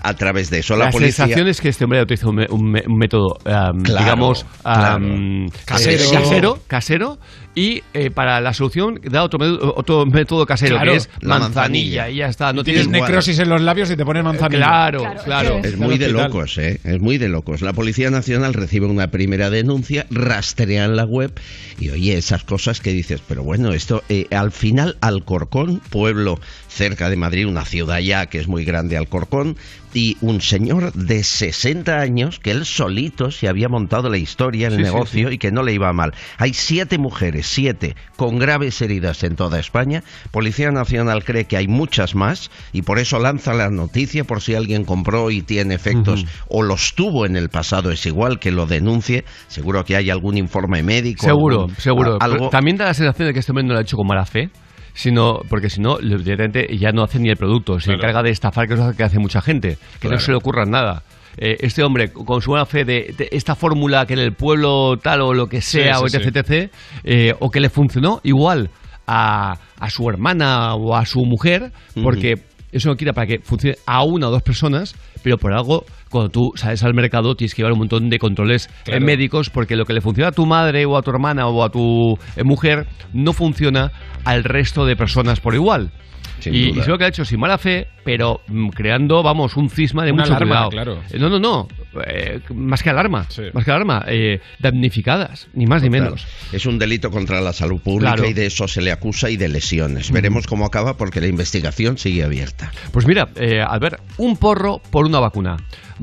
[0.08, 0.76] a través de eso.
[0.76, 1.26] La, la policía...
[1.26, 5.06] sensación es que este hombre ha utilizado un, me- un un método, Claro, digamos, claro.
[5.06, 6.60] eh, Casero.
[6.68, 7.18] casero,
[7.54, 9.40] y eh, para la solución da otro,
[9.76, 12.10] otro método casero, Claro, que es la manzanilla, manzanilla.
[12.10, 12.52] y ya está.
[12.54, 14.66] No Tienes necrosis en los labios y te pones manzanilla.
[14.66, 15.60] Claro, claro.
[15.64, 16.80] Es muy de locos, ¿eh?
[16.84, 17.62] Es muy de locos.
[17.62, 21.32] La Policía Nacional recibe una primera denuncia, rastrean la web
[21.80, 27.10] y oye, esas cosas que dices, pero bueno, esto eh, al final Alcorcón, pueblo cerca
[27.10, 29.56] de Madrid, una ciudad ya que es muy grande Alcorcón,
[29.96, 34.76] y un señor de 60 años que él solito se había montado la historia, el
[34.76, 35.36] Sí, negocio sí.
[35.36, 36.14] y que no le iba mal.
[36.38, 40.04] Hay siete mujeres, siete, con graves heridas en toda España.
[40.32, 44.54] Policía Nacional cree que hay muchas más y por eso lanza la noticia por si
[44.54, 48.66] alguien compró y tiene efectos o los tuvo en el pasado, es igual que lo
[48.66, 49.24] denuncie.
[49.48, 51.26] Seguro que hay algún informe médico.
[51.26, 52.18] Seguro, algún- seguro.
[52.20, 52.50] algo.
[52.50, 54.50] También da la sensación de que este hombre no lo ha hecho con mala fe.
[54.96, 58.00] Sino, porque si no, directamente ya no hace ni el producto, se Claro.
[58.00, 60.66] encarga de estafar, que es lo que hace mucha gente, que no se le ocurra
[60.66, 61.04] nada.
[61.38, 64.96] Eh, este hombre, con su buena fe de, de esta fórmula que en el pueblo
[64.98, 66.72] tal o lo que sea, Sí, o etc, etc,
[67.04, 68.70] eh, o que le funcionó igual
[69.06, 72.36] a, a su hermana o a su mujer, porque
[72.72, 75.84] eso no quiere para que funcione a una o dos personas, pero por algo,
[76.16, 79.06] cuando tú sales al mercado tienes que llevar un montón de controles eh, Claro.
[79.06, 81.70] médicos, porque lo que le funciona a tu madre o a tu hermana o a
[81.70, 83.92] tu eh, mujer no funciona
[84.24, 85.92] al resto de personas por igual.
[86.40, 89.70] Sin y, sé lo que ha hecho sin mala fe, pero mm, creando, vamos, un
[89.70, 90.70] cisma de Una mucho alarma, cuidado.
[90.70, 91.00] claro.
[91.10, 91.68] Eh, No, no, no.
[92.06, 93.26] eh, más que alarma.
[93.30, 93.44] Sí.
[93.54, 94.04] Más que alarma.
[94.08, 96.28] eh, damnificadas, ni más ni menos.
[96.52, 98.30] Es un delito contra la salud pública Claro.
[98.30, 100.12] y de eso se le acusa y de lesiones.
[100.12, 102.70] Veremos cómo acaba porque la investigación sigue abierta.
[102.92, 105.56] Pues mira, eh, al ver un porro por una vacuna.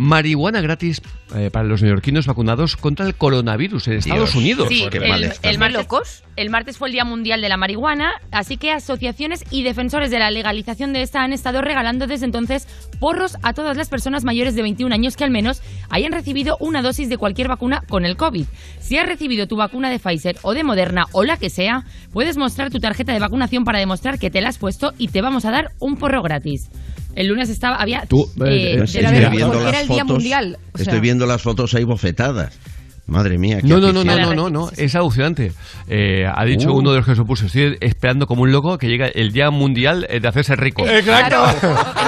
[0.03, 1.00] Marihuana gratis
[1.36, 4.34] eh, para los neoyorquinos vacunados contra el coronavirus en Estados Dios.
[4.34, 4.68] Unidos.
[4.68, 8.14] Sí, Qué el, mal el martes, el martes fue el Día Mundial de la Marihuana,
[8.32, 12.66] así que asociaciones y defensores de la legalización de esta han estado regalando desde entonces
[12.98, 16.82] porros a todas las personas mayores de 21 años que al menos hayan recibido una
[16.82, 18.46] dosis de cualquier vacuna con el COVID.
[18.80, 22.36] Si has recibido tu vacuna de Pfizer o de Moderna o la que sea, puedes
[22.36, 25.44] mostrar tu tarjeta de vacunación para demostrar que te la has puesto y te vamos
[25.44, 26.70] a dar un porro gratis.
[27.14, 30.58] El lunes estaba había Tú, eh, eh, era el Día fotos- Mundial.
[30.72, 32.54] o sea- Estoy viendo las fotos ahí bofetadas.
[33.07, 33.61] Madre mía.
[33.61, 35.53] qué No, no, no, no, no, no, no, es alucinante.
[35.88, 36.78] Eh, ha dicho Uh.
[36.78, 39.50] uno de los que se opuso, estoy esperando como un loco que llegue el día
[39.50, 40.86] mundial eh, de hacerse rico.
[40.86, 41.42] Exacto.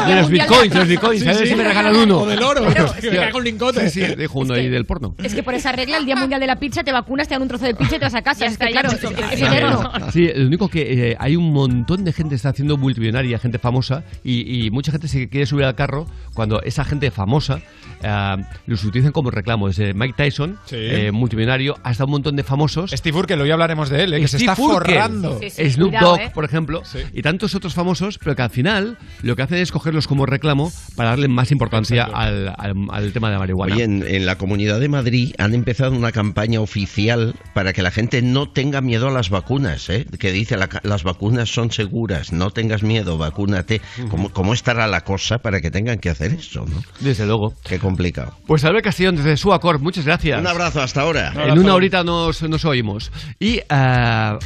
[0.06, 1.46] De los bitcoins, los bitcoins, Sí, a ver sí.
[1.48, 2.18] si me regalan uno.
[2.20, 2.64] O del oro.
[2.66, 3.72] Claro, que me cago.
[3.72, 5.14] Sí, sí, dijo uno ahí del porno.
[5.22, 7.42] Es que por esa regla, el Día Mundial de la Pizza, te vacunas, te dan
[7.42, 8.40] un trozo de pizza y te vas a casa.
[8.40, 9.90] Ya es que, claro, es, es Sí, eterno.
[10.12, 13.58] Sí, lo único que eh, hay un montón de gente que está haciendo multimillonaria, gente
[13.58, 17.60] famosa, y, y mucha gente se quiere subir al carro cuando esa gente famosa
[18.02, 18.36] eh,
[18.66, 19.66] los utilizan como reclamo.
[19.66, 20.83] Desde Mike Tyson, Sí.
[20.90, 22.90] Eh, multimillonario, hasta un montón de famosos.
[22.92, 25.38] Steve Urkel, hoy hablaremos de él, eh, que se está Urkel, forrando.
[25.40, 25.70] Sí, sí.
[25.70, 26.30] Snoop Dogg, eh.
[26.34, 26.98] por ejemplo, Sí.
[27.12, 30.72] y tantos otros famosos, pero que al final lo que hacen es cogerlos como reclamo
[30.96, 33.74] para darle más importancia al, al- al tema de la marihuana.
[33.74, 37.90] Oye, en, en la Comunidad de Madrid han empezado una campaña oficial para que la
[37.90, 40.06] gente no tenga miedo a las vacunas, ¿eh?
[40.18, 43.80] que dice la las vacunas son seguras, no tengas miedo, vacúnate.
[44.10, 46.64] ¿Cómo, ¿Cómo estará la cosa para que tengan que hacer eso?
[46.66, 46.82] ¿no?
[47.00, 47.54] Desde luego.
[47.64, 48.34] Qué complicado.
[48.46, 50.40] Pues Albert Castellón desde Suacor, muchas gracias.
[50.40, 51.32] Un abrazo hasta ahora.
[51.36, 53.12] En una horita nos, nos oímos.
[53.38, 54.38] Y, ah,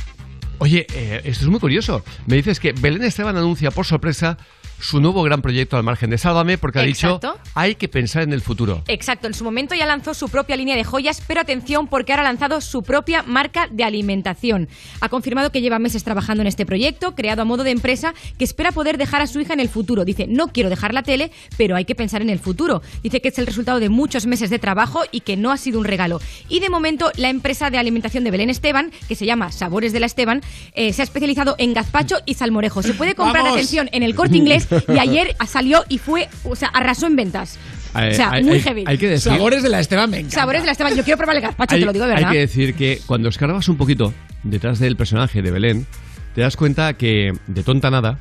[0.59, 2.05] oye, eh, esto es muy curioso.
[2.27, 4.39] Me dices que Belén Esteban anuncia por sorpresa
[4.81, 7.33] su nuevo gran proyecto al margen de Sálvame porque ha Exacto.
[7.35, 8.83] dicho hay que pensar en el futuro.
[8.87, 12.23] Exacto, en su momento ya lanzó su propia línea de joyas, pero atención porque ahora
[12.23, 14.69] ha lanzado su propia marca de alimentación.
[15.01, 18.45] Ha confirmado que lleva meses trabajando en este proyecto, creado a modo de empresa, que
[18.45, 20.05] espera poder dejar a su hija en el futuro.
[20.05, 22.83] Dice, no quiero dejar la tele, pero hay que pensar en el futuro.
[23.03, 25.79] Dice que es el resultado de muchos meses de trabajo y que no ha sido
[25.79, 26.21] un regalo.
[26.49, 30.01] Y de momento, la empresa de alimentación de Belén Esteban, que se llama Sabores de
[30.01, 30.41] la Esteban,
[30.75, 32.83] eh, se ha especializado en gazpacho y salmorejo.
[32.83, 33.59] Se puede comprar, ¡Vamos!
[33.59, 37.59] atención, en el corte inglés y ayer salió y fue, o sea, arrasó en ventas.
[37.99, 38.85] Eh, o sea, hay- muy hay- heavy.
[38.87, 40.37] hay que decir- Sabores de la Esteban, me encanta.
[40.41, 40.95] Sabores de la Esteban.
[40.95, 42.33] Yo quiero probar el gazpacho, hay, te lo digo de hay verdad.
[42.33, 44.13] que decir que cuando escarbas un poquito
[44.43, 45.87] detrás del personaje de Belén,
[46.35, 48.19] te das cuenta que de tonta nada,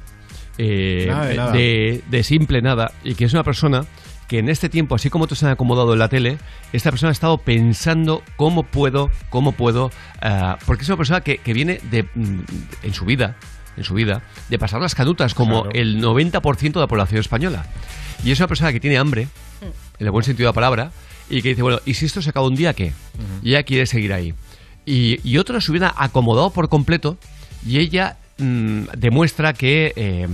[0.57, 1.51] eh, Nada de nada.
[1.51, 3.85] de- de simple nada, y que es una persona
[4.27, 6.37] que en este tiempo, así como otros se han acomodado en la tele,
[6.73, 9.91] esta persona ha estado pensando cómo puedo, cómo puedo,
[10.21, 12.39] ah, porque es una persona que, que viene de, mm,
[12.83, 13.35] en su vida,
[13.77, 15.79] en su vida, de pasar las canutas como Claro.
[15.79, 17.65] el 90% de la población española.
[18.23, 19.27] Y es una persona que tiene hambre,
[19.61, 20.91] en el buen sentido de la palabra,
[21.29, 22.93] y que dice, bueno, ¿y si esto se acaba un día qué?
[23.43, 24.33] Y ella quiere seguir ahí.
[24.85, 27.17] Y, y otro se hubiera acomodado por completo
[27.65, 30.27] y ella mm, demuestra que, eh,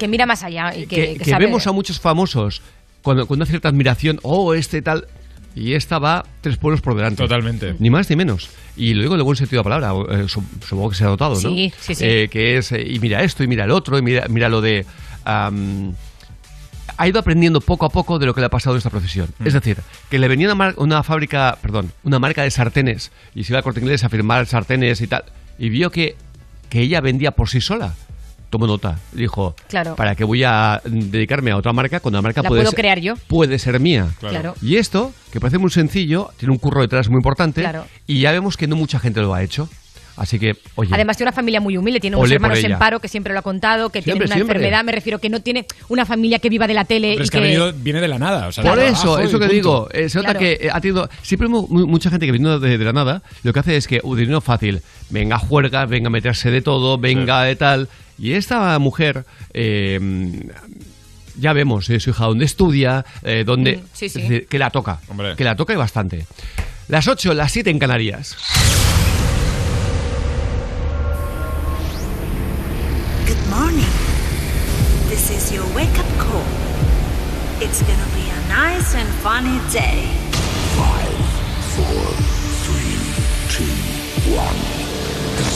[0.00, 2.62] Que mira más allá y que, que, que que sabe- vemos a muchos famosos
[3.02, 5.06] con, con una cierta admiración, oh, este tal,
[5.54, 7.22] y esta va tres pueblos por delante.
[7.22, 7.74] Totalmente.
[7.78, 8.50] Ni más ni menos.
[8.76, 11.04] Y lo digo en el buen sentido de la palabra, eh, su- supongo que se
[11.04, 11.40] ha notado, ¿no?
[11.40, 12.04] Sí, sí, sí.
[12.06, 14.60] Eh, que es, eh, y mira esto, y mira el otro, y mira, mira lo
[14.60, 14.86] de...
[15.24, 15.92] am,
[16.96, 19.28] ha ido aprendiendo poco a poco de lo que le ha pasado en esta profesión.
[19.38, 19.46] Mm.
[19.46, 19.78] Es decir,
[20.10, 23.60] que le venía una, mar- una fábrica, perdón, una marca de sartenes y se iba
[23.60, 25.24] a corte inglés a firmar sartenes y tal,
[25.58, 26.16] y vio que,
[26.68, 27.94] que ella vendía por sí sola.
[28.50, 29.94] Tomó nota, dijo, Claro.
[29.94, 32.80] ¿para qué voy a dedicarme a otra marca cuando la marca La puede, puedo ser,
[32.80, 33.14] crear yo.
[33.28, 34.08] puede ser mía?
[34.18, 34.56] Claro.
[34.60, 37.86] Y esto, que parece muy sencillo, tiene un curro detrás muy importante Claro.
[38.08, 39.68] y ya vemos que no mucha gente lo ha hecho.
[40.16, 43.08] Así que, oye, Además tiene una familia muy humilde, tiene unos hermanos en paro que
[43.08, 44.56] siempre lo ha contado, que Siempre, tiene una siempre.
[44.58, 47.24] enfermedad, me refiero que no tiene una familia que viva de la tele Pero y
[47.24, 48.48] es que, ha que venido- viene de la nada.
[48.48, 49.54] O sea, Por eso, eso que punto.
[49.54, 50.40] digo, eh, se nota Claro.
[50.40, 53.52] que ha tenido siempre mu- mu- mucha gente que vino de, de la nada, lo
[53.54, 56.98] que hace es que, uh, dinero fácil, venga a juergas, venga a meterse de todo,
[56.98, 57.88] venga de tal.
[58.20, 59.98] Y esta mujer, eh,
[61.38, 64.46] ya vemos eh, su hija dónde estudia, eh, dónde, Mm, sí, sí.
[64.48, 65.36] que la toca, Hombre.
[65.36, 66.26] que la toca y bastante.
[66.88, 68.36] Las 8, las 7 en Canarias.
[73.26, 73.92] Good morning.
[75.08, 76.44] This is your wake up call.
[77.60, 80.04] It's gonna be a nice and funny day.
[80.76, 81.16] Five,
[81.76, 82.04] four,
[82.66, 82.98] three,
[83.54, 83.72] two,
[84.34, 84.60] one,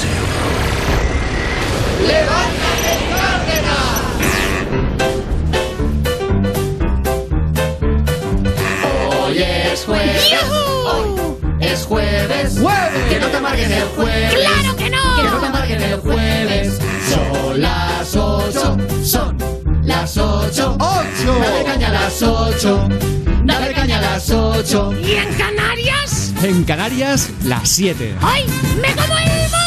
[0.00, 0.73] zero.
[2.02, 2.94] ¡Levántate,
[9.24, 10.34] Hoy es jueves.
[10.86, 12.58] Hoy es jueves.
[13.08, 14.34] Que no te amarguen el jueves.
[14.34, 15.16] ¡Claro que no!
[15.16, 16.78] Que no te amarguen el jueves.
[17.08, 18.76] Son las ocho.
[19.04, 19.36] Son
[19.82, 20.76] las ocho.
[20.78, 21.38] ¡Ocho!
[21.40, 22.88] Dale caña a las ocho.
[23.44, 24.92] Dale caña a las ocho.
[24.92, 26.32] ¿Y en Canarias?
[26.42, 28.14] En Canarias, las 7.
[28.20, 28.44] ¡Ay!
[28.80, 29.63] ¡Me como el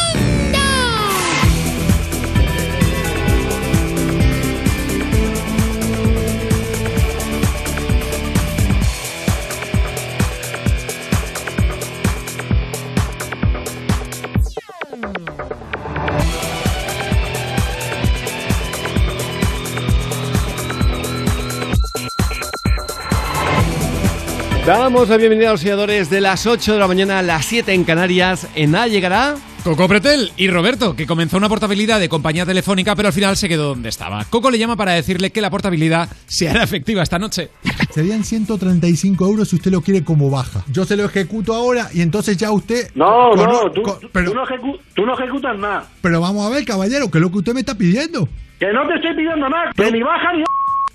[24.68, 27.72] Damos la bienvenida a los seguidores de las 8 de la mañana a las 7
[27.72, 28.46] en Canarias.
[28.54, 29.34] En A llegará.
[29.64, 33.48] Coco Pretel y Roberto, que comenzó una portabilidad de compañía telefónica, pero al final se
[33.48, 34.26] quedó donde estaba.
[34.26, 37.48] Coco le llama para decirle que la portabilidad se hará efectiva esta noche.
[37.94, 40.62] Serían 135 euros si usted lo quiere como baja.
[40.70, 42.90] Yo se lo ejecuto ahora y entonces ya usted...
[42.94, 45.86] No, Cono- no, tú, co- tú pero, no ejecu- tú no ejecutas nada.
[46.02, 48.28] pero vamos a ver, caballero, que es lo que usted me está pidiendo.
[48.60, 50.44] Que no te estoy pidiendo nada, que ni baja ni...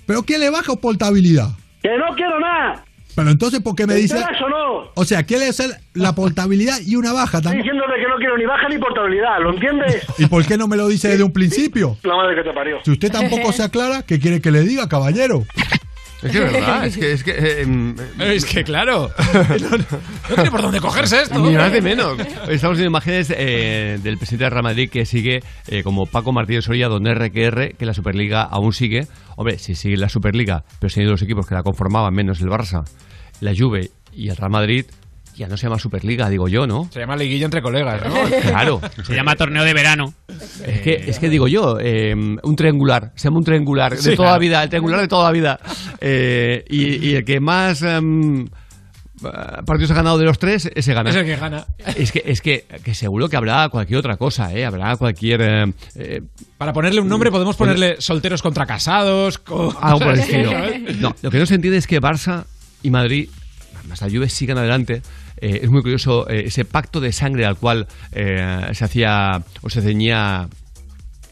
[0.06, 1.48] ¿Pero qué le baja portabilidad?
[1.82, 2.84] Que no quiero nada.
[3.14, 4.16] Pero entonces, ¿por qué me ¿Te dice...?
[4.16, 4.90] enteras o no?
[4.94, 7.62] O sea, quiere hacer la portabilidad y una baja Estoy también.
[7.64, 10.04] diciéndote que no quiero ni baja ni portabilidad, ¿lo entiendes?
[10.18, 11.96] ¿Y por qué no me lo dice desde un principio?
[12.02, 12.78] La madre que te parió.
[12.84, 15.44] Si usted tampoco se aclara, ¿qué quiere que le diga, caballero?
[16.24, 17.12] Es que es verdad, es que.
[17.12, 19.10] Es que, eh, em, Es que claro.
[20.28, 21.38] No tiene por dónde cogerse esto.
[21.38, 22.18] Ni más de menos.
[22.48, 26.64] Estamos viendo imágenes eh, del presidente del Real Madrid que sigue eh, como Paco Martínez
[26.64, 29.06] Soria, don RQR, que la Superliga aún sigue.
[29.36, 32.48] Hombre, si sigue la Superliga, pero si hay dos equipos que la conformaban, menos el
[32.48, 32.84] Barça,
[33.40, 34.86] la Juve y el Real Madrid,
[35.36, 36.88] ya no se llama Superliga, digo yo, ¿no?
[36.92, 38.14] Se llama liguilla entre colegas, ¿no?
[38.42, 38.80] Claro.
[39.04, 40.14] Se llama torneo de verano.
[40.64, 44.16] Es que, es que digo yo, eh, un triangular, se llama un triangular de Sí,
[44.16, 44.40] toda la claro.
[44.40, 45.60] vida, el triangular de toda la vida.
[46.00, 48.46] Eh, y, y el que más em,
[49.66, 51.10] partidos ha ganado de los tres, ese gana.
[51.10, 51.64] Es el que gana.
[51.96, 54.64] Es que, es que, que seguro que habrá cualquier otra cosa, ¿eh?
[54.64, 55.40] Habrá cualquier...
[55.40, 56.20] eh, eh,
[56.58, 59.38] Para ponerle un nombre podemos ponerle solteros contra casados.
[59.38, 60.50] co- algo por el estilo.
[61.00, 62.44] No, lo que no se entiende es que Barça
[62.82, 63.28] y Madrid,
[63.88, 65.02] más la Juve, sigan adelante.
[65.38, 69.70] Eh, es muy curioso eh, ese pacto de sangre al cual eh, se hacía o
[69.70, 70.48] se ceñía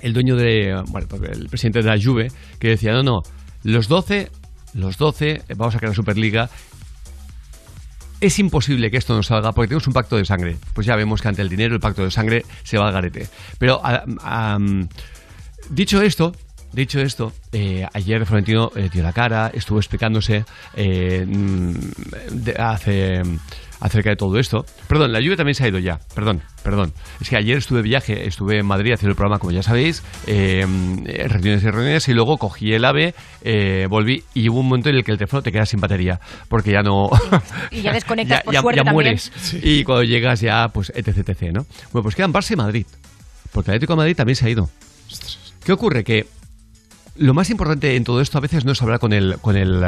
[0.01, 3.23] el dueño de, bueno, pues, el presidente de la Juve, que decía, no, no,
[3.63, 4.31] los 12,
[4.75, 6.51] los 12, eh, vamos a crear Superliga.
[8.21, 10.57] Es imposible que esto no salga porque tenemos un pacto de sangre.
[10.75, 13.29] Pues ya vemos que ante el dinero el pacto de sangre se va al garete.
[13.59, 14.59] Pero, a-
[15.71, 16.33] dicho esto,
[16.73, 17.35] Dicho esto,
[17.93, 21.75] ayer Florentino eh, dio la cara, estuvo explicándose eh, mm,
[22.59, 23.21] hace,
[23.83, 24.65] acerca de todo esto.
[24.87, 26.93] Perdón, la lluvia también se ha ido ya, perdón, perdón.
[27.21, 30.03] Es que ayer estuve de viaje, estuve en Madrid haciendo el programa, como ya sabéis,
[30.27, 30.65] eh,
[31.07, 34.89] eh, reuniones y reuniones, y luego cogí el AVE, eh, volví y hubo un momento
[34.89, 37.11] en el que el teléfono te queda sin batería, porque ya no...
[37.73, 39.33] Y ya desconectas ya, por ya- suerte ya mueres.
[39.63, 41.67] Y cuando llegas ya, pues, etc, etc, ¿no?
[41.93, 42.87] Bueno, pues quedan Barça y Madrid,
[43.53, 44.71] porque el Atlético de Madrid también se ha ido.
[45.65, 46.05] ¿Qué ocurre?
[46.05, 46.27] Que
[47.17, 49.85] lo más importante en todo esto a veces no es hablar con el, con el,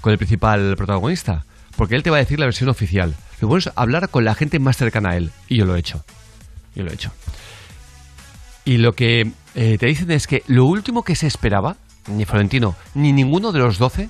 [0.00, 1.44] con el principal protagonista,
[1.76, 3.14] porque él te va a decir la versión oficial.
[3.40, 5.78] Lo bueno es hablar con la gente más cercana a él, y yo lo he
[5.78, 6.04] hecho.
[6.74, 7.10] Yo lo he hecho.
[8.64, 11.76] Y lo que eh, te dicen es que lo último que se esperaba,
[12.08, 14.08] ni Florentino, ni ninguno de los doce,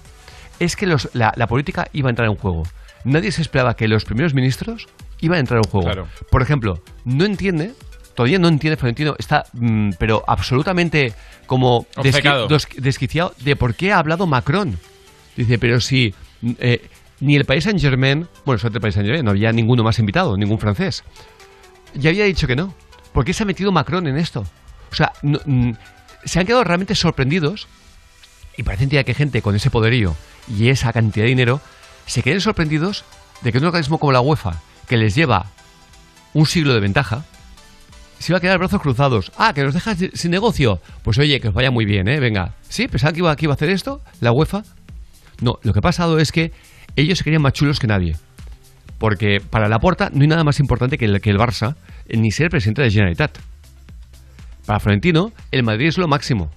[0.58, 2.64] es que los- la, la política iba a entrar en juego.
[3.04, 4.86] Nadie se esperaba que los primeros ministros
[5.20, 5.86] iban a entrar en juego.
[5.86, 6.08] Claro.
[6.30, 7.72] Por ejemplo, no entiende,
[8.14, 11.12] todavía no entiende Florentino, está, mm, pero absolutamente
[11.46, 12.48] como desqui- Obcecado.
[12.48, 14.78] dos- desquiciado de por qué ha hablado Macron.
[15.36, 16.12] Dice, pero si
[16.58, 16.88] eh,
[17.20, 19.98] ni el país Saint Germain, bueno, solo el país Saint Germain, no había ninguno más
[19.98, 21.02] invitado, ningún francés.
[21.94, 22.74] Ya había dicho que no.
[23.12, 24.44] ¿Por qué se ha metido Macron en esto?
[24.90, 25.72] O sea, mm,
[26.24, 27.66] se han quedado realmente sorprendidos
[28.56, 30.14] y parece mentira que gente con ese poderío
[30.48, 31.60] y esa cantidad de dinero
[32.06, 33.04] se queden sorprendidos
[33.42, 35.46] de que un organismo como la UEFA, que les lleva
[36.34, 37.24] un siglo de ventaja,
[38.18, 39.30] se iba a quedar brazos cruzados.
[39.36, 40.80] Ah, que nos dejas sin- sin negocio.
[41.02, 42.18] Pues oye, que os vaya muy bien, ¿eh?
[42.18, 42.54] Venga.
[42.68, 42.88] ¿Sí?
[42.88, 44.00] ¿Pensaban que iba, que iba a hacer esto?
[44.20, 44.64] ¿La UEFA?
[45.40, 46.52] No, lo que ha pasado es que
[47.00, 48.16] ellos se querían más chulos que nadie.
[48.98, 51.76] Porque para la porta no hay nada más importante que el, que el Barça,
[52.08, 53.38] eh, ni ser presidente de Generalitat.
[54.66, 56.50] Para Florentino, el Madrid es lo máximo.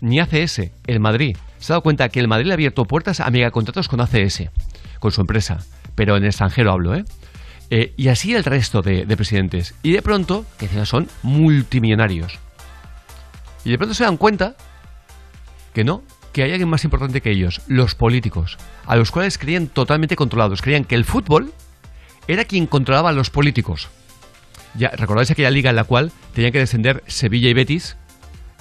[0.00, 1.36] Ni ACS, el Madrid.
[1.58, 4.50] Se ha dado cuenta que el Madrid le ha abierto puertas a megacontratos con ACS,
[4.98, 5.58] con su empresa.
[5.94, 7.04] Pero en extranjero hablo, ¿eh?
[7.70, 9.74] Eh, y así el resto de, de presidentes.
[9.82, 12.38] Y de pronto, que son multimillonarios.
[13.64, 14.56] Y de pronto se dan cuenta
[15.72, 16.02] que no,
[16.34, 20.60] que hay alguien más importante que ellos, los políticos, a los cuales creían totalmente controlados.
[20.60, 21.52] Creían que el fútbol
[22.28, 23.88] era quien controlaba a los políticos.
[24.74, 27.96] Ya, ¿recordáis aquella liga en la cual tenían que descender Sevilla y Betis?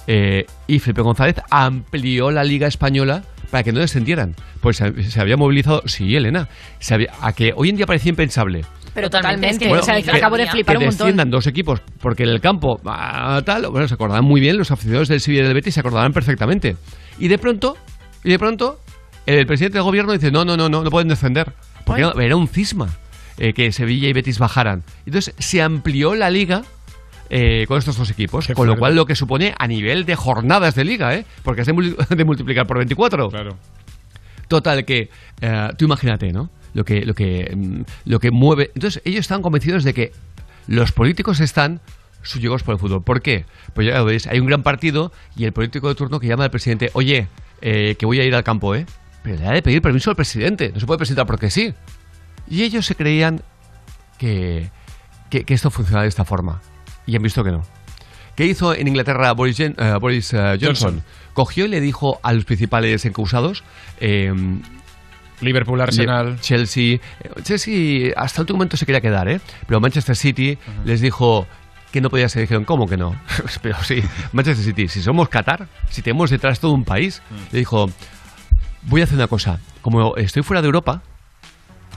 [0.06, 4.36] Eh, y Felipe González amplió la liga española para que no descendieran.
[4.62, 6.50] Pues se, se había movilizado, sí, Elena,
[6.80, 8.64] se había- a que hoy en día parecía impensable.
[8.94, 9.66] Pero Totalmente, totalmente.
[9.66, 11.08] es que o sea, que- acabo de flipar que un montón.
[11.08, 14.70] desciendan dos equipos, porque en el campo, ah, tal, bueno, se acordaban muy bien, los
[14.70, 16.76] aficionados del Sevilla y del Betis se acordaban perfectamente.
[17.24, 17.78] Y de pronto,
[18.26, 18.82] y de pronto,
[19.26, 21.54] el presidente del gobierno dice, no, no, no, no, no pueden descender.
[21.86, 22.90] Porque era, era un cisma
[23.38, 24.84] eh, que Sevilla y Betis bajaran.
[25.06, 26.64] Entonces se amplió la liga
[27.30, 30.76] eh, con estos dos equipos, con lo cual lo que supone a nivel de jornadas
[30.76, 31.26] de liga, ¿eh?
[31.44, 33.30] porque es de, mul- de multiplicar por 24.
[33.30, 33.58] Claro.
[34.50, 35.10] Total, que
[35.40, 36.50] eh, tú imagínate, ¿no?
[36.74, 38.72] Lo que, lo, que, mm, lo que mueve.
[38.76, 40.12] Entonces, ellos están convencidos de que
[40.68, 41.80] los políticos están
[42.24, 43.04] subyugados por el fútbol.
[43.04, 43.46] ¿Por qué?
[43.74, 46.46] Pues ya lo veis, hay un gran partido y el político de turno que llama
[46.46, 47.28] al presidente, oye,
[47.62, 48.86] eh, que voy a ir al campo, ¿eh?
[49.24, 51.74] Pero le ha de pedir permiso al presidente, no se puede presentar porque sí.
[52.50, 53.42] Y ellos se creían
[54.18, 54.70] que,
[55.30, 56.62] que, que esto funcionaba de esta forma.
[57.06, 57.64] Y han visto que no.
[58.36, 60.96] ¿Qué hizo en Inglaterra Boris, Jen- eh, Boris, eh, Johnson?
[60.96, 61.04] Johnson.
[61.34, 63.64] Cogió y le dijo a los principales encausados,
[64.00, 64.34] eh,
[65.42, 66.40] Liverpool, Arsenal.
[66.40, 67.00] Chelsea.
[67.44, 69.40] Chelsea hasta el último momento se quería quedar, ¿eh?
[69.68, 71.48] Pero Manchester City les dijo
[71.94, 72.42] que no podía ser.
[72.42, 73.16] Dijeron, ¿cómo que no?
[73.62, 77.22] Pero sí, Manchester City, si somos Qatar, si tenemos detrás todo un país,
[77.52, 77.88] le dijo,
[78.82, 79.60] voy a hacer una cosa.
[79.84, 81.04] Como estoy fuera de Europa,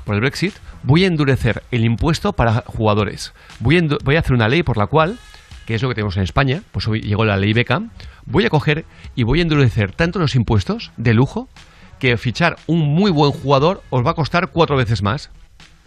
[0.04, 3.32] por el Brexit, voy a endurecer el impuesto para jugadores.
[3.58, 5.18] Voy a, voy a hacer una ley por la cual,
[5.64, 7.90] que es lo que tenemos en España, pues hoy llegó la ley Beckham,
[8.26, 8.84] voy a coger
[9.14, 11.48] y voy a endurecer tanto los impuestos de lujo
[11.98, 15.30] que fichar un muy buen jugador os va a costar cuatro veces más.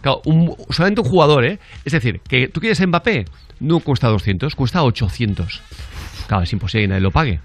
[0.00, 1.58] Claro, un- solamente un jugador, ¿eh?
[1.84, 3.26] Es decir, que tú quieres Mbappé,
[3.60, 5.60] no cuesta 200, cuesta 800.
[6.26, 7.40] Claro, es imposible que nadie lo pague.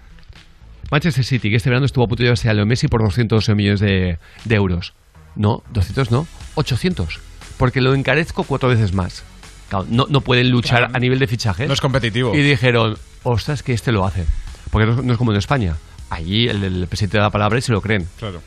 [0.91, 3.49] Manchester City, que este verano estuvo a punto de llevarse a Leo Messi por 200
[3.49, 4.93] millones de, de euros.
[5.35, 7.19] No, 200 no, 800.
[7.57, 9.23] Porque lo encarezco cuatro veces más.
[9.69, 11.67] Claro, no, no pueden luchar a nivel de fichajes.
[11.67, 12.35] No es competitivo.
[12.35, 14.25] Y dijeron, ostras, que este lo hace.
[14.69, 15.75] Porque no, no es como en España.
[16.11, 18.07] Allí el, el presidente da la palabra y se lo creen.
[18.19, 18.41] Claro.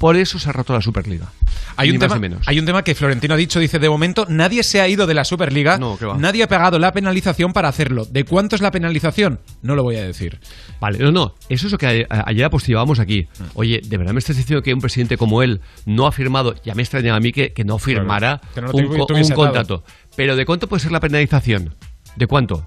[0.00, 1.30] Por eso se ha roto la Superliga.
[1.76, 2.48] Hay un, tema, ni menos.
[2.48, 5.12] hay un tema que Florentino ha dicho, dice, de momento nadie se ha ido de
[5.12, 6.16] la Superliga, va.
[6.16, 8.06] nadie ha pagado la penalización para hacerlo.
[8.06, 9.40] ¿De cuánto es la penalización?
[9.60, 10.40] No lo voy a decir.
[10.80, 13.28] Vale, no, no, eso es lo que ayer apostillábamos aquí.
[13.38, 13.44] Mm.
[13.52, 16.74] Oye, ¿de verdad me estás diciendo que un presidente como él no ha firmado, ya
[16.74, 19.84] me extrañaba a mí que, que no firmara Claro, que no lo un, contrato?
[20.16, 21.74] Pero ¿de cuánto puede ser la penalización?
[22.16, 22.66] ¿De cuánto?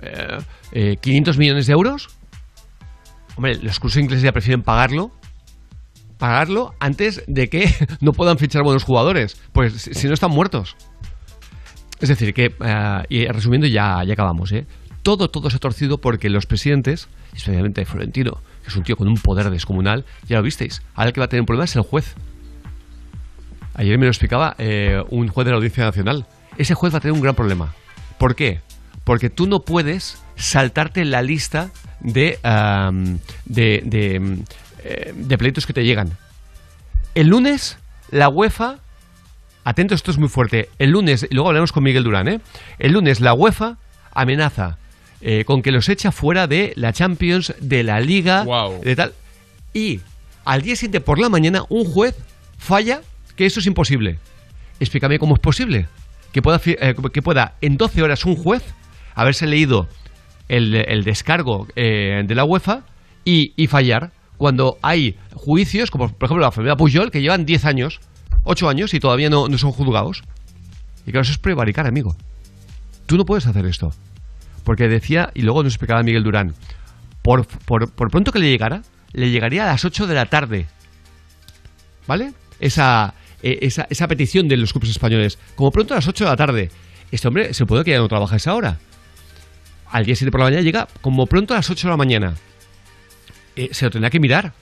[0.00, 0.38] Eh,
[0.72, 2.08] eh, ¿500 millones de euros?
[3.36, 5.12] Hombre, los clubes ingleses ya prefieren pagarlo
[6.24, 7.70] pagarlo antes de que
[8.00, 9.36] no puedan fichar buenos jugadores.
[9.52, 10.74] Pues si no están muertos.
[12.00, 14.64] Es decir, que, eh, y resumiendo, ya, ya acabamos, ¿eh?
[15.02, 19.06] Todo, todo se ha torcido porque los presidentes, especialmente Florentino, que es un tío con
[19.06, 20.80] un poder descomunal, ya lo visteis.
[20.94, 22.14] Ahora el que va a tener un problema es el juez.
[23.74, 26.24] Ayer me lo explicaba eh, un juez de la Audiencia Nacional.
[26.56, 27.74] Ese juez va a tener un gran problema.
[28.16, 28.62] ¿Por qué?
[29.04, 31.70] Porque tú no puedes saltarte la lista
[32.00, 34.38] de, am, de, de,
[34.84, 36.12] eh, de pleitos que te llegan.
[37.14, 37.78] El lunes,
[38.10, 38.76] la UEFA,
[39.64, 40.68] atentos, esto es muy fuerte.
[40.78, 42.40] El lunes, y luego hablaremos con Miguel Durán, ¿eh?
[42.78, 43.78] El lunes, la UEFA
[44.12, 44.78] amenaza
[45.26, 48.44] eh, con que los echa fuera de la Champions, de la Liga,
[48.82, 49.14] de tal.
[49.72, 50.00] Y
[50.44, 52.14] al día siguiente por la mañana, un juez
[52.58, 53.00] falla
[53.34, 54.18] que eso es imposible.
[54.80, 55.86] Explícame cómo es posible.
[56.30, 58.62] Que pueda, eh, que pueda en 12 horas un juez
[59.14, 59.88] haberse leído
[60.48, 62.82] el, el descargo eh, de la UEFA
[63.24, 67.64] y, y fallar cuando hay juicios, como por ejemplo la familia Pujol, que llevan 10
[67.64, 68.00] años,
[68.44, 70.22] 8 años y todavía no, son juzgados.
[71.06, 72.16] Y claro, eso es prevaricar, amigo.
[73.06, 73.92] Tú no puedes hacer esto.
[74.64, 76.54] Porque decía, y luego nos explicaba Miguel Durán,
[77.22, 78.82] por, por, pronto que le llegara,
[79.12, 80.66] le llegaría a las 8 de la tarde.
[82.06, 82.32] ¿Vale?
[82.60, 85.38] Esa, eh, esa, esa petición de los clubes españoles.
[85.54, 86.70] Como pronto a las 8 de la tarde.
[87.10, 88.78] Este hombre se puede que ya no trabaja a esa hora.
[89.90, 92.34] Al día 7 por la mañana llega como pronto a las 8 de la mañana.
[93.56, 94.52] Eh, se lo tendrá que mirar.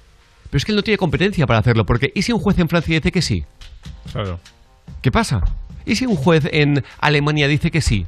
[0.44, 1.86] Pero es que él no tiene competencia para hacerlo.
[1.86, 3.44] Porque ¿y si un juez en Francia dice que sí?
[4.12, 4.38] Claro.
[5.00, 5.40] ¿Qué pasa?
[5.84, 8.06] ¿Y si un juez en Alemania dice que sí?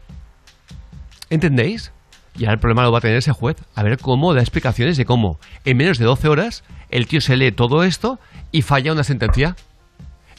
[1.30, 1.92] ¿Entendéis?
[2.36, 3.56] Y ahora el problema lo va a tener ese juez.
[3.74, 7.36] A ver cómo da explicaciones de cómo en menos de 12 horas el tío se
[7.36, 8.18] lee todo esto
[8.52, 9.56] y falla una sentencia.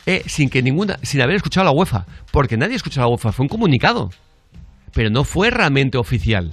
[0.05, 2.05] Eh, sin que ninguna, sin haber escuchado a la UEFA.
[2.31, 4.11] Porque nadie escuchó a la UEFA, fue un comunicado.
[4.93, 6.51] Pero no fue realmente oficial.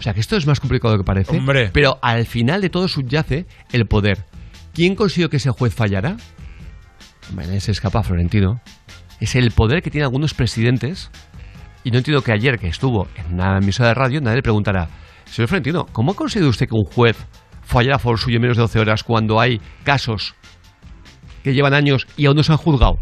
[0.00, 1.36] O sea que esto es más complicado de lo que parece.
[1.36, 1.68] Hombre.
[1.74, 4.24] Pero al final de todo subyace el poder.
[4.72, 6.16] ¿Quién consiguió que ese juez fallara?
[7.28, 8.62] Hombre, se escapa Florentino.
[9.20, 11.10] Es el poder que tienen algunos presidentes.
[11.84, 14.88] Y no entiendo que ayer que estuvo en una emisora de radio, nadie le preguntara,
[15.26, 17.18] señor Florentino, ¿cómo ha conseguido usted que un juez
[17.60, 20.34] fallara a favor suyo en menos de 12 horas cuando hay casos
[21.44, 22.98] que llevan años y aún no se han juzgado?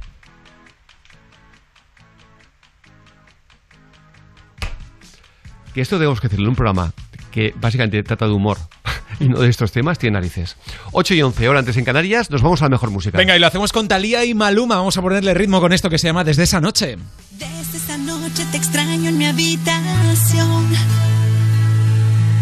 [5.74, 6.92] Que esto tenemos que decirlo en un programa
[7.30, 8.58] que básicamente trata de humor
[9.20, 10.56] y no de estos temas, tiene narices.
[10.92, 13.18] 8 y 11, hora antes en Canarias, nos vamos a la mejor música.
[13.18, 14.76] Venga, y lo hacemos con Talía y Maluma.
[14.76, 16.96] Vamos a ponerle ritmo con esto que se llama Desde esa noche.
[17.32, 20.66] Desde esa noche te extraño en mi habitación.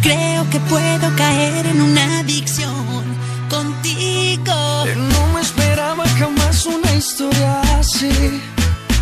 [0.03, 3.05] Creo que puedo caer en una adicción
[3.51, 4.55] contigo.
[4.94, 8.40] No me esperaba jamás una historia así.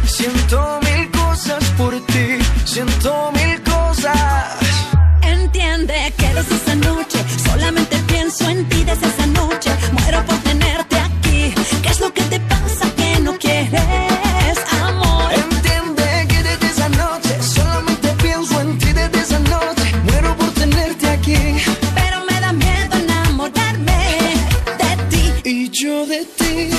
[0.07, 3.64] Siento mil cosas por ti, siento mil cosas.
[5.23, 9.71] Entiende que desde esa noche solamente pienso en ti desde esa noche.
[9.93, 11.55] Muero por tenerte aquí.
[11.83, 15.33] ¿Qué es lo que te pasa que no quieres amor?
[15.33, 19.87] Entiende que desde esa noche solamente pienso en ti desde esa noche.
[20.05, 21.39] Muero por tenerte aquí.
[21.95, 23.99] Pero me da miedo enamorarme
[24.81, 25.33] de ti.
[25.45, 26.74] Y yo de ti.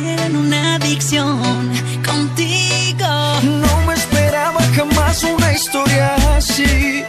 [0.00, 1.40] Caer en una adicción
[2.04, 3.08] contigo.
[3.42, 7.04] No me esperaba jamás una historia así.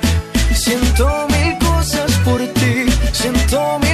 [0.53, 2.85] Siento mil cosas por ti.
[3.11, 3.86] Siento mil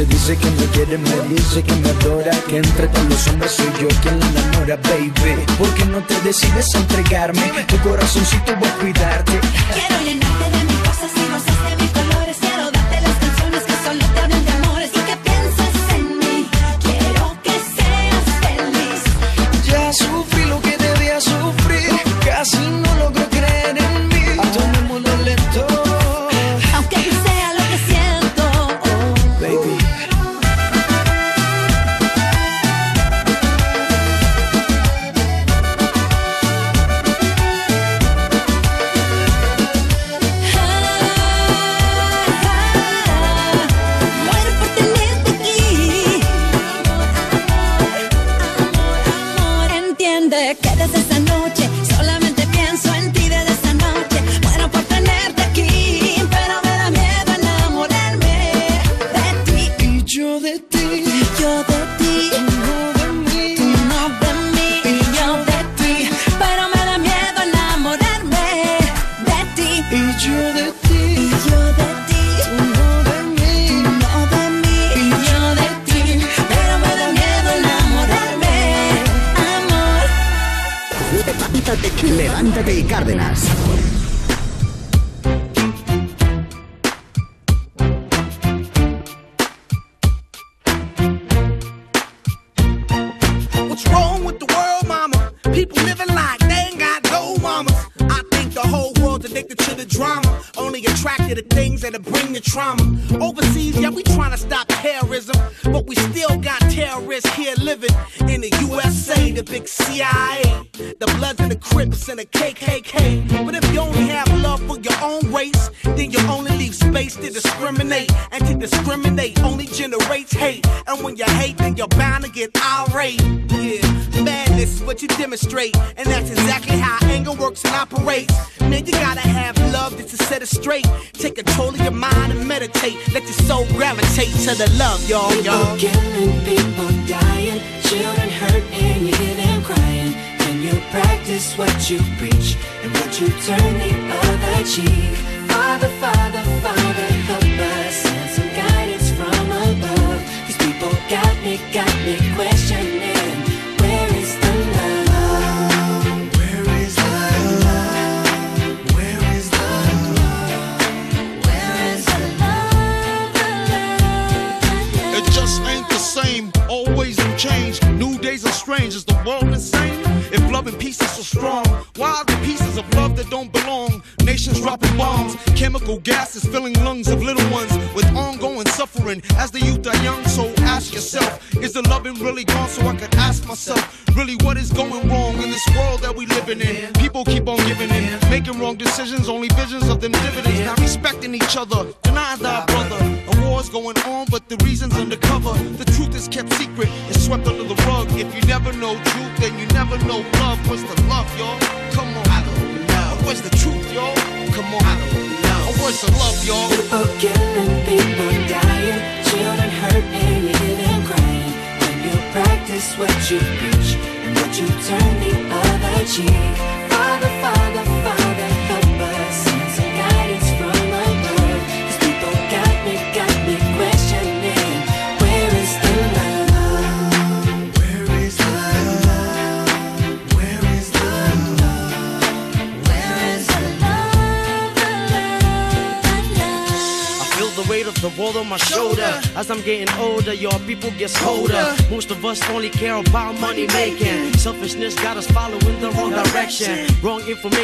[0.00, 3.52] Entonces dice que me quiere, me dice que me adora Que entre todos los hombres
[3.52, 7.42] soy yo quien la enamora, baby ¿Por qué no te decides a entregarme?
[7.66, 9.40] Tu corazoncito voy a cuidarte
[9.74, 10.59] Quiero llenarte de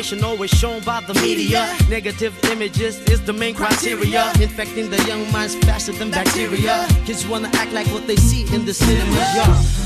[0.06, 1.76] Wrong information always shown by the media.
[1.88, 4.30] Negative images is the main criteria.
[4.40, 6.86] Infecting the young minds faster than bacteria.
[7.04, 9.16] Kids wanna act like what they see in the cinema.
[9.16, 9.85] Yeah.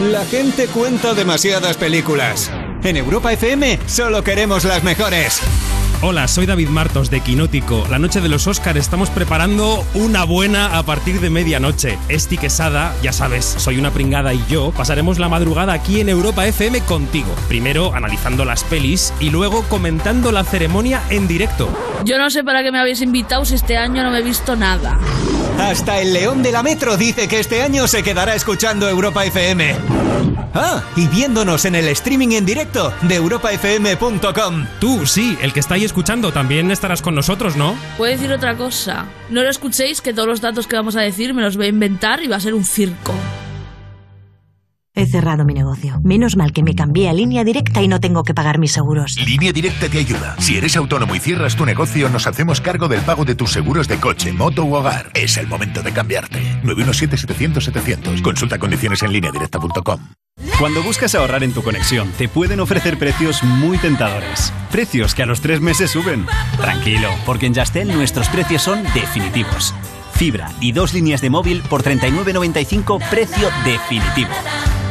[0.00, 2.50] La gente cuenta demasiadas películas.
[2.82, 5.42] En Europa FM solo queremos las mejores.
[6.00, 7.86] Hola, soy David Martos de Quinótico.
[7.90, 11.98] La noche de los Oscars estamos preparando una buena a partir de medianoche.
[12.08, 16.46] Esti Quesada, ya sabes, soy una pringada y yo pasaremos la madrugada aquí en Europa
[16.46, 17.34] FM contigo.
[17.48, 21.68] Primero analizando las pelis y luego comentando la ceremonia en directo.
[22.06, 24.56] Yo no sé para qué me habéis invitado si este año no me he visto
[24.56, 24.98] nada.
[25.60, 29.76] Hasta el León de la Metro dice que este año se quedará escuchando Europa FM.
[30.54, 34.66] Ah, y viéndonos en el streaming en directo de europafm.com.
[34.80, 37.76] Tú, sí, el que está ahí escuchando también estarás con nosotros, ¿no?
[37.98, 39.04] Puedo decir otra cosa.
[39.28, 41.68] No lo escuchéis que todos los datos que vamos a decir me los voy a
[41.68, 43.14] inventar y va a ser un circo.
[45.00, 45.98] He cerrado mi negocio.
[46.04, 49.16] Menos mal que me cambié a línea directa y no tengo que pagar mis seguros.
[49.16, 50.36] Línea Directa te ayuda.
[50.38, 53.88] Si eres autónomo y cierras tu negocio, nos hacemos cargo del pago de tus seguros
[53.88, 55.10] de coche, moto u hogar.
[55.14, 56.38] Es el momento de cambiarte.
[56.64, 58.20] 917-700-700.
[58.20, 60.00] Consulta condiciones en lineadirecta.com.
[60.58, 64.52] Cuando buscas ahorrar en tu conexión, te pueden ofrecer precios muy tentadores.
[64.70, 66.26] Precios que a los tres meses suben.
[66.60, 69.74] Tranquilo, porque en Yastel nuestros precios son definitivos.
[70.12, 74.28] Fibra y dos líneas de móvil por 39.95 precio definitivo.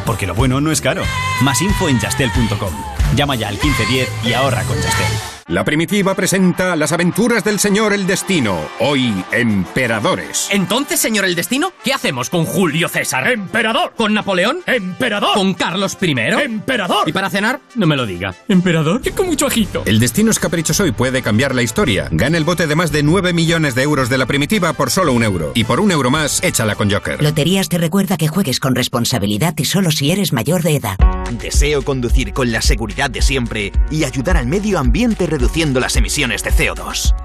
[0.10, 1.03] Porque lo bueno no es caro.
[1.44, 2.73] Más info en yastel.com.
[3.15, 5.28] Llama ya al 1510 y ahorra con Yastel.
[5.49, 10.47] La primitiva presenta las aventuras del señor El Destino, hoy Emperadores.
[10.51, 13.31] Entonces, señor el destino, ¿qué hacemos con Julio César?
[13.31, 13.93] ¡Emperador!
[13.97, 14.59] ¿Con Napoleón?
[14.67, 15.34] ¡Emperador!
[15.34, 16.11] ¿Con Carlos I?
[16.11, 17.09] ¡Emperador!
[17.09, 17.61] ¿Y para cenar?
[17.73, 18.35] No me lo diga.
[18.47, 19.01] ¿Emperador?
[19.03, 19.81] Y con mucho ajito.
[19.88, 22.09] El destino es caprichoso y puede cambiar la historia.
[22.11, 25.13] Gana el bote de más de 9 millones de euros de la primitiva por solo
[25.13, 25.53] un euro.
[25.55, 27.23] Y por un euro más, échala con Joker.
[27.23, 30.97] Loterías te recuerda que juegues con responsabilidad y solo si eres mayor de edad.
[31.41, 36.44] Deseo conducir con la seguridad de siempre y ayudar al medio ambiente reduciendo las emisiones
[36.44, 37.16] de CO2.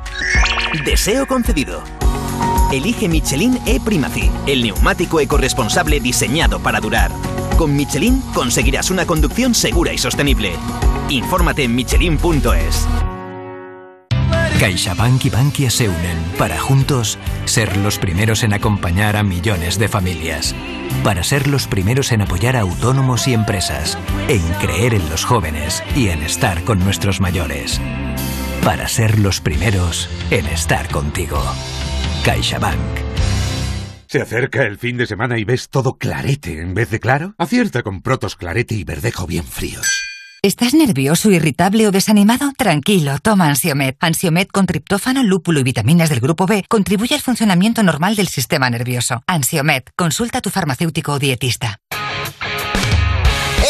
[0.85, 1.83] Deseo concedido.
[2.73, 7.11] Elige Michelin E-Primacy, el neumático ecorresponsable diseñado para durar.
[7.59, 10.53] Con Michelin conseguirás una conducción segura y sostenible.
[11.09, 13.14] Infórmate en michelin.es.
[14.65, 19.89] CaixaBank y Bankia se unen para juntos ser los primeros en acompañar a millones de
[19.89, 20.55] familias.
[21.03, 23.99] Para ser los primeros en apoyar a autónomos y empresas.
[24.27, 27.79] En creer en los jóvenes y en estar con nuestros mayores.
[28.65, 31.45] Para ser los primeros en estar contigo.
[32.25, 32.79] CaixaBank.
[34.07, 37.35] Se acerca el fin de semana y ves todo clarete en vez de claro.
[37.37, 40.14] Acierta con Protos Clarete y Verdejo bien fríos.
[40.45, 42.53] ¿Estás nervioso, irritable o desanimado?
[42.59, 43.95] Tranquilo, toma Ansiomed.
[43.99, 48.69] Ansiomed con triptófano, lúpulo y vitaminas del grupo B contribuye al funcionamiento normal del sistema
[48.69, 49.23] nervioso.
[49.27, 51.81] Ansiomed, consulta a tu farmacéutico o dietista.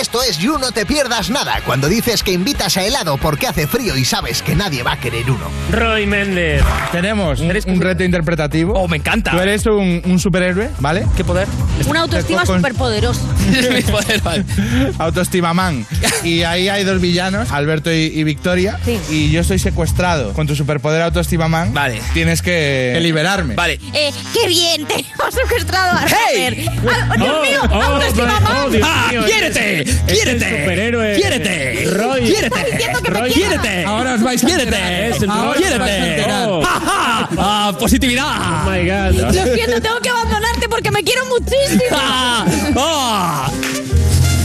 [0.00, 3.66] Esto es You No Te Pierdas Nada, cuando dices que invitas a helado porque hace
[3.68, 5.48] frío y sabes que nadie va a querer uno.
[5.70, 6.62] Roy Méndez.
[6.90, 8.72] Tenemos un, un reto interpretativo.
[8.74, 9.30] Oh, me encanta.
[9.30, 11.06] Tú eres un, un superhéroe, ¿vale?
[11.16, 11.46] ¿Qué poder?
[11.86, 13.20] Una autoestima Con- superpoderosa.
[14.98, 15.86] Autoestima man.
[16.24, 18.78] Y ahí hay dos villanos, Alberto y, y Victoria.
[19.10, 20.32] Y yo soy secuestrado.
[20.32, 21.74] Con tu superpoder autoestima man.
[21.74, 22.00] Vale.
[22.14, 23.54] Tienes que, que liberarme.
[23.54, 23.78] Vale.
[23.92, 24.86] Eh, ¡Qué bien!
[24.86, 26.66] Tenemos secuestrado a ¡Hey!
[26.82, 26.98] Robert.
[27.10, 27.60] Ah, ¡Dios mío!
[27.70, 28.72] Oh, ¡Autoestima oh, man!
[28.72, 29.22] Dios ¡Ah, mío,
[29.84, 30.12] quiérete!
[30.12, 30.60] ¡Quiérete!
[30.60, 31.16] superhéroe.
[31.16, 31.84] ¡Quiérete!
[31.92, 32.20] Roy.
[32.24, 32.78] ¡Quiérete!
[33.32, 33.84] ¡Quiérete!
[33.84, 35.06] Ahora os vais a ¡Quiérete!
[35.08, 35.56] enterar.
[35.56, 35.96] ¡Quiérete!
[36.10, 36.46] enterar.
[36.48, 36.62] Oh.
[36.66, 38.24] ¡Ah, ¡Positividad!
[38.66, 39.20] Oh my God.
[39.20, 41.82] Lo siento, tengo que abandonarte porque me quiero muchísimo.
[41.92, 42.46] ¡Ah!
[42.76, 43.50] ¡Ah!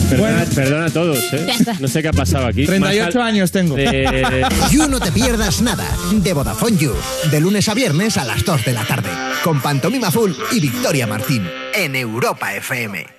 [0.09, 1.43] Perdona, perdona a todos, ¿eh?
[1.45, 1.73] Ya está.
[1.79, 2.65] No sé qué ha pasado aquí.
[2.65, 3.75] 38 Más al- años tengo.
[3.75, 6.95] de- You No Te Pierdas Nada, de Vodafone You,
[7.29, 9.09] de lunes a viernes a las 2 de la tarde,
[9.43, 13.18] con Pantomima Full y Victoria Martín, en Europa FM.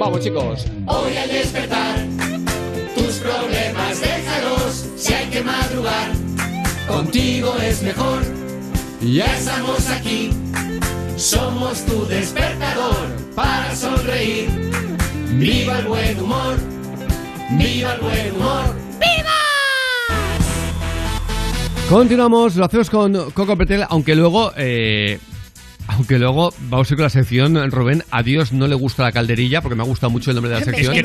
[0.00, 0.64] Vamos, chicos.
[0.86, 2.06] Hoy al despertar,
[2.96, 6.12] tus problemas déjalos si hay que madrugar.
[6.88, 8.22] Contigo es mejor,
[9.02, 10.30] ya estamos aquí.
[11.16, 14.48] Somos tu despertador para sonreír.
[15.32, 16.56] Viva el buen humor,
[17.58, 18.74] viva el buen humor.
[18.98, 19.36] ¡Viva!
[21.90, 24.50] Continuamos, lo hacemos con Coco Pretel, aunque luego...
[24.56, 25.20] eh,
[26.00, 29.12] aunque luego vamos a ir con la sección, Rubén, a Dios no le gusta la
[29.12, 30.94] calderilla, porque me ha gustado mucho el nombre de la sección.
[30.96, 31.02] Es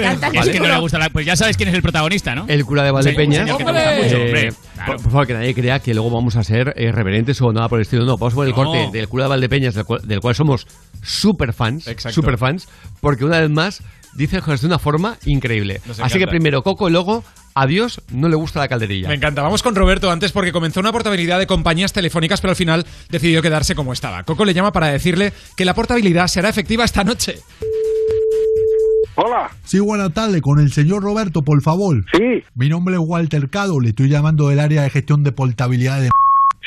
[0.50, 2.46] que no le gusta la- Pues ya sabes quién es el protagonista, ¿no?
[2.48, 3.04] El cura de.
[3.04, 4.54] Sí, Eh, hombre.
[4.86, 7.68] por, por favor, que nadie crea que luego vamos a ser eh, reverentes o nada
[7.68, 8.06] por el estilo.
[8.06, 8.64] No, vamos a poner el No.
[8.64, 10.66] corte del cura de Valdepeñas, del cual, del cual somos
[11.04, 12.16] super fans, Exacto.
[12.16, 12.70] super fans,
[13.02, 15.82] porque una vez más dice cosas de una forma increíble.
[16.02, 17.26] Así que primero, Coco, y luego,
[17.58, 19.08] a Dios no le gusta la calderilla.
[19.08, 19.42] Me encanta.
[19.42, 23.42] Vamos con Roberto antes porque comenzó una portabilidad de compañías telefónicas, pero al final decidió
[23.42, 24.24] quedarse como estaba.
[24.24, 27.38] Coco le llama para decirle que la portabilidad será efectiva esta noche.
[29.16, 29.50] Hola.
[29.64, 30.42] Sí, buenas tardes.
[30.42, 32.04] Con el señor Roberto, por favor.
[32.12, 32.44] Sí.
[32.56, 33.80] Mi nombre es Walter Cado.
[33.80, 36.10] Le estoy llamando del área de gestión de portabilidad de...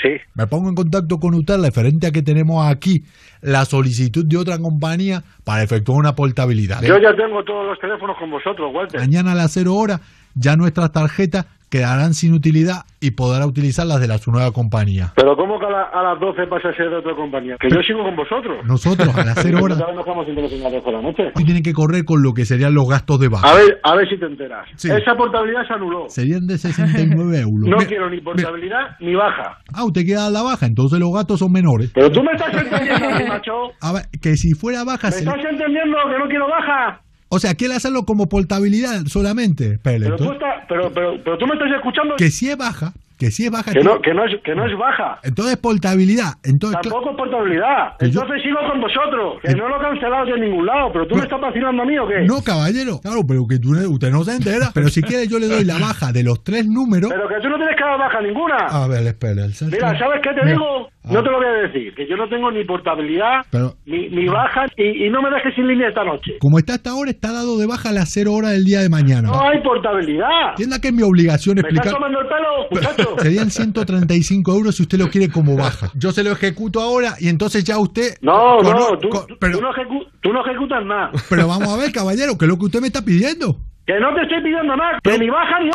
[0.03, 0.11] Sí.
[0.35, 3.03] Me pongo en contacto con usted referente a que tenemos aquí
[3.43, 6.81] la solicitud de otra compañía para efectuar una portabilidad.
[6.83, 9.01] Yo ya tengo todos los teléfonos con vosotros, Walter.
[9.01, 10.01] Mañana a las 0 horas
[10.39, 15.13] ya nuestras tarjetas quedarán sin utilidad y podrá utilizar las de la su nueva compañía.
[15.15, 17.57] Pero ¿cómo que a, la- a las 12 pasa a ser de otra compañía?
[17.61, 18.65] Que yo sigo con vosotros.
[18.65, 21.03] Nosotros a las 0 horas Ya no estamos sin teléfono a las 12 de la
[21.03, 21.23] noche.
[21.37, 23.51] hoy tienen que correr con lo que serían los gastos de baja.
[23.51, 24.67] A ver, a ver si te enteras.
[24.77, 24.89] Sí.
[24.91, 26.07] Esa portabilidad se anuló.
[26.09, 27.69] Serían de 69 euros.
[27.69, 29.59] No quiero ni portabilidad ni baja.
[29.75, 31.91] Ah, usted queda a la baja, entonces los gastos son menores.
[31.93, 33.53] Pero tú me estás entendiendo, macho.
[33.83, 35.09] A ver, que si fuera baja...
[35.09, 37.03] ¿Me se- estás entendiendo que no quiero baja?
[37.29, 39.73] O sea, quiere hacerlo como portabilidad solamente.
[39.75, 42.17] Espere, Pero tú, entonces- estás, pero, pero, pero tú me estás escuchando.
[42.17, 43.73] que si es baja, que si es baja...
[43.73, 45.19] Que no, que es, que no es baja.
[45.25, 46.35] Entonces portabilidad.
[46.45, 47.97] Entonces, Tampoco portabilidad.
[47.99, 49.41] Que yo- Entonces sigo con vosotros.
[49.43, 50.93] Que no lo he cancelado de ningún lado.
[50.93, 52.21] Pero tú me estás vacilando a mí o qué?
[52.25, 53.01] No, caballero.
[53.01, 54.71] Claro, pero que tú, usted no se entera.
[54.75, 57.11] Pero si quiere yo le doy la baja de los tres números.
[57.13, 58.57] Pero que tú no tienes que dar baja ninguna.
[58.69, 59.43] A ver, espere.
[59.45, 60.89] el Mira, ¿sabes qué te Mira, digo?
[61.15, 61.95] No te lo voy a decir.
[61.95, 65.55] Que yo no tengo ni portabilidad, Pero- ni, ni baja, y, y no me dejes
[65.55, 66.33] sin línea esta noche.
[66.41, 68.89] Como está hasta ahora, está dado de baja a las cero horas del día de
[68.89, 69.29] mañana.
[69.29, 70.51] No hay portabilidad.
[70.51, 71.93] Entienda que es mi obligación ¿Me estás explicar.
[71.95, 73.17] tomando el pelo, muchacho?
[73.23, 75.91] Serían 135 euros si usted lo quiere como baja.
[75.95, 78.15] Yo se lo ejecuto ahora y entonces ya usted.
[78.21, 81.11] No, no, tú, co- tú- pero, tú no ejecu- tú no ejecutas nada.
[81.29, 83.57] pero vamos a ver, caballero, que es lo que usted me está pidiendo.
[83.87, 84.99] Que no te estoy pidiendo nada.
[85.03, 85.71] Que ni baja ni...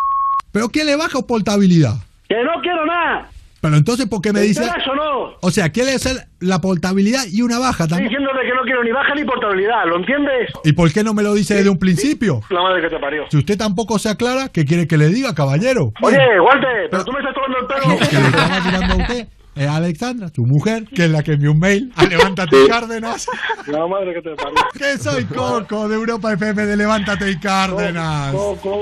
[0.51, 1.93] ¿Pero qué le baja o portabilidad?
[2.29, 3.27] Que no quiero nada.
[3.63, 4.61] Pero entonces, ¿por qué me ¿Te dice.?
[4.61, 5.37] enteras o no?
[5.39, 8.09] O sea, quiere hacer la portabilidad y una baja Estoy también.
[8.09, 9.85] diciéndote que no quiero ni baja ni portabilidad.
[9.87, 10.51] ¿Lo entiendes?
[10.65, 12.41] ¿Y por qué no me lo dice desde un principio?
[12.49, 13.23] La madre que te parió.
[13.31, 15.93] Si usted tampoco se aclara, ¿qué quiere que le diga, caballero?
[16.01, 18.09] Oye, Walter, pero tú me estás tomando el pelo.
[18.09, 21.51] que le estaba tirando a usted es Alexandra, su mujer, que es la que envió
[21.51, 23.27] un mail a Levántate y Cárdenas.
[23.67, 24.55] La madre que te parió.
[24.77, 28.33] Que soy Coco de Europa FM de Levántate y Cárdenas.
[28.33, 28.81] Gracias, Coco.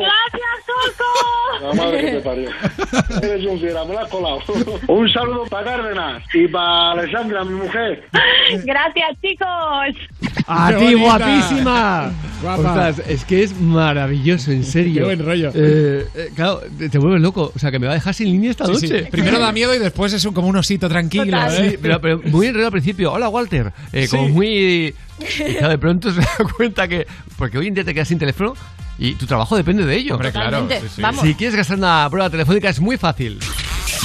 [1.61, 2.49] La madre que te parió.
[3.21, 4.39] Eres un fiera, me la has colado.
[4.87, 8.03] Un saludo para Cárdenas y para Alessandra, mi mujer.
[8.65, 10.37] Gracias, chicos.
[10.47, 12.11] ¡A ti, guapísima!
[12.41, 12.61] Guapa.
[12.61, 15.01] Ostras, es que es maravilloso, en serio.
[15.01, 15.51] Qué buen rollo.
[15.53, 16.61] Eh, eh, claro,
[16.91, 17.51] te, vuelves loco.
[17.55, 19.03] O sea, que me va a dejar sin línea esta Sí, noche.
[19.03, 19.11] sí.
[19.11, 21.37] Primero da miedo y después es un, como un osito tranquilo.
[21.49, 21.71] ¿eh?
[21.71, 23.11] Sí, pero, pero muy enredado al principio.
[23.11, 23.73] Hola, Walter.
[23.91, 24.31] Eh, como Sí.
[24.31, 24.95] muy...
[25.61, 26.27] De pronto se da
[26.57, 27.05] cuenta que...
[27.37, 28.53] Porque hoy en día te quedas sin teléfono
[28.97, 30.15] y tu trabajo depende de ello.
[30.15, 30.87] Hombre, claro, Totalmente.
[30.87, 31.01] sí, sí.
[31.01, 31.21] Vamos.
[31.25, 33.39] Si quieres gastar una prueba telefónica es muy fácil.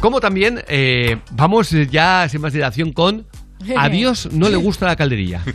[0.00, 3.26] Como también eh, vamos ya sin más dilación con
[3.76, 5.40] A Dios no le gusta la calderilla.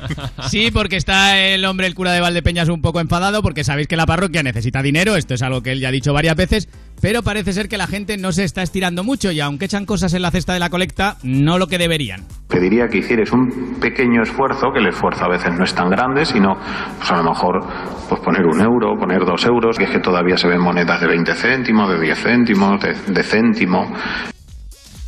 [0.49, 3.97] Sí, porque está el hombre, el cura de Valdepeñas, un poco enfadado porque sabéis que
[3.97, 6.69] la parroquia necesita dinero, esto es algo que él ya ha dicho varias veces,
[7.01, 10.13] pero parece ser que la gente no se está estirando mucho y aunque echan cosas
[10.13, 12.25] en la cesta de la colecta, no lo que deberían.
[12.47, 16.25] Pediría que hicierais un pequeño esfuerzo, que el esfuerzo a veces no es tan grande,
[16.25, 16.55] sino
[16.97, 17.59] pues a lo mejor
[18.07, 21.07] pues poner un euro, poner dos euros, que es que todavía se ven monedas de
[21.07, 23.91] 20 céntimos, de 10 céntimos, de, de céntimo.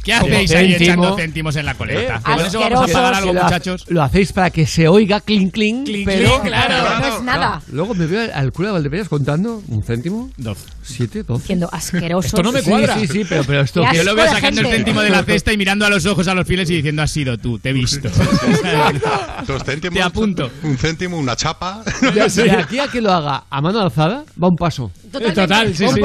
[0.03, 2.15] ¿Qué hacéis ahí echando céntimos en la coleta?
[2.15, 3.85] Eh, Con eso vamos a pagar algo, lo ha- muchachos.
[3.89, 6.99] Lo hacéis para que se oiga clink clink, Clink, pero clink, claro.
[6.99, 7.61] No es nada.
[7.71, 10.57] Luego me veo al cura de Valdepeñas contando un céntimo, Dos.
[10.81, 11.47] siete, doce.
[11.47, 12.27] Siendo asqueroso.
[12.27, 12.97] Esto no me Sí, cuadra.
[12.99, 15.57] Sí, sí, pero, pero esto Yo lo veo sacando el céntimo de la cesta y
[15.57, 18.09] mirando a los ojos a los fieles y diciendo, has sido tú, te he visto.
[19.47, 19.95] Dos céntimos.
[19.95, 20.49] Te apunto.
[20.63, 21.83] Un céntimo, una chapa.
[22.13, 24.91] de aquí a que lo haga a mano alzada va un paso.
[25.11, 25.41] Totalmente.
[25.41, 26.01] Total, sí, sí.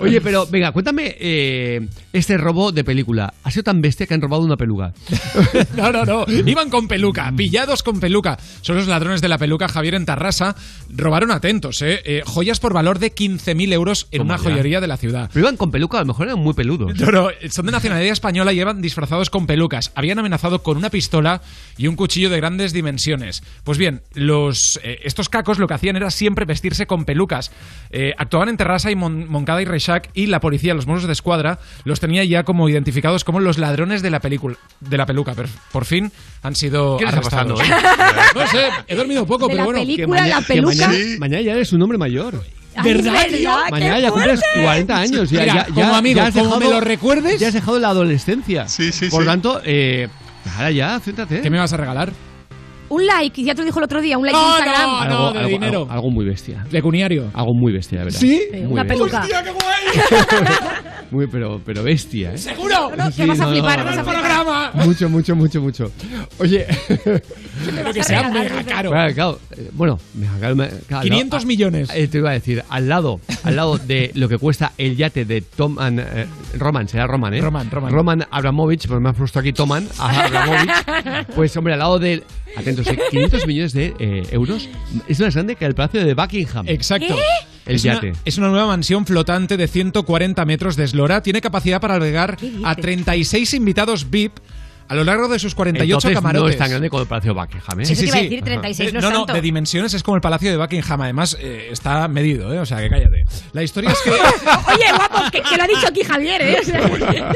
[0.00, 1.80] Oye, pero venga, cuéntame eh,
[2.12, 3.34] este robo de película.
[3.42, 4.92] Ha sido tan bestia que han robado una peluca.
[5.76, 6.24] No, no, no.
[6.46, 8.38] Iban con peluca, pillados con peluca.
[8.60, 10.54] Son los ladrones de la peluca Javier en Tarrasa.
[10.94, 12.00] Robaron atentos, ¿eh?
[12.04, 14.42] Eh, joyas por valor de 15.000 euros en una ya.
[14.42, 15.30] joyería de la ciudad.
[15.32, 16.94] Pero iban con peluca, a lo mejor eran muy peludos.
[16.98, 19.90] No, no, son de nacionalidad española y llevan disfrazados con pelucas.
[19.94, 21.42] Habían amenazado con una pistola
[21.76, 23.42] y un cuchillo de grandes dimensiones.
[23.64, 27.50] Pues bien, los, eh, estos cacos lo que hacían era siempre vestirse con pelucas.
[27.90, 31.12] Eh, actuaban en Terrassa y Mon- Moncada y Reixac y la policía, los Mossos de
[31.12, 35.32] Escuadra, los tenía ya como identificados como los ladrones de la película, de la peluca.
[35.34, 36.10] Pero por fin
[36.42, 37.58] han sido ¿Qué está arrestados.
[37.60, 37.84] pasando,
[38.40, 39.80] no sé, he dormido poco, De pero la bueno.
[39.80, 40.74] película, mañana- la peluca.
[40.88, 42.42] mañana, mañana ya eres un hombre mayor.
[42.76, 43.50] Ay, ¿Verdad, tío?
[43.50, 43.70] ¿verdad?
[43.70, 44.62] Mañana ¡Qué ya cumples fuerte!
[44.64, 45.30] 40 años.
[45.30, 47.40] Ya, Mira, ya, como ya- amigo, ya has como dejado- me lo recuerdes.
[47.40, 48.66] Ya has dejado la adolescencia.
[48.68, 49.26] Sí, sí, Por sí.
[49.28, 50.08] tanto, eh,
[50.56, 51.40] ahora ya, céntrate.
[51.40, 52.12] ¿Qué me vas a regalar?
[52.88, 54.90] Un like, ya te lo dijo el otro día, un like No, de Instagram.
[54.90, 55.80] no, algo, de algo- dinero.
[55.82, 56.64] algo- algo muy bestia.
[56.70, 57.30] De cuniario.
[57.34, 58.18] Algo muy bestia, de verdad.
[58.20, 58.42] ¿Sí?
[58.52, 59.20] Muy una peluca.
[59.20, 60.44] ¡Hostia, qué guay!
[61.10, 62.38] Muy, pero, pero bestia, ¿eh?
[62.38, 62.90] ¡Seguro!
[62.90, 64.04] No, no, Sí, que vas a no, no, flipar, no, vas a no.
[64.04, 64.20] flipar.
[64.24, 64.70] programa!
[64.84, 65.92] Mucho, mucho, mucho, mucho.
[66.38, 68.90] Oye, Pero que sea mega caro.
[68.90, 69.38] Claro, claro,
[69.74, 71.90] bueno, mira, claro, me- claro, 500 no, millones.
[71.94, 75.24] eh, te iba a decir, al lado, al lado de lo que cuesta el yate
[75.24, 76.26] de Tom and, eh,
[76.58, 77.40] Roman, será Roman, ¿eh?
[77.40, 77.92] Roman, Roman.
[77.92, 80.70] Roman Abramovich, pues me ha puesto aquí Toman Abramovich.
[81.36, 82.24] Pues hombre, al lado de,
[82.56, 84.68] atentos, eh, 500 millones de eh, euros
[85.08, 86.66] es más grande que el palacio de Buckingham.
[86.68, 87.16] Exacto.
[87.66, 88.10] El es yate.
[88.10, 91.22] Una, es una nueva mansión flotante de 140 metros de eslora.
[91.22, 94.38] Tiene capacidad para albergar a 36 invitados VIP
[94.86, 96.42] a lo largo de sus 48 Entonces camarotes.
[96.44, 97.82] no es tan grande como el palacio de Buckingham, ¿eh?
[97.84, 99.32] Eso te iba a decir, 36 no no, es no, tanto.
[99.34, 101.00] de dimensiones es como el Palacio de Buckingham.
[101.00, 102.58] Además, eh, está medido, ¿eh?
[102.58, 103.24] O sea, que cállate.
[103.52, 104.10] La historia es que...
[104.12, 106.56] Oye, guapo, que, que lo ha dicho aquí Javier, ¿eh?
[106.60, 107.32] O sea,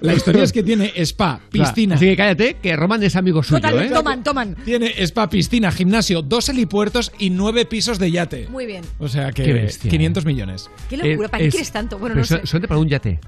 [0.00, 1.94] la historia es que tiene spa, piscina...
[1.96, 3.96] Así que cállate, que Roman es amigo suyo, totalmente, ¿eh?
[3.96, 4.54] toman, toman.
[4.64, 8.48] Tiene spa, piscina, gimnasio, dos helipuertos y nueve pisos de yate.
[8.48, 8.84] Muy bien.
[8.98, 10.70] O sea que Qué bestia, 500 millones.
[10.88, 11.98] Qué locura, Eh, ¿para qué es- quieres tanto?
[11.98, 12.40] Bueno, no sé.
[12.44, 13.20] Solamente para un yate.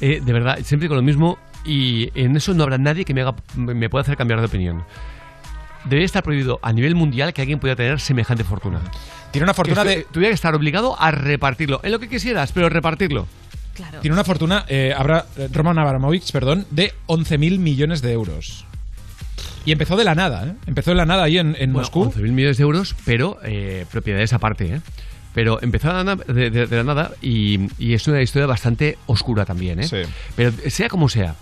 [0.00, 3.22] Eh, de verdad, siempre con lo mismo y en eso no habrá nadie que me,
[3.22, 4.84] haga, me pueda hacer cambiar de opinión.
[5.84, 8.80] Debería estar prohibido a nivel mundial que alguien pueda tener semejante fortuna.
[9.30, 10.06] Tiene una fortuna Que de...
[10.10, 11.80] Tuviera que estar obligado a repartirlo.
[11.82, 13.26] En lo que quisieras, pero repartirlo.
[13.74, 14.00] Claro.
[14.00, 18.64] Tiene una fortuna, eh, habrá, eh, Roman Abramovich, perdón, de 11.000 millones de euros.
[19.66, 20.52] Y empezó de la nada, ¿eh?
[20.66, 22.04] Empezó de la nada ahí en, en Bueno, Moscú.
[22.12, 24.80] 11.000 millones de euros, pero eh, propiedades aparte, ¿eh?
[25.34, 29.88] Pero empezó de, de- la nada y, y es una historia bastante oscura también, ¿eh?
[29.88, 30.02] Sí.
[30.36, 31.34] Pero sea como sea,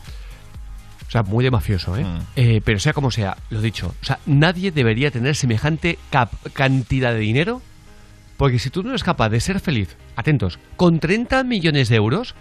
[1.12, 2.04] sea, muy de mafioso, ¿eh?
[2.04, 2.18] Mm.
[2.36, 7.12] Eh, Pero sea como sea, lo dicho, o sea, nadie debería tener semejante cap- cantidad
[7.12, 7.60] de dinero,
[8.36, 12.34] porque si tú no eres capaz de ser feliz, atentos, con 30 millones de euros,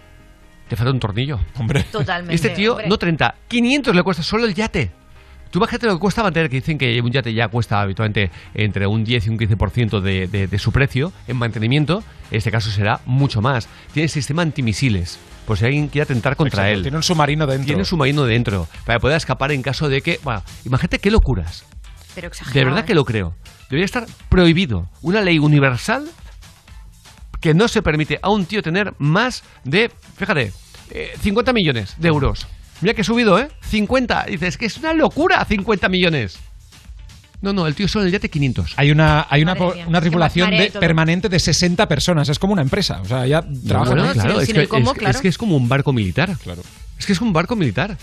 [0.68, 1.38] te falta un tornillo.
[1.58, 1.82] Hombre.
[1.92, 2.34] Totalmente.
[2.34, 2.88] Este tío, hombre.
[2.88, 4.90] no 30, 500 le cuesta solo el yate.
[5.50, 8.86] Tú imagínate lo que cuesta mantener, que dicen que un yate ya cuesta habitualmente entre
[8.86, 12.02] un 10 y un 15% de, de, de su precio en mantenimiento.
[12.30, 13.68] En este caso será mucho más.
[13.92, 16.82] Tiene sistema antimisiles, por si alguien quiere atentar contra Exacto, él.
[16.82, 17.66] Tiene un submarino dentro.
[17.66, 20.20] Tiene un submarino dentro, para poder escapar en caso de que...
[20.22, 21.64] Bueno, imagínate qué locuras.
[22.14, 22.58] Pero exagerado.
[22.58, 22.86] De verdad ¿eh?
[22.86, 23.34] que lo creo.
[23.70, 24.88] Debería estar prohibido.
[25.00, 26.08] Una ley universal
[27.40, 30.52] que no se permite a un tío tener más de, fíjate,
[30.90, 32.46] eh, 50 millones de euros.
[32.80, 33.48] Mira que he subido, ¿eh?
[33.62, 34.26] 50.
[34.28, 36.38] Dices que es una locura, 50 millones.
[37.42, 38.74] No, no, el tío solo en el yate 500.
[38.76, 42.28] Hay una, hay una, po- una tripulación de, permanente de 60 personas.
[42.28, 43.00] Es como una empresa.
[43.02, 44.14] O sea, ya trabajan Bueno, ahí.
[44.14, 45.16] claro, sin- es, sin que, el cómo, es- claro.
[45.16, 46.36] es que es como un barco militar.
[46.42, 46.62] Claro.
[46.98, 47.98] Es que es un barco militar.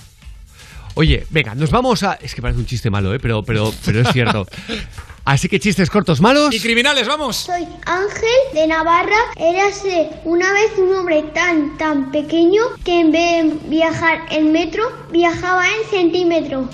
[0.96, 2.16] Oye, venga, nos vamos a...
[2.16, 3.20] Es que parece un chiste malo, ¿eh?
[3.20, 4.46] Pero, pero, pero es cierto.
[5.26, 6.54] Así que chistes cortos malos.
[6.54, 7.36] Y criminales, vamos.
[7.38, 9.18] Soy Ángel de Navarra.
[9.36, 14.84] Érase una vez un hombre tan, tan pequeño que en vez de viajar en metro,
[15.12, 16.70] viajaba en centímetro.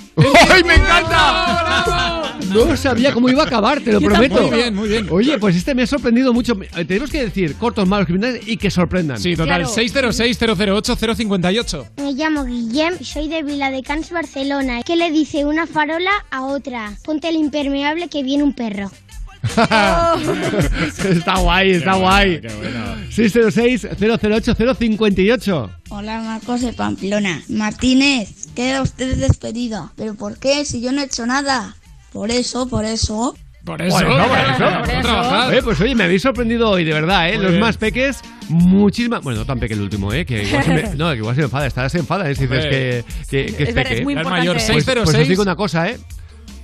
[0.49, 2.37] ¡Ay, me encanta!
[2.53, 4.41] No sabía cómo iba a acabar, te lo Yo prometo.
[4.43, 5.07] Muy bien, muy bien.
[5.09, 6.57] Oye, pues este me ha sorprendido mucho.
[6.75, 9.19] Eh, Tenemos que decir cortos, malos, criminales y que sorprendan.
[9.19, 9.63] Sí, total.
[9.63, 9.75] Claro.
[9.75, 11.85] 606-008-058.
[11.97, 14.83] Me llamo Guillem y soy de Viladecans, Barcelona.
[14.83, 16.93] ¿Qué le dice una farola a otra?
[17.03, 18.89] Ponte el impermeable que viene un perro.
[19.45, 22.41] está guay, está guay.
[23.15, 25.69] 606-008-058.
[25.89, 27.41] Hola Marcos de Pamplona.
[27.49, 29.91] Martínez, queda usted despedido.
[29.95, 30.65] ¿Pero por qué?
[30.65, 31.75] Si yo no he hecho nada.
[32.11, 33.35] Por eso, por eso.
[33.65, 34.51] Por eso, Por eso, por por eso.
[34.53, 35.01] eso.
[35.01, 35.49] trabajar.
[35.49, 37.33] Oye, pues oye, me habéis sorprendido hoy, de verdad, ¿eh?
[37.35, 37.61] Muy Los bien.
[37.61, 39.23] más peques, muchísimas.
[39.23, 40.23] Bueno, no tan peque el último, ¿eh?
[40.23, 41.65] Que igual se me, no, que igual se me enfada.
[41.65, 42.35] Estará se enfada, ¿eh?
[42.35, 43.93] Si dices que, que, que es, Es peque.
[43.95, 44.19] es muy ¿eh?
[44.19, 45.03] El mayor, Pues, 606.
[45.05, 45.97] pues os digo una cosa, ¿eh?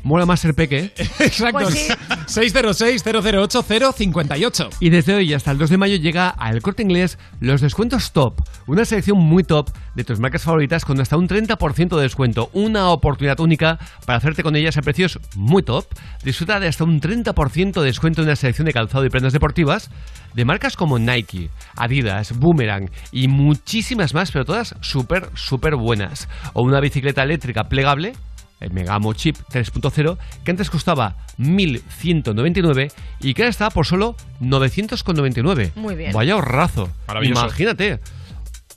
[0.04, 0.94] Mola más ser peque, ¿eh?
[1.20, 1.60] Exacto.
[1.60, 1.90] Pues sí.
[2.28, 4.70] 606-008-058.
[4.80, 8.42] Y desde hoy hasta el 2 de mayo llega al corte inglés los descuentos top.
[8.68, 12.50] Una selección muy top de tus marcas favoritas con hasta un 30% de descuento.
[12.54, 15.86] Una oportunidad única para hacerte con ellas a precios muy top.
[16.24, 19.90] Disfruta de hasta un 30% de descuento en una selección de calzado y prendas deportivas
[20.34, 26.30] de marcas como Nike, Adidas, Boomerang y muchísimas más, pero todas súper, súper buenas.
[26.54, 28.14] O una bicicleta eléctrica plegable
[28.62, 35.74] el Megamo Chip 3.0, que antes costaba 1.199 y que ahora está por solo 999.
[35.76, 36.14] Muy bien.
[36.14, 36.90] Vaya ahorrazo.
[37.08, 37.42] Maravilloso.
[37.42, 38.00] Imagínate.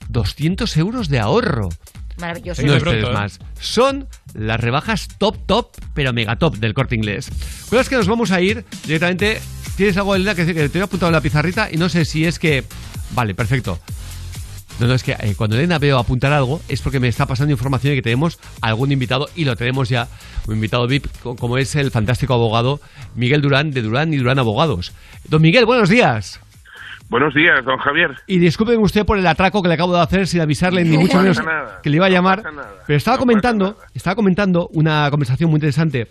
[0.08, 1.68] 200 euros de ahorro.
[2.18, 2.62] Maravilloso.
[2.62, 3.20] No esperes pronto, ¿eh?
[3.20, 3.40] más.
[3.60, 7.30] Son las rebajas top top, pero mega top del corte inglés.
[7.68, 9.40] Con las que nos vamos a ir directamente.
[9.76, 12.04] ¿Tienes algo, Elena, que decir que te he apuntado en la pizarrita y no sé
[12.04, 12.64] si es que.
[13.10, 13.80] Vale, perfecto.
[14.80, 17.52] No, no, es que eh, cuando Elena veo apuntar algo es porque me está pasando
[17.52, 20.08] información de que tenemos algún invitado y lo tenemos ya,
[20.48, 22.80] un invitado VIP co- como es el fantástico abogado
[23.14, 24.92] Miguel Durán de Durán y Durán Abogados.
[25.28, 26.40] Don Miguel, buenos días.
[27.08, 28.10] Buenos días, don Javier.
[28.26, 31.18] Y disculpen usted por el atraco que le acabo de hacer sin avisarle ni mucho
[31.20, 32.42] menos nada, que le iba a llamar.
[32.42, 36.08] nada, pero estaba no comentando, estaba comentando una conversación muy interesante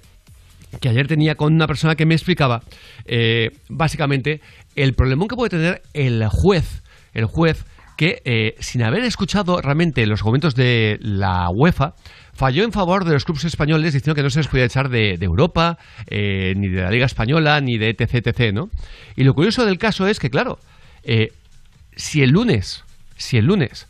[0.80, 2.62] que ayer tenía con una persona que me explicaba
[3.06, 4.40] eh, básicamente
[4.76, 6.82] el problemón que puede tener el juez,
[7.14, 7.66] el juez
[7.98, 11.94] que eh, sin haber escuchado realmente los argumentos de la UEFA
[12.34, 15.14] falló en favor de los clubes españoles diciendo que no se les podía echar de,
[15.22, 18.70] Europa, eh, ni de la Liga Española, ni de etc, etc, ¿no?
[19.16, 20.58] Y lo curioso del caso es que, claro,
[21.04, 21.30] eh,
[21.96, 22.84] si el lunes,
[23.16, 23.88] si el lunes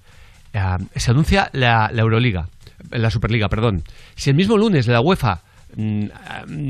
[0.96, 2.50] se anuncia la, la Euroliga,
[2.92, 3.84] la Superliga, perdón,
[4.16, 5.42] si el mismo lunes la UEFA
[5.76, 6.06] mm,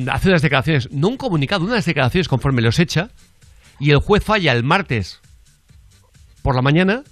[0.09, 3.09] hace unas declaraciones, no un comunicado, unas declaraciones conforme los echa,
[3.79, 5.19] y el juez falla el martes
[6.41, 7.03] por la mañana,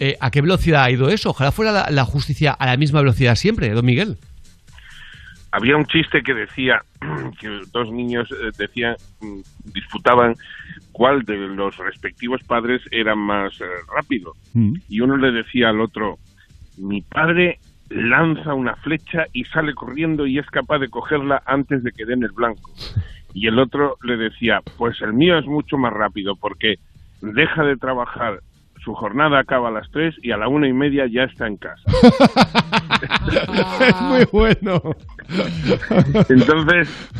[0.00, 1.30] eh, ¿a qué velocidad ha ido eso?
[1.30, 4.16] Ojalá fuera la, la justicia a la misma velocidad siempre, don Miguel.
[5.52, 6.80] Había un chiste que decía
[7.40, 9.40] que dos niños eh, decían, mm,
[9.72, 10.34] disputaban
[10.92, 13.64] cuál de los respectivos padres era más eh,
[13.94, 14.32] rápido.
[14.88, 16.18] Y uno le decía al otro,
[16.76, 17.58] mi padre
[17.88, 22.22] lanza una flecha y sale corriendo y es capaz de cogerla antes de que den
[22.22, 22.72] el blanco.
[23.34, 26.76] Y el otro le decía, pues el mío es mucho más rápido porque
[27.20, 28.40] deja de trabajar,
[28.84, 31.56] su jornada acaba a las tres y a la una y media ya está en
[31.56, 31.82] casa.
[33.80, 34.80] es muy bueno.
[36.28, 37.10] Entonces,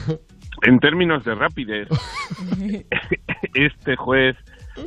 [0.62, 1.88] en términos de rapidez,
[3.54, 4.36] este juez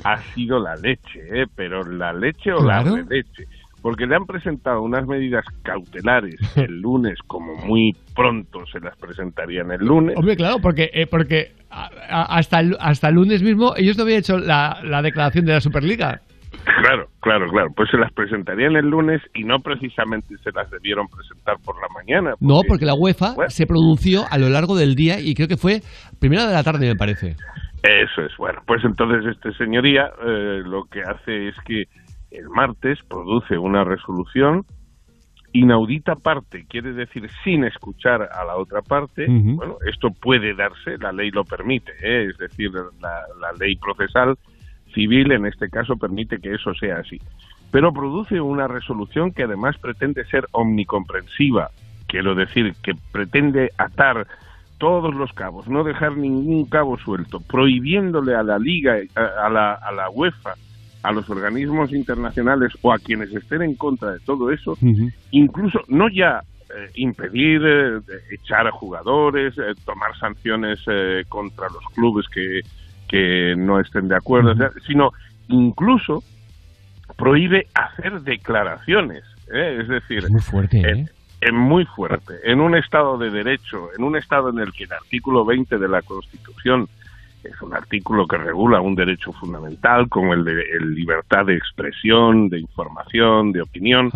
[0.04, 1.45] ha sido la leche, ¿eh?
[1.56, 2.98] pero la leche o Claro.
[2.98, 3.45] la leche.
[3.82, 9.72] Porque le han presentado unas medidas cautelares el lunes, como muy pronto se las presentarían
[9.72, 10.16] el lunes.
[10.18, 14.38] Hombre, claro, porque, eh, porque hasta, el, hasta el lunes mismo ellos no habían hecho
[14.38, 16.22] la, la declaración de la Superliga.
[16.64, 17.69] Claro, claro, claro.
[17.76, 21.88] Pues se las presentarían el lunes y no precisamente se las debieron presentar por la
[21.94, 22.35] mañana.
[22.40, 25.81] No, porque la UEFA se pronunció a lo largo del día y creo que fue
[26.19, 27.35] primera de la tarde, me parece.
[27.84, 31.84] Eso es, bueno, pues entonces este señoría eh, lo que hace es que
[32.31, 34.65] el martes produce una resolución
[35.52, 39.27] inaudita parte, quiere decir sin escuchar a la otra parte.
[39.27, 42.30] Bueno, esto puede darse, la ley lo permite, ¿eh?
[42.30, 44.35] es decir, la, la ley procesal
[44.94, 47.20] civil en este caso permite que eso sea así.
[47.72, 51.70] Pero produce una resolución que además pretende ser omnicomprensiva,
[52.07, 54.28] quiero decir, que pretende atar
[54.78, 59.74] todos los cabos, no dejar ningún cabo suelto, prohibiéndole a la Liga, a, a la,
[59.74, 60.53] a la UEFA,
[61.03, 64.78] a los organismos internacionales o a quienes estén en contra de todo eso,
[65.32, 67.99] incluso no ya eh, impedir eh,
[68.32, 72.61] echar a jugadores, eh, tomar sanciones eh, contra los clubes que,
[73.14, 75.11] que no estén de acuerdo, o sea, sino
[75.48, 76.23] incluso
[77.15, 79.23] prohíbe hacer declaraciones.
[79.53, 79.81] ¿eh?
[79.81, 81.06] Es decir, muy fuerte, ¿eh?
[81.40, 82.34] es muy fuerte.
[82.44, 85.88] En un Estado de Derecho, en un Estado en el que el artículo 20 de
[85.88, 86.88] la Constitución
[87.44, 92.49] es un artículo que regula un derecho fundamental como el de el libertad de expresión,
[92.49, 94.10] de información, de opinión,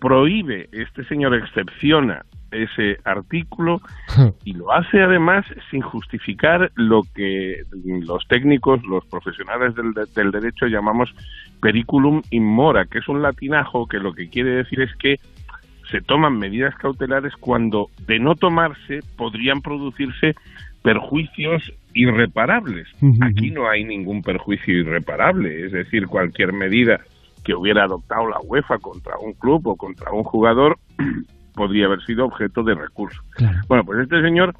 [0.00, 3.80] prohíbe, este señor excepciona ese artículo
[4.44, 10.66] y lo hace además sin justificar lo que los técnicos, los profesionales del, del derecho
[10.66, 11.14] llamamos
[11.60, 15.16] periculum in mora, que es un latinajo que lo que quiere decir es que
[15.90, 20.34] se toman medidas cautelares cuando de no tomarse podrían producirse
[20.82, 22.86] perjuicios irreparables.
[23.22, 27.00] Aquí no hay ningún perjuicio irreparable, es decir, cualquier medida
[27.44, 30.78] que hubiera adoptado la UEFA contra un club o contra un jugador
[31.58, 33.20] podría haber sido objeto de recurso.
[33.66, 34.54] Bueno, pues este señor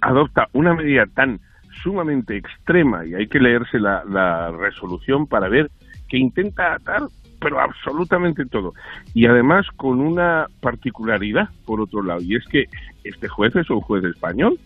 [0.00, 1.40] adopta una medida tan
[1.82, 5.68] sumamente extrema y hay que leerse la, la resolución para ver
[6.08, 7.02] que intenta atar
[7.40, 8.72] pero absolutamente todo.
[9.12, 12.64] Y además con una particularidad, por otro lado, y es que
[13.04, 14.58] este juez es un juez español,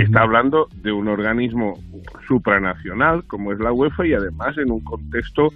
[0.00, 1.74] está hablando de un organismo
[2.26, 5.48] supranacional como es la UEFA y además en un contexto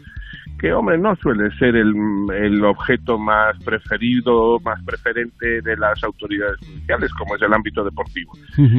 [0.59, 1.93] que, hombre, no suele ser el,
[2.35, 8.33] el objeto más preferido, más preferente de las autoridades judiciales, como es el ámbito deportivo.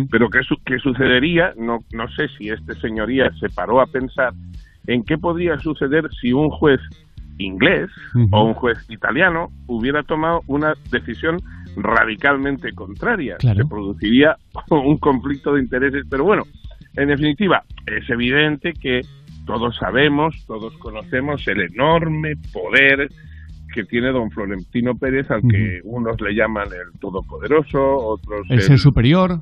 [0.10, 1.54] Pero ¿qué, su- qué sucedería?
[1.58, 4.34] No, no sé si este señoría se paró a pensar
[4.88, 6.80] en qué podría suceder si un juez
[7.40, 7.90] inglés
[8.32, 11.38] o un juez italiano hubiera tomado una decisión
[11.78, 13.38] radicalmente contraria.
[13.38, 13.64] Claro.
[13.64, 14.36] Se produciría
[14.70, 16.44] un conflicto de intereses, pero bueno,
[16.96, 19.02] en definitiva, es evidente que
[19.46, 23.08] todos sabemos, todos conocemos el enorme poder
[23.74, 28.80] que tiene don Florentino Pérez, al que unos le llaman el todopoderoso, otros El ser
[28.80, 29.40] superior.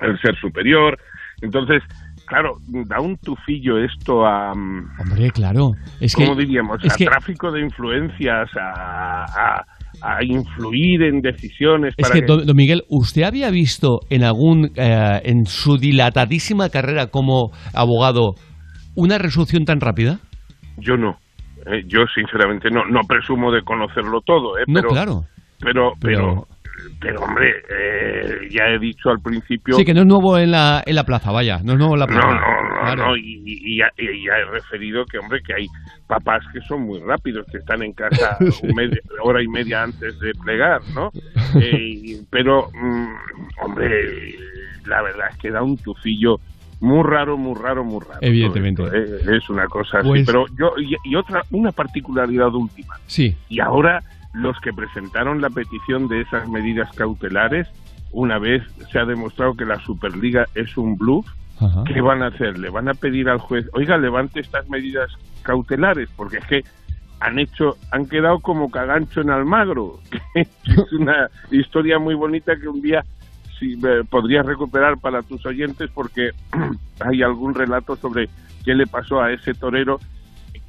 [0.00, 0.98] el ser superior.
[1.42, 1.82] Entonces,
[2.26, 5.72] claro, da un tufillo esto a, mm, Hombre, claro.
[6.00, 6.82] Es que, ¿cómo diríamos?
[6.82, 9.24] es a que- tráfico de influencias, a,
[9.58, 9.66] a-
[10.02, 11.94] a influir en decisiones.
[11.96, 16.68] Es para que, don, don Miguel, ¿usted había visto en algún, eh, en su dilatadísima
[16.68, 18.34] carrera como abogado,
[18.94, 20.20] una resolución tan rápida?
[20.78, 21.16] Yo no.
[21.66, 24.58] Eh, yo, sinceramente, no, no presumo de conocerlo todo.
[24.58, 24.62] ¿eh?
[24.66, 25.22] No, pero, claro.
[25.60, 26.48] Pero, pero, Pero-
[27.00, 29.76] pero, hombre, eh, ya he dicho al principio.
[29.76, 31.60] Sí, que no es nuevo en la, en la plaza, vaya.
[31.62, 32.26] No es nuevo en la plaza.
[32.26, 33.06] no, no, Claro.
[33.08, 35.66] no, y, y ya, y ya he referido que, hombre, que hay
[36.06, 38.36] papás que son muy rápidos, que están en casa
[38.76, 41.10] media- hora y media antes de plegar, ¿no?
[41.60, 43.14] Eh, pero, mm,
[43.62, 44.34] hombre,
[44.86, 46.38] la verdad es que da un tufillo
[46.80, 48.18] muy raro, muy raro, muy raro.
[48.20, 48.82] Evidentemente.
[48.84, 48.96] esto,
[49.32, 49.36] ¿eh?
[49.38, 50.08] Es una cosa así.
[50.08, 52.94] Pues- Pero yo, y, y otra, una particularidad última.
[53.06, 53.34] Sí.
[53.48, 54.02] Y ahora
[54.36, 57.66] los que presentaron la petición de esas medidas cautelares,
[58.12, 61.26] una vez se ha demostrado que la Superliga es un bluff,
[61.58, 61.84] Ajá.
[61.84, 62.58] ¿qué van a hacer?
[62.58, 65.10] Le van a pedir al juez, oiga, levante estas medidas
[65.42, 66.64] cautelares, porque es que
[67.20, 70.00] han hecho, han quedado como cagancho en Almagro,
[70.34, 73.04] que es una historia muy bonita que un día
[73.58, 76.32] si eh, podrías recuperar para tus oyentes porque
[77.00, 78.28] hay algún relato sobre
[78.66, 79.98] qué le pasó a ese torero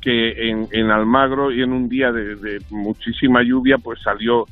[0.02, 4.46] que en, en Almagro y en un día de, de muchísima lluvia pues salió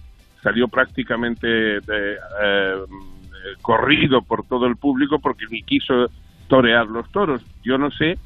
[0.45, 2.13] salió prácticamente de,
[2.43, 2.75] eh,
[3.63, 6.07] corrido por todo el público porque ni quiso
[6.47, 7.41] torear los toros.
[7.63, 8.19] Yo no sé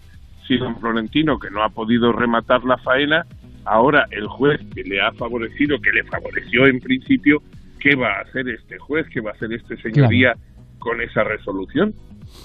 [0.46, 3.26] si don Florentino, que no ha podido rematar la faena,
[3.64, 7.42] ahora el juez que le ha favorecido, que le favoreció en principio,
[7.80, 9.08] ¿qué va a hacer este juez?
[9.08, 10.34] ¿Qué va a hacer este señoría
[10.80, 11.94] con esa resolución?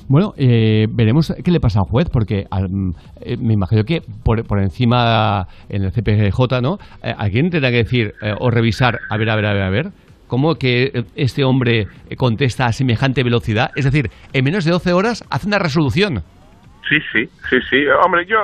[0.08, 4.00] Bueno, eh, veremos qué le pasa al juez, porque al- mm, eh, me imagino que
[4.24, 6.78] por, por encima en el CPJ, ¿no?
[7.02, 9.70] Eh, alguien tendrá que decir eh, o revisar, a ver, a ver, a ver, a
[9.70, 9.86] ver,
[10.26, 13.70] cómo que eh, este hombre eh, contesta a semejante velocidad.
[13.76, 16.22] Es decir, en menos de 12 horas hace una resolución.
[16.88, 17.76] Sí, sí, sí, sí.
[18.04, 18.36] Hombre, yo...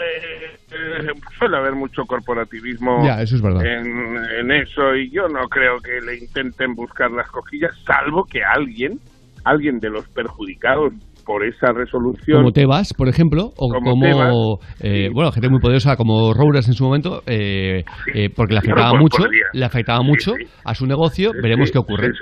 [0.00, 3.64] eh, suele haber mucho corporativismo Ya, eso es verdad.
[3.64, 8.42] En, en eso y yo no creo que le intenten buscar las cojillas, salvo que
[8.42, 8.98] alguien,
[9.44, 10.92] alguien de los perjudicados
[11.28, 12.38] por esa resolución...
[12.38, 16.84] Como Tebas, por ejemplo, o Como eh, bueno, gente muy poderosa como Rouras en su
[16.84, 17.84] momento, eh,
[18.14, 19.44] eh, porque le afectaba pues mucho, podría.
[19.52, 20.32] le afectaba mucho
[20.64, 21.32] a su negocio.
[21.42, 22.12] Veremos qué ocurre.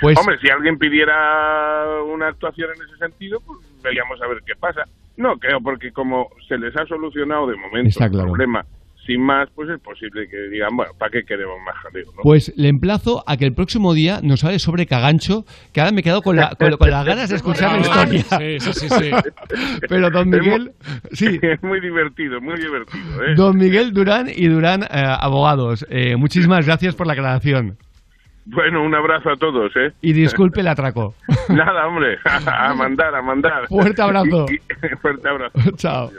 [0.00, 4.52] Pues Hombre, si alguien pidiera una actuación en ese sentido, pues veríamos a ver qué
[4.60, 4.82] pasa.
[5.16, 8.62] No creo, porque como se les ha solucionado de momento Está el problema
[9.06, 12.06] sin más, pues es posible que digan, bueno, ¿para qué queremos más jaleo?
[12.06, 12.22] no?
[12.24, 16.00] Pues le emplazo a que el próximo día nos hable sobre Cagancho, que ahora me
[16.00, 17.86] he quedado con, la- con, con las ganas de escuchar la
[18.16, 18.58] historia.
[18.58, 19.10] Sí, sí, sí, sí.
[19.88, 20.70] Pero don Es Miguel,
[21.12, 21.26] sí.
[21.40, 23.22] Es muy divertido, muy divertido.
[23.22, 23.34] ¿eh?
[23.36, 27.76] Don Miguel Durán y Durán eh, Abogados, eh, muchísimas gracias por la aclaración.
[28.46, 29.92] Bueno, un abrazo a todos, ¿eh?
[30.00, 31.14] Y disculpe el atraco.
[31.48, 33.66] Nada, hombre, a mandar, a mandar.
[33.66, 34.46] Fuerte abrazo.
[35.02, 35.70] Fuerte abrazo.
[35.76, 36.10] Chao.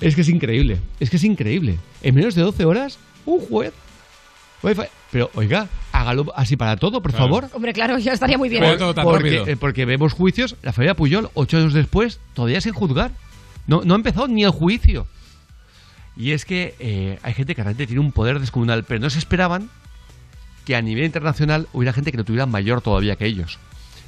[0.00, 1.76] Es que es increíble, es que es increíble.
[2.02, 3.74] En menos de 12 horas, un juez.
[4.62, 4.84] Wi-Fi.
[5.12, 7.48] Pero oiga, hágalo así para todo, por favor.
[7.52, 8.64] Hombre, claro, ya estaría muy bien.
[9.02, 13.12] porque, eh, porque vemos juicios, la familia Puyol, ocho años después, todavía sin juzgar.
[13.66, 15.06] No, no ha empezado ni el juicio.
[16.16, 19.18] Y es que eh, hay gente que realmente tiene un poder descomunal, pero no se
[19.18, 19.68] esperaban
[20.68, 23.58] que a nivel internacional hubiera gente que lo tuviera mayor todavía que ellos.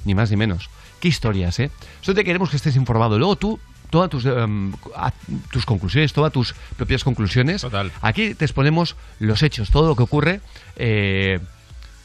[0.05, 0.69] Ni más ni menos.
[1.01, 1.71] Qué historias, ¿eh?
[2.03, 3.19] Solo te queremos que estés informado.
[3.19, 3.59] Luego tú,
[3.89, 5.11] todas tus, em, a-
[5.51, 7.65] tus conclusiones, todas tus propias conclusiones.
[8.03, 10.43] Aquí te exponemos los hechos, todo lo que ocurre.
[10.77, 11.41] eh,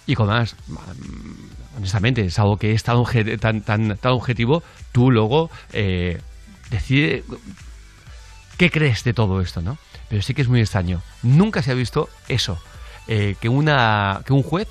[0.08, 0.78] y con más, mm,
[1.78, 3.04] honestamente, es algo que es tan,
[3.42, 4.64] tan, tan, tan objetivo,
[4.94, 6.22] tú luego eh,
[6.70, 7.26] decide
[8.58, 9.78] qué crees de todo esto, ¿no?
[10.08, 11.02] Pero sí que es muy extraño.
[11.24, 12.58] Nunca se ha visto eso,
[13.08, 14.68] eh, que, una, que un juez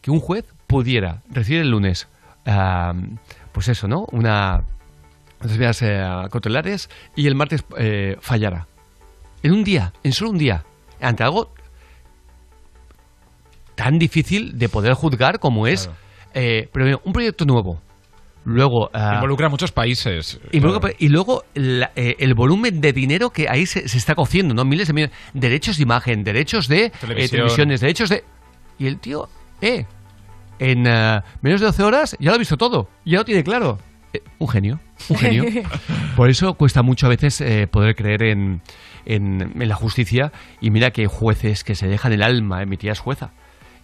[0.00, 2.08] que un juez pudiera recibir el lunes
[2.46, 2.94] ah,
[3.52, 4.06] pues eso, ¿no?
[4.12, 4.62] Una
[5.40, 8.66] unas medidas eh, cautelares y el martes eh, fallara.
[9.42, 10.64] En un día, en solo un día,
[11.00, 11.52] ante algo
[13.74, 15.90] tan difícil de poder juzgar como es
[16.34, 17.80] eh, primero, un proyecto nuevo.
[18.48, 18.88] Luego.
[18.94, 20.40] ah, Involucra a muchos países.
[20.52, 24.54] Involucra- Y luego la- eh, el volumen de dinero que ahí se, se está cociendo,
[24.54, 24.64] ¿no?
[24.64, 25.16] Miles de millones.
[25.34, 27.30] Derechos de imagen, derechos de eh, Televisión.
[27.30, 28.22] televisiones, derechos de.
[28.78, 29.28] Y el tío,
[29.60, 29.84] eh,
[30.60, 32.88] en eh, menos de 12 horas ya lo ha visto todo.
[33.04, 33.78] Ya lo tiene claro.
[34.12, 34.78] Eh, un genio,
[35.08, 35.44] un genio.
[36.16, 38.62] Por eso cuesta mucho a veces eh, poder creer en,
[39.06, 40.30] en- en la justicia.
[40.60, 43.32] Y mira que hay jueces que se dejan el alma, eh, mi tía es jueza.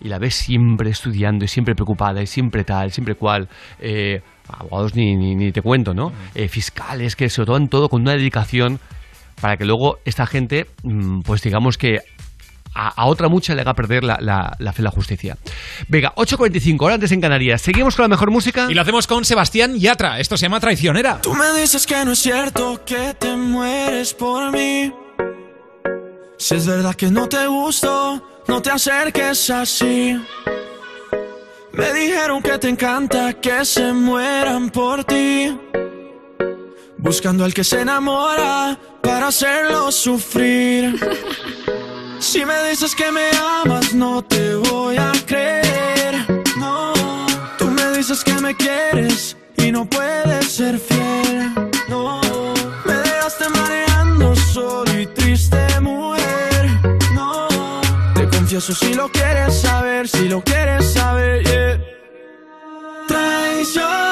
[0.01, 3.48] Y la ves siempre estudiando y siempre preocupada y siempre tal, siempre cual.
[4.58, 6.12] Abogados ni, ni, ni te cuento, ¿no?
[6.34, 8.80] Eh, fiscales que se lo toman todo con una dedicación
[9.40, 12.00] para que luego esta gente, mm, pues digamos que
[12.74, 15.36] a, a otra mucha le haga perder la, la, la fe en la justicia.
[15.88, 17.60] Venga, 8.45, hora antes en Canarias.
[17.60, 18.66] Seguimos con la mejor música.
[18.70, 20.20] Y lo hacemos con Sebastián Yatra.
[20.20, 21.20] Esto se llama Traicionera.
[21.20, 24.92] Tú me dices que no es cierto que te mueres por mí.
[26.38, 30.16] Si es verdad que no te gusto, no te acerques así.
[31.72, 35.58] Me dijeron que te encanta que se mueran por ti.
[36.98, 40.98] Buscando al que se enamora para hacerlo sufrir.
[42.22, 43.30] Si me dices que me
[43.64, 46.24] amas, no te voy a creer.
[46.56, 46.92] No,
[47.58, 51.71] tú me dices que me quieres y no puedes ser fiel.
[58.52, 61.80] Te confieso si lo quieres saber, si lo quieres saber, yeah.
[63.08, 64.11] Traicionera,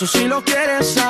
[0.00, 1.09] confieso si lo quieres saber,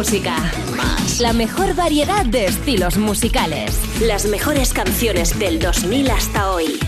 [0.00, 0.34] Música.
[0.78, 1.20] Más.
[1.20, 3.78] La mejor variedad de estilos musicales.
[4.00, 6.78] Las mejores canciones del 2000 hasta hoy.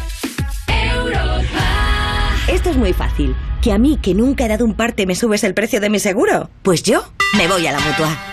[2.48, 3.36] Esto es muy fácil.
[3.60, 5.98] ¿Que a mí, que nunca he dado un parte, me subes el precio de mi
[5.98, 6.48] seguro?
[6.62, 7.04] Pues yo
[7.36, 8.31] me voy a la mutua.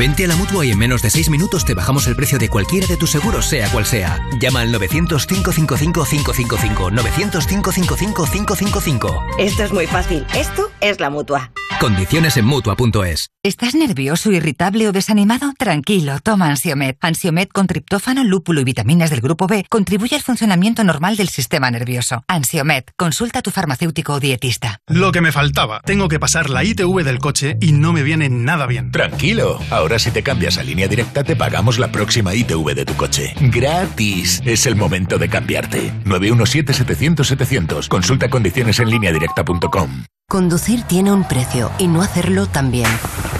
[0.00, 2.48] Vente a la mutua y en menos de 6 minutos te bajamos el precio de
[2.48, 4.18] cualquiera de tus seguros, sea cual sea.
[4.40, 6.90] Llama al 900-555-555.
[6.90, 9.22] 900-555-555.
[9.38, 10.24] Esto es muy fácil.
[10.34, 11.52] Esto es la mutua.
[11.80, 13.30] Condiciones en mutua.es.
[13.42, 15.54] ¿Estás nervioso, irritable o desanimado?
[15.56, 16.98] Tranquilo, toma Ansiomet.
[17.00, 21.70] Ansiomet con triptófano, lúpulo y vitaminas del grupo B contribuye al funcionamiento normal del sistema
[21.70, 22.22] nervioso.
[22.28, 24.82] Ansiomet, consulta a tu farmacéutico o dietista.
[24.88, 25.80] Lo que me faltaba.
[25.80, 28.90] Tengo que pasar la ITV del coche y no me viene nada bien.
[28.90, 32.94] Tranquilo, ahora si te cambias a línea directa te pagamos la próxima ITV de tu
[32.94, 33.34] coche.
[33.40, 34.40] Gratis.
[34.44, 35.92] Es el momento de cambiarte.
[36.04, 37.88] 917-700-700.
[37.88, 40.04] Consulta condiciones en línea directa.com.
[40.30, 42.86] Conducir tiene un precio y no hacerlo también.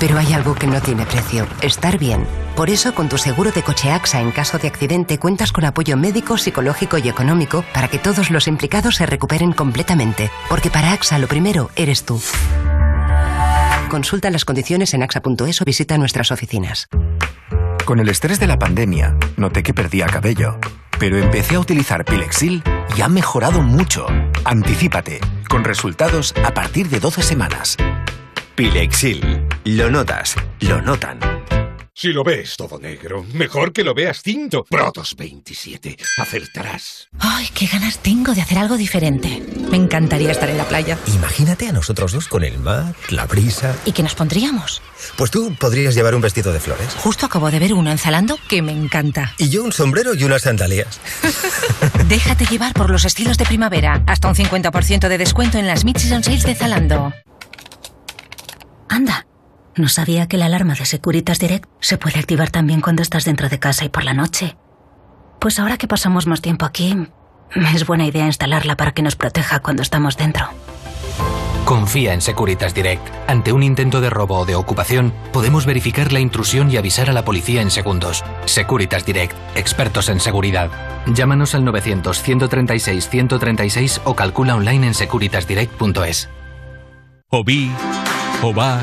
[0.01, 2.27] Pero hay algo que no tiene precio, estar bien.
[2.56, 5.97] Por eso, con tu seguro de coche AXA en caso de accidente cuentas con apoyo
[5.97, 10.32] médico, psicológico y económico para que todos los implicados se recuperen completamente.
[10.48, 12.20] Porque para AXA lo primero eres tú.
[13.90, 16.86] Consulta las condiciones en axa.es o visita nuestras oficinas.
[17.84, 20.58] Con el estrés de la pandemia, noté que perdía cabello.
[21.00, 22.62] Pero empecé a utilizar Pilexil
[22.96, 24.06] y ha mejorado mucho.
[24.44, 25.18] Anticípate,
[25.48, 27.76] con resultados a partir de 12 semanas.
[28.54, 29.48] Pilexil.
[29.64, 31.18] Lo notas, lo notan.
[31.92, 34.64] Si lo ves todo negro, mejor que lo veas cinto.
[34.64, 35.96] Protos 27.
[36.18, 37.08] Acertarás.
[37.18, 39.42] Ay, qué ganas tengo de hacer algo diferente.
[39.70, 40.98] Me encantaría estar en la playa.
[41.08, 43.76] Imagínate a nosotros dos con el mar, la brisa.
[43.84, 44.80] ¿Y qué nos pondríamos?
[45.16, 46.94] Pues tú podrías llevar un vestido de flores.
[46.94, 49.34] Justo acabo de ver uno en Zalando que me encanta.
[49.36, 51.00] Y yo un sombrero y unas sandalias.
[52.08, 54.02] Déjate llevar por los estilos de primavera.
[54.06, 57.12] Hasta un 50% de descuento en las Mid-Season Sales de Zalando.
[58.88, 59.26] Anda.
[59.81, 63.48] No sabía que la alarma de Securitas Direct se puede activar también cuando estás dentro
[63.48, 64.59] de casa y por la noche.
[65.40, 66.94] Pues ahora que pasamos más tiempo aquí,
[67.74, 70.51] es buena idea instalarla para que nos proteja cuando estamos dentro.
[71.65, 73.02] Confía en Securitas Direct.
[73.27, 77.15] Ante un intento de robo o de ocupación, podemos verificar la intrusión y avisar a
[77.15, 78.23] la policía en segundos.
[78.44, 80.69] Securitas Direct, expertos en seguridad.
[81.07, 86.28] Llámanos al 900-136-136 o calcula online en securitasdirect.es.
[87.31, 87.73] O vi,
[88.43, 88.82] o va,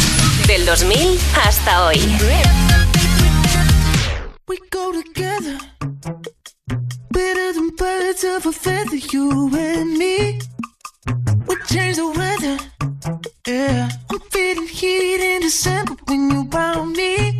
[0.63, 1.97] Del 2000 hasta hoy.
[4.47, 5.57] We go together
[7.09, 10.37] better than birds of a feather, you and me.
[11.47, 12.57] We change the weather,
[13.47, 13.89] yeah.
[14.11, 17.39] I'm feeling heat in December when you found me.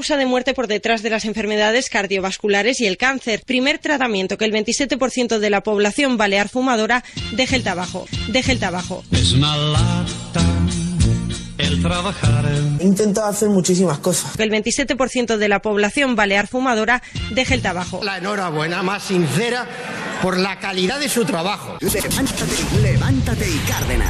[0.00, 3.42] causa de muerte por detrás de las enfermedades cardiovasculares y el cáncer.
[3.44, 8.06] Primer tratamiento que el 27% de la población balear fumadora deje el tabaco.
[8.28, 9.04] Deje el tabaco.
[9.10, 10.40] Es una lata
[11.58, 12.50] el trabajar.
[12.80, 14.34] He intentado hacer muchísimas cosas.
[14.38, 17.02] Que el 27% de la población balear fumadora
[17.34, 18.00] deje el tabaco.
[18.02, 19.66] La enhorabuena más sincera
[20.22, 21.76] por la calidad de su trabajo.
[21.80, 24.08] Levántate, levántate y Cárdenas.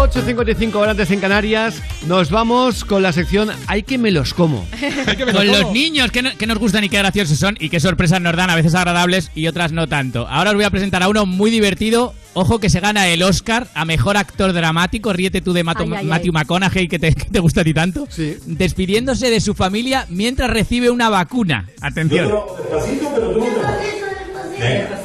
[0.00, 1.82] 8.55 horas antes en Canarias.
[2.06, 4.66] Nos vamos con la sección Hay que me los como.
[5.32, 8.20] Con los niños, que, no- que nos gustan y qué graciosos son y qué sorpresas
[8.20, 10.26] nos dan, a veces agradables y otras no tanto.
[10.26, 12.14] Ahora os voy a presentar a uno muy divertido.
[12.32, 15.12] Ojo que se gana el Oscar a Mejor Actor Dramático.
[15.12, 17.74] Ríete tú de Mato- Ay, ay, Matthew McConaughey, que te, que te gusta a ti
[17.74, 18.08] tanto.
[18.46, 21.68] Despidiéndose de su familia mientras recibe una vacuna.
[21.82, 22.32] Atención.
[22.58, 23.62] Despacito, pero tú Venga,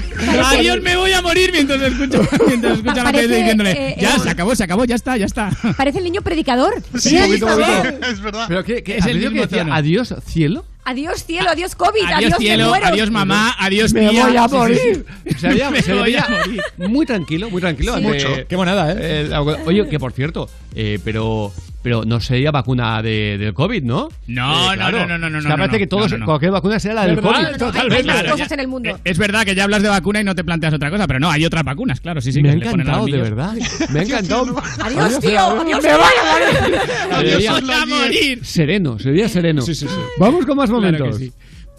[0.47, 3.70] Adiós, me voy a morir mientras escucho, mientras escucho a la Parece, tele diciéndole.
[3.73, 5.51] eh, ya, eh, se acabó, se acabó, ya está, ya está.
[5.77, 6.81] Parece el niño predicador.
[6.99, 8.07] Sí, poquito, un poquito.
[8.07, 8.45] Es verdad.
[8.49, 8.83] ¿Pero qué?
[8.85, 10.65] qué Es ¿ha el que decía adiós, cielo?
[10.90, 12.86] Adiós cielo, adiós COVID, adiós, Adiós me cielo, muero.
[12.86, 14.27] adiós mamá, adiós Me tía.
[14.27, 15.05] voy a sí, morir.
[15.27, 15.35] sí.
[15.39, 16.62] Se veía, Me se voy a morir.
[16.78, 17.93] muy tranquilo, muy tranquilo.
[17.98, 18.05] Sí.
[18.06, 18.48] ante- Mucho.
[18.48, 19.20] Qué monada, ¿eh?
[19.27, 21.52] el- oye, que por cierto, eh, pero
[21.82, 24.09] pero no sería vacuna de, del COVID, ¿no?
[24.26, 25.06] No, Eh, no, claro.
[25.06, 26.26] no, no, no, no, Es que parece no, que todos, no, no.
[26.26, 27.30] cualquier vacuna será la del ¿Verdad?
[27.32, 27.46] COVID.
[27.46, 28.05] Hay Totalmente.
[28.06, 29.00] más Claro, cosas en el mundo.
[29.05, 31.30] Es verdad que ya hablas de vacuna y no te planteas otra cosa, pero no,
[31.30, 32.42] hay otras vacunas, claro, sí, sí.
[32.42, 33.55] Me ha encantado, de verdad.
[33.92, 34.56] Me ha encantado.
[34.82, 36.80] Adiós, tío, adiós, Me voy a morir.
[37.12, 38.44] Adiós, a morir.
[38.44, 39.62] Sereno, se veía sereno.
[39.62, 39.94] Sí, sí, sí.
[40.18, 41.18] Vamos con más Claro momentos.
[41.18, 41.32] que sí.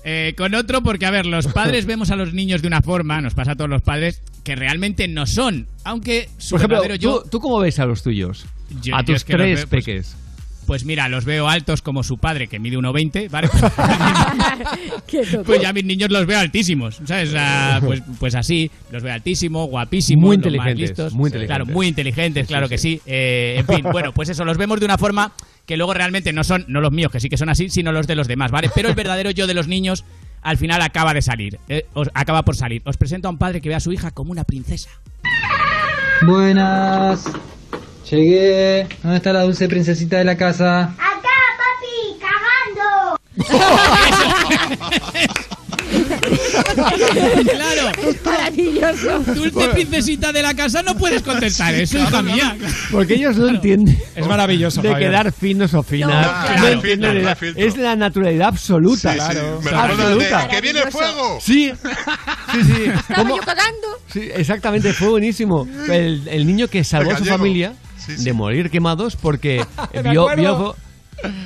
[0.03, 3.21] Eh, con otro, porque a ver, los padres vemos a los niños de una forma,
[3.21, 5.67] nos pasa a todos los padres, que realmente no son.
[5.83, 7.21] Aunque su Por ejemplo, yo.
[7.21, 8.45] ¿tú, ¿tú cómo ves a los tuyos?
[8.81, 10.15] Yo- a tus tres pues, peques.
[10.69, 13.47] Pues mira, los veo altos como su padre, que mide 1,20, ¿vale?
[13.47, 15.43] Tonto.
[15.43, 17.29] Pues ya mis niños los veo altísimos, ¿sabes?
[17.29, 21.13] O sea, pues, pues así, los veo altísimos, guapísimos, Muy los más inteligentes, listos.
[21.13, 21.55] muy inteligentes.
[21.57, 23.01] Claro, muy inteligentes, claro que sí.
[23.07, 25.31] Eh, en fin, bueno, pues eso, los vemos de una forma
[25.65, 28.05] que luego realmente no son, no los míos, que sí que son así, sino los
[28.05, 28.69] de los demás, ¿vale?
[28.75, 30.05] Pero el verdadero yo de los niños
[30.43, 32.83] al final acaba de salir, eh, os- acaba por salir.
[32.85, 34.91] Os presento a un padre que ve a su hija como una princesa.
[36.27, 37.25] Buenas.
[38.09, 38.87] Llegué.
[39.03, 40.95] ¿Dónde está la dulce princesita de la casa?
[40.97, 41.29] ¡Acá,
[41.59, 42.17] papi!
[42.19, 43.19] ¡Cagando!
[47.51, 49.19] claro, Es maravilloso.
[49.33, 52.57] dulce princesita de la casa, no puedes contestar eso, hija mía.
[52.91, 53.97] Porque ellos no entienden.
[54.15, 55.09] Es maravilloso, De Javier.
[55.09, 56.25] quedar finos o finas.
[56.25, 56.67] No, No, claro.
[56.67, 57.35] entienden No hay nada.
[57.35, 57.63] filtro.
[57.65, 59.13] Es la naturalidad absoluta.
[59.13, 59.25] Sí, sí.
[59.25, 59.61] Claro.
[59.63, 60.47] Me recuerda el de, Absoluta.
[60.47, 61.39] ¡Que viene el fuego!
[61.41, 61.71] Sí,
[62.53, 62.83] sí, sí.
[62.85, 63.37] Estaba ¿Cómo?
[63.37, 63.87] yo cagando.
[64.11, 65.67] Sí, exactamente, fue buenísimo.
[65.89, 67.37] El, el niño que salvó a su gallego.
[67.37, 67.73] familia
[68.09, 68.23] Sí, sí.
[68.25, 69.63] de morir quemados porque
[70.03, 70.75] vio, vio.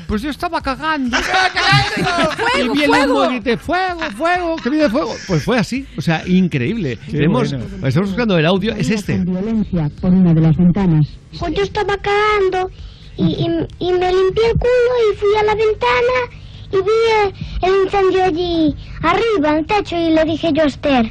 [0.07, 1.18] Pues yo estaba cagando.
[2.53, 5.14] Fuego, y vi el humo y grité, fuego, fuego, que viene fuego.
[5.27, 6.98] Pues fue así, o sea, increíble.
[7.10, 7.88] Tenemos, bueno.
[7.88, 9.18] estamos buscando el audio, es este.
[9.18, 11.07] violencia por una de las ventanas.
[11.40, 12.69] Pues yo estaba cagando
[13.18, 13.45] y, y,
[13.80, 16.91] y me limpié el culo y fui a la ventana y vi
[17.23, 21.03] el, el incendio allí arriba, en el techo, y le dije yo a Esther,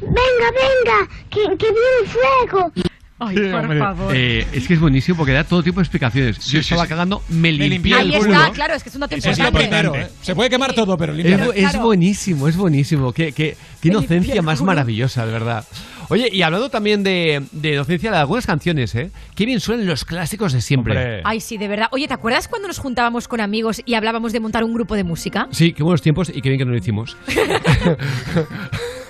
[0.00, 2.72] venga, venga, que, que viene fuego.
[3.28, 4.16] Ay, por favor.
[4.16, 6.36] Eh, es que es buenísimo porque da todo tipo de explicaciones.
[6.36, 6.88] Sí, Yo sí, estaba sí.
[6.88, 8.32] cagando, me limpié limpié el Ahí culo.
[8.34, 9.58] está, claro, es que es un dato es importante.
[9.58, 10.08] primero, ¿eh?
[10.22, 11.46] Se puede quemar todo, pero Es, limpia.
[11.46, 11.84] bu- es Claro.
[11.86, 13.12] buenísimo, es buenísimo.
[13.12, 15.64] Qué, qué- qué inocencia más maravillosa, de verdad.
[16.08, 19.10] Oye, y hablando también de, de inocencia de algunas canciones, ¿eh?
[19.34, 20.92] Qué bien suenan los clásicos de siempre.
[20.94, 21.22] Hombre.
[21.24, 21.86] Ay, sí, de verdad.
[21.92, 25.04] Oye, ¿te acuerdas cuando nos juntábamos con amigos y hablábamos de montar un grupo de
[25.04, 25.48] música?
[25.52, 27.16] Sí, qué buenos tiempos y qué bien que no lo hicimos.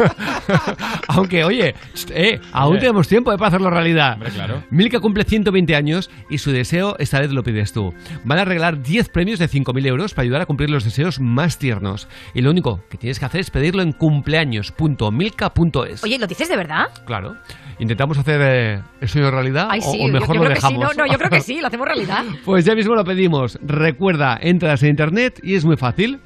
[1.09, 1.75] Aunque, oye,
[2.15, 2.81] eh, aún Eh.
[2.81, 4.15] tenemos tiempo eh, para hacerlo realidad.
[4.15, 4.63] Hombre, claro.
[4.71, 7.93] Milka cumple 120 años y su deseo esta vez lo pides tú.
[8.25, 11.59] Van a regalar 10 premios de 5.000 euros para ayudar a cumplir los deseos más
[11.59, 12.09] tiernos.
[12.35, 16.05] Y lo único que tienes que hacer es pedirlo en cumpleaños.milka.es.
[16.05, 16.87] Oye, ¿lo dices de verdad?
[17.07, 17.37] Claro.
[17.79, 20.55] ¿Intentamos hacer eh, el sueño realidad Ay, o- sí, o, yo- mejor yo, lo creo
[20.55, 20.67] que sí.
[20.69, 20.97] dejamos?
[20.97, 22.25] No, no, yo creo que sí, lo hacemos realidad.
[22.45, 23.59] Pues ya mismo lo pedimos.
[23.63, 26.21] Recuerda, entras en internet y es muy fácil.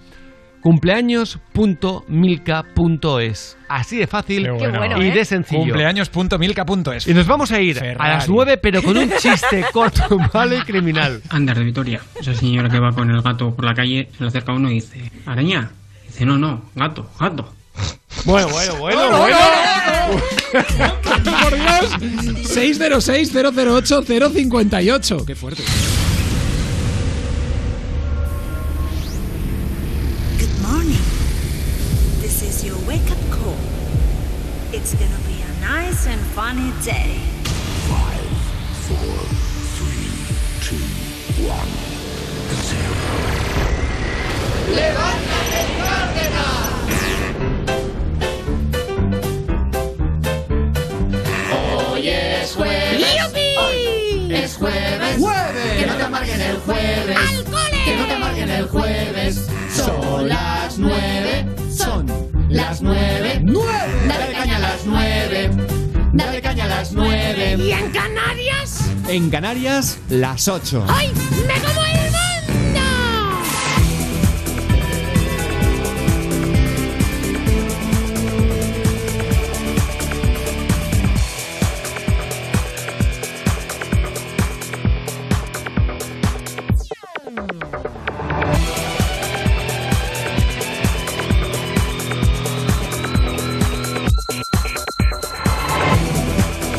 [0.66, 3.56] cumpleaños.milka.es.
[3.68, 5.00] Así de fácil Qué bueno.
[5.00, 5.12] y ¿eh?
[5.12, 5.60] de sencillo.
[5.60, 7.06] Cumpleaños.milka.es.
[7.06, 10.62] Y nos vamos a ir a las 9, pero con un chiste corto, malo y
[10.62, 11.22] criminal.
[11.28, 12.00] Ander de Vitoria.
[12.20, 14.74] Esa señora que va con el gato por la calle se le acerca uno y
[14.74, 15.70] dice, ¿araña?
[16.04, 17.48] Dice, no, no, gato, gato.
[18.24, 19.36] Bueno, bueno, bueno, No, no, bueno.
[21.42, 21.92] Por Dios.
[22.56, 25.24] 606-008-058.
[25.24, 25.62] Qué fuerte.
[36.08, 37.18] And funny day.
[37.90, 38.28] Five,
[38.86, 39.18] four,
[39.76, 40.10] three,
[40.66, 40.84] two,
[41.48, 41.70] one,
[42.62, 42.94] zero.
[44.74, 45.60] ¡Levántate,
[51.90, 53.04] Hoy es jueves.
[53.58, 55.16] Hoy es jueves.
[55.78, 57.18] Que no te amarguen el jueves.
[57.84, 59.48] Que no te amarguen el jueves.
[59.74, 61.46] Son las nueve.
[61.70, 62.06] Son
[62.48, 63.42] las nueve.
[64.06, 65.75] Dale caña a las nueve.
[66.16, 67.56] Dale caña a las nueve.
[67.58, 68.80] ¿Y en Canarias?
[69.06, 70.86] En Canarias, las 8.
[70.88, 71.12] ¡Ay!
[71.46, 72.05] ¡Me como el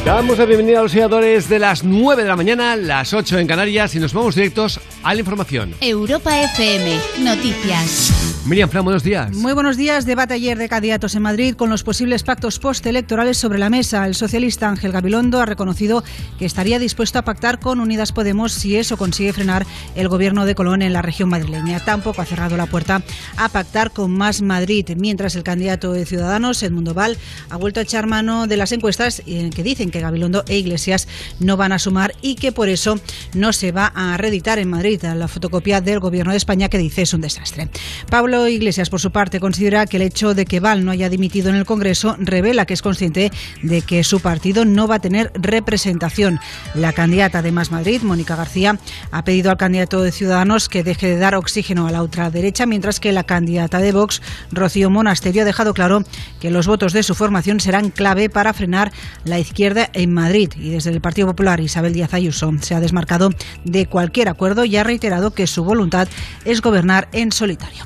[0.08, 3.46] Damos la bienvenida a los seguidores de las 9 de la mañana, las 8 en
[3.46, 5.76] Canarias y nos vamos directos a la información.
[5.82, 8.17] Europa FM, noticias.
[8.48, 9.36] Miriam Fran, buenos días.
[9.36, 10.06] Muy buenos días.
[10.06, 14.06] Debate ayer de candidatos en Madrid con los posibles pactos postelectorales sobre la mesa.
[14.08, 16.02] El socialista Ángel Gabilondo ha reconocido
[16.40, 20.56] que estaría dispuesto a pactar con Unidas Podemos si eso consigue frenar el gobierno de
[20.56, 21.84] Colón en la región madrileña.
[21.84, 23.02] Tampoco ha cerrado la puerta
[23.36, 27.18] a pactar con Más Madrid, mientras el candidato de Ciudadanos, Edmundo Val,
[27.50, 31.10] ha vuelto a echar mano de las encuestas que dicen que Gabilondo e Iglesias
[31.42, 32.98] no van a sumar y que por eso
[33.34, 37.02] no se va a reeditar en Madrid la fotocopia del gobierno de España que dice
[37.02, 37.68] es un desastre.
[38.10, 41.50] Pablo Iglesias, por su parte, considera que el hecho de que Val no haya dimitido
[41.50, 43.32] en el Congreso revela que es consciente
[43.64, 46.40] de que su partido no va a tener representación.
[46.76, 48.80] La candidata de Más Madrid, Mónica García,
[49.12, 53.00] ha pedido al candidato de Ciudadanos que deje de dar oxígeno a la ultraderecha, mientras
[53.00, 56.04] que la candidata de Vox, Rocío Monasterio, ha dejado claro
[56.40, 58.92] que los votos de su formación serán clave para frenar
[59.24, 60.52] la izquierda en Madrid.
[60.58, 63.32] Y desde el Partido Popular, Isabel Díaz Ayuso se ha desmarcado
[63.64, 66.08] de cualquier acuerdo y ha reiterado que su voluntad
[66.46, 67.86] es gobernar en solitario.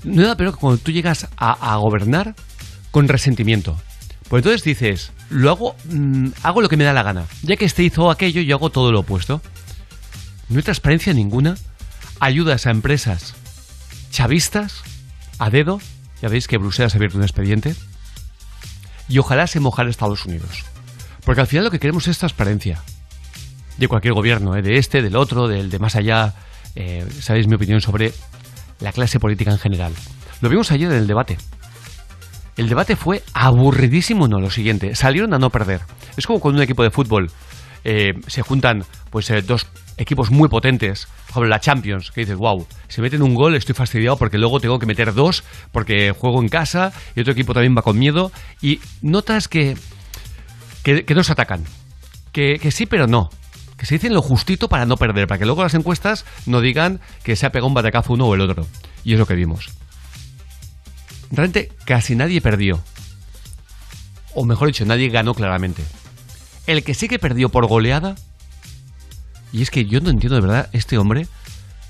[0.04, 2.34] Nada pero que cuando tú llegas a, a gobernar
[2.90, 3.76] con resentimiento.
[4.28, 7.26] Pues entonces dices, lo hago, mm, hago lo que me da la gana.
[7.42, 9.40] Ya que este hizo aquello, yo hago todo lo opuesto.
[10.48, 11.56] No hay transparencia ninguna.
[12.20, 13.34] Ayudas a empresas
[14.12, 14.82] chavistas
[15.38, 15.80] a dedo.
[16.20, 17.74] Ya veis que Bruselas ha abierto un expediente.
[19.08, 20.64] Y ojalá se mojara Estados Unidos.
[21.24, 22.80] Porque al final lo que queremos es transparencia.
[23.78, 24.62] De cualquier gobierno, ¿eh?
[24.62, 26.34] de este, del otro, del de más allá.
[26.76, 28.12] Eh, Sabéis mi opinión sobre
[28.82, 29.92] la clase política en general.
[30.40, 31.38] Lo vimos ayer en el debate.
[32.56, 34.94] El debate fue aburridísimo, no lo siguiente.
[34.94, 35.80] Salieron a no perder.
[36.16, 37.30] Es como cuando un equipo de fútbol
[37.84, 42.36] eh, se juntan pues eh, dos equipos muy potentes, por ejemplo la Champions, que dices,
[42.36, 46.40] wow, si meten un gol estoy fastidiado porque luego tengo que meter dos porque juego
[46.40, 49.76] en casa y otro equipo también va con miedo y notas que,
[50.82, 51.64] que, que no se atacan,
[52.32, 53.30] que, que sí pero no,
[53.82, 57.00] que se dicen lo justito para no perder, para que luego las encuestas no digan
[57.24, 58.64] que se ha pegado un batacazo uno o el otro.
[59.02, 59.70] Y es lo que vimos.
[61.32, 62.80] Realmente casi nadie perdió.
[64.36, 65.82] O mejor dicho, nadie ganó claramente.
[66.68, 68.14] El que sí que perdió por goleada.
[69.52, 71.26] Y es que yo no entiendo de verdad, este hombre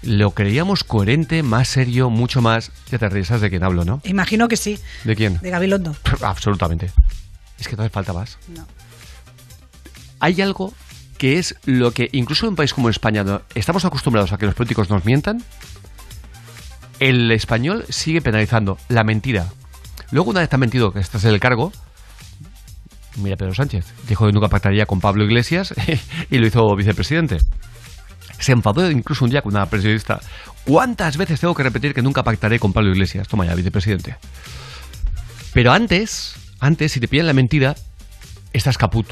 [0.00, 2.70] lo creíamos coherente, más serio, mucho más.
[2.90, 4.00] Ya te ríes, ¿sabes de quién hablo, ¿no?
[4.04, 4.78] Imagino que sí.
[5.04, 5.40] ¿De quién?
[5.42, 5.94] De Gabilondo.
[6.22, 6.90] Absolutamente.
[7.58, 8.38] Es que no hace falta más.
[8.48, 8.66] No.
[10.20, 10.72] Hay algo
[11.22, 13.24] que es lo que, incluso en un país como España,
[13.54, 15.40] estamos acostumbrados a que los políticos nos mientan.
[16.98, 19.46] El español sigue penalizando la mentira.
[20.10, 21.70] Luego, una vez te han mentido que estás en el cargo,
[23.18, 25.72] mira Pedro Sánchez, dijo que nunca pactaría con Pablo Iglesias
[26.32, 27.38] y lo hizo vicepresidente.
[28.40, 30.18] Se enfadó incluso un día con una periodista.
[30.64, 33.28] ¿Cuántas veces tengo que repetir que nunca pactaré con Pablo Iglesias?
[33.28, 34.16] Toma ya, vicepresidente.
[35.54, 37.76] Pero antes, antes, si te pillan la mentira,
[38.52, 39.06] estás caput.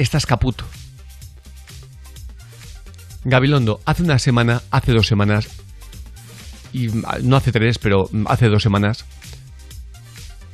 [0.00, 0.62] Estás caput.
[3.22, 5.46] Gabilondo, hace una semana, hace dos semanas,
[6.72, 6.88] y
[7.22, 9.04] no hace tres, pero hace dos semanas,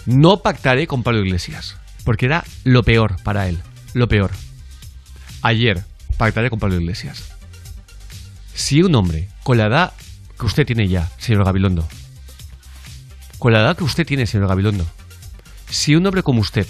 [0.04, 3.62] no pactaré con Pablo Iglesias, porque era lo peor para él,
[3.94, 4.32] lo peor.
[5.42, 5.84] Ayer
[6.18, 7.32] pactaré con Pablo Iglesias.
[8.52, 9.92] Si un hombre con la edad
[10.36, 11.86] que usted tiene ya, señor Gabilondo,
[13.38, 14.84] con la edad que usted tiene, señor Gabilondo,
[15.70, 16.66] si un hombre como usted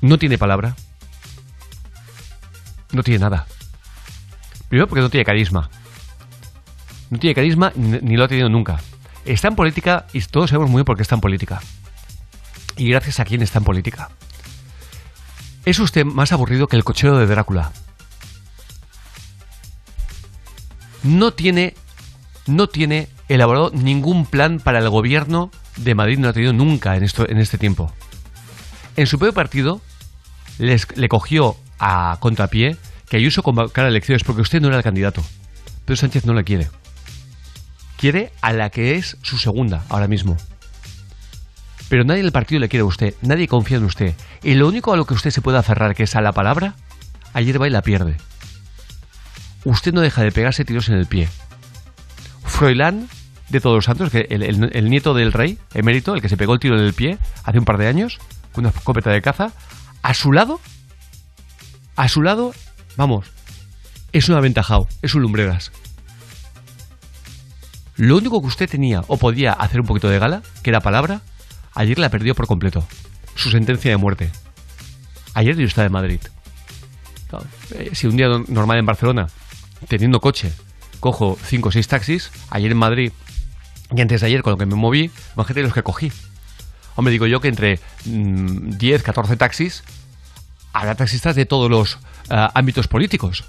[0.00, 0.76] no tiene palabra,
[2.92, 3.46] no tiene nada.
[4.68, 5.70] Primero porque no tiene carisma.
[7.10, 8.80] No tiene carisma ni lo ha tenido nunca.
[9.24, 11.60] Está en política y todos sabemos muy bien por qué está en política.
[12.76, 14.10] Y gracias a quién está en política.
[15.64, 17.72] Es usted más aburrido que el cochero de Drácula.
[21.02, 21.74] No tiene,
[22.46, 27.04] no tiene elaborado ningún plan para el gobierno de Madrid, no ha tenido nunca en,
[27.04, 27.92] esto, en este tiempo.
[28.96, 29.80] En su propio partido
[30.58, 32.76] les- le cogió a contrapié
[33.08, 35.22] que Ayuso convocara elecciones porque usted no era el candidato.
[35.84, 36.68] Pero Sánchez no le quiere.
[37.96, 40.36] Quiere a la que es su segunda ahora mismo.
[41.88, 44.14] Pero nadie del partido le quiere a usted, nadie confía en usted.
[44.42, 46.74] Y lo único a lo que usted se puede aferrar, que es a la palabra,
[47.32, 48.16] ayer va y la pierde.
[49.64, 51.28] Usted no deja de pegarse tiros en el pie.
[52.44, 53.08] Froilán
[53.48, 56.60] de Todos los Santos, que el nieto del rey, emérito, el que se pegó el
[56.60, 58.18] tiro en el pie hace un par de años,
[58.52, 59.52] con una escopeta de caza,
[60.02, 60.60] a su lado,
[61.96, 62.54] a su lado,
[62.96, 63.26] vamos,
[64.12, 65.72] es un aventajado, es un lumbreras.
[67.96, 71.20] Lo único que usted tenía o podía hacer un poquito de gala, que era palabra,
[71.74, 72.86] ayer la perdió por completo.
[73.34, 74.30] Su sentencia de muerte.
[75.34, 76.20] Ayer yo estaba en Madrid.
[77.74, 79.28] Eh, si un día no- normal en Barcelona,
[79.88, 80.52] teniendo coche,
[81.00, 83.12] cojo 5 o 6 taxis, ayer en Madrid
[83.94, 86.12] y antes de ayer con lo que me moví, imagínate los que cogí.
[86.98, 89.84] Hombre, digo yo que entre mm, 10, 14 taxis
[90.72, 93.44] habrá taxistas de todos los ah, ámbitos políticos.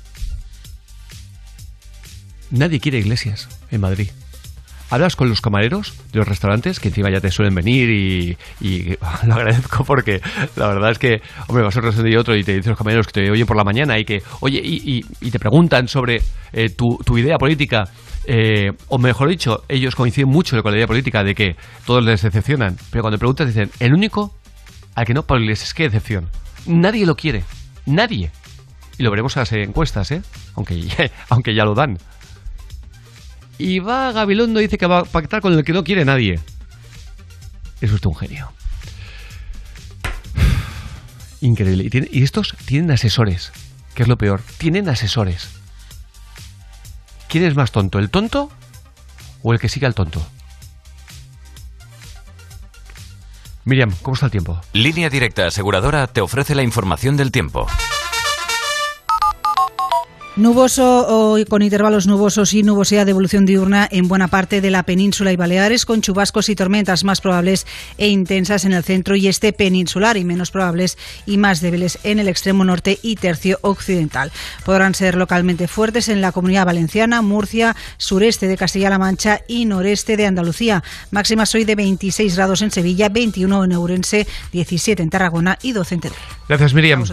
[2.52, 4.12] Nadie quiere iglesias en Madrid.
[4.92, 8.38] Hablas con los camareros de los restaurantes, que encima ya te suelen venir y,
[9.28, 10.20] lo agradezco porque
[10.56, 12.78] la verdad es que, hombre, vas a un restaurante y otro y te dicen los
[12.78, 16.22] camareros que te oyen por la mañana y que, oye, y, y- te preguntan sobre
[16.54, 17.84] eh, tu, idea política,
[18.26, 21.56] eh, o mejor dicho, ellos coinciden mucho con la idea política de que
[21.86, 24.34] todos les decepcionan, pero cuando preguntas dicen, el único
[24.96, 26.30] al que no, Pablo Iglesias, qué decepción.
[26.66, 27.44] Nadie lo quiere,
[27.86, 28.32] nadie.
[28.98, 30.22] Y lo veremos en las encuestas, ¿eh?
[30.56, 30.82] Aunque,
[31.30, 31.98] aunque ya lo dan.
[33.60, 36.40] Y va Gabilondo dice que va a pactar con el que no quiere nadie.
[37.82, 38.52] Es un genio.
[41.42, 41.90] Increíble.
[41.92, 43.52] Y, y estos tienen asesores,
[43.94, 44.42] que es lo peor.
[44.58, 45.50] Tienen asesores.
[47.28, 48.50] ¿Quién es más tonto, el tonto
[49.44, 50.26] o el que sigue al tonto?
[53.66, 54.60] Miriam, ¿cómo está el tiempo?
[54.74, 57.68] Línea Directa Aseguradora te ofrece la información del tiempo.
[60.40, 64.84] Nuboso o con intervalos nubosos y nubosidad de evolución diurna en buena parte de la
[64.84, 67.68] península y Baleares, con chubascos y tormentas más probables
[67.98, 72.20] e intensas en el centro y este peninsular y menos probables y más débiles en
[72.20, 74.32] el extremo norte y tercio occidental.
[74.64, 80.16] Podrán ser localmente fuertes en la comunidad valenciana, Murcia, sureste de Castilla-La Mancha y noreste
[80.16, 80.86] de Andalucía.
[81.12, 85.96] Máximas hoy de 26 grados en Sevilla, 21 en Ourense, 17 en Tarragona y 12
[85.96, 86.22] en Teruel.
[86.48, 87.04] Gracias, Miriam.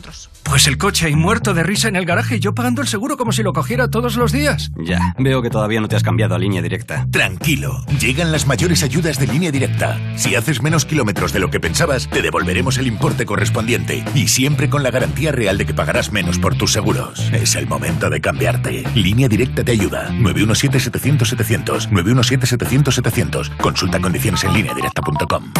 [0.44, 3.15] Pues el coche ahí muerto de risa en el garaje y yo pagando el seguro
[3.16, 4.70] como si lo cogiera todos los días.
[4.76, 7.06] Ya, veo que todavía no te has cambiado a línea directa.
[7.10, 9.98] Tranquilo, llegan las mayores ayudas de línea directa.
[10.16, 14.70] Si haces menos kilómetros de lo que pensabas, te devolveremos el importe correspondiente y siempre
[14.70, 17.30] con la garantía real de que pagarás menos por tus seguros.
[17.32, 18.84] Es el momento de cambiarte.
[18.94, 20.10] Línea directa te ayuda.
[20.10, 21.90] 917-700-700.
[21.90, 23.56] 917-700-700.
[23.58, 25.52] Consulta condiciones en lineadirecta.com.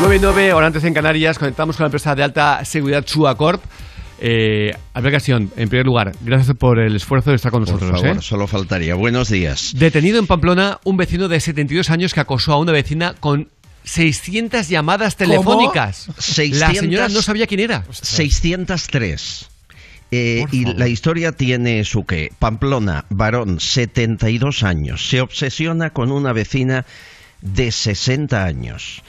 [0.00, 3.36] 9 y 9, hora antes en Canarias, conectamos con la empresa de alta seguridad Chua
[3.36, 3.62] Corp.
[4.26, 7.90] Eh, Albert en primer lugar, gracias por el esfuerzo de estar con nosotros.
[7.90, 8.22] Por favor, ¿eh?
[8.22, 8.94] solo faltaría.
[8.94, 9.74] Buenos días.
[9.76, 13.50] Detenido en Pamplona un vecino de 72 años que acosó a una vecina con
[13.84, 16.06] 600 llamadas telefónicas.
[16.06, 17.84] La 600 señora no sabía quién era.
[17.90, 19.50] 603.
[20.10, 22.32] Eh, y la historia tiene su qué.
[22.38, 26.86] Pamplona, varón, 72 años, se obsesiona con una vecina
[27.42, 29.02] de 60 años.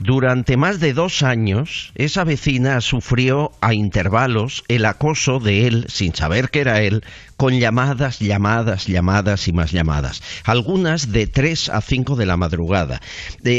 [0.00, 6.14] Durante más de dos años, esa vecina sufrió a intervalos el acoso de él, sin
[6.14, 7.02] saber que era él,
[7.38, 10.22] con llamadas, llamadas, llamadas y más llamadas.
[10.42, 13.00] Algunas de 3 a 5 de la madrugada.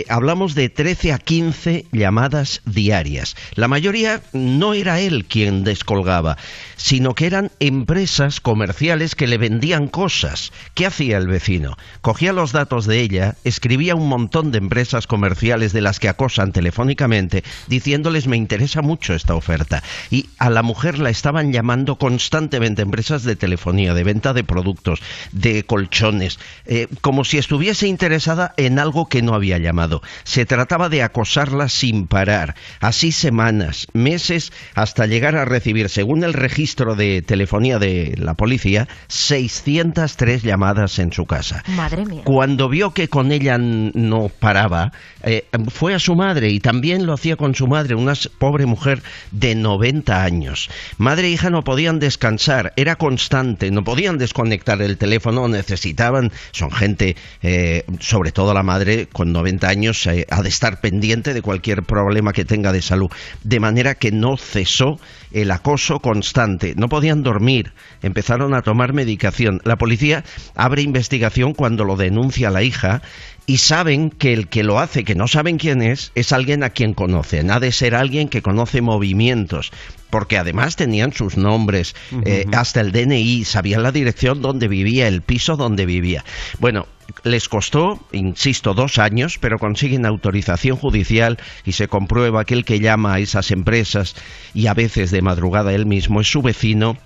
[0.10, 3.38] Hablamos de 13 a 15 llamadas diarias.
[3.56, 6.38] La mayoría no era él quien descolgaba,
[6.76, 10.52] sino que eran empresas comerciales que le vendían cosas.
[10.74, 11.78] ¿Qué hacía el vecino?
[12.02, 16.52] Cogía los datos de ella, escribía un montón de empresas comerciales de las que acosan
[16.52, 19.84] telefónicamente, diciéndoles me interesa mucho esta oferta.
[20.12, 25.00] Y a la mujer la estaban llamando constantemente empresas de telefonía, de venta de productos,
[25.32, 30.02] de colchones, eh, como si estuviese interesada en algo que no había llamado.
[30.24, 36.34] Se trataba de acosarla sin parar, así semanas, meses, hasta llegar a recibir, según el
[36.34, 41.64] registro de telefonía de la policía, 603 llamadas en su casa.
[41.68, 42.24] Madre mía.
[42.26, 44.92] Cuando vio que con ella no paraba,
[45.30, 49.04] eh, fue a su madre y también lo hacía con su madre, una pobre mujer
[49.30, 50.72] de 90 años.
[50.98, 56.72] Madre e hija no podían descansar, era constante, no podían desconectar el teléfono, necesitaban, son
[56.72, 61.44] gente, eh, sobre todo la madre con 90 años, eh, ha de estar pendiente de
[61.44, 63.12] cualquier problema que tenga de salud.
[63.44, 65.00] De manera que no cesó
[65.32, 69.62] el acoso constante, no podían dormir, empezaron a tomar medicación.
[69.64, 70.24] La policía
[70.56, 73.04] abre investigación cuando lo denuncia la hija
[73.50, 76.70] y saben que el que lo hace, que no saben quién es, es alguien a
[76.70, 77.50] quien conocen.
[77.50, 79.72] Ha de ser alguien que conoce movimientos,
[80.12, 81.96] porque además tenían sus nombres,
[82.28, 86.24] eh, hasta el DNI, sabían la dirección donde vivía, el piso donde vivía.
[86.60, 86.86] Bueno,
[87.24, 92.80] les costó, insisto, dos años, pero consiguen autorización judicial y se comprueba que el que
[92.80, 94.16] llama a esas empresas
[94.54, 96.98] y a veces de madrugada él mismo es su vecino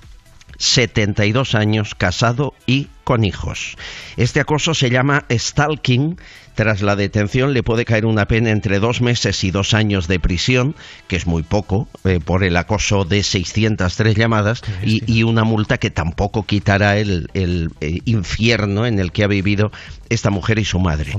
[0.64, 3.76] 72 años, casado y con hijos.
[4.16, 6.18] Este acoso se llama stalking.
[6.56, 10.20] Tras la detención le puede caer una pena entre dos meses y dos años de
[10.20, 10.76] prisión,
[11.08, 15.80] que es muy poco, eh, por el acoso de 603 llamadas, y, y una multa
[15.80, 19.72] que tampoco quitará el, el, eh, infierno en el que ha vivido
[20.10, 21.12] esta mujer y su madre.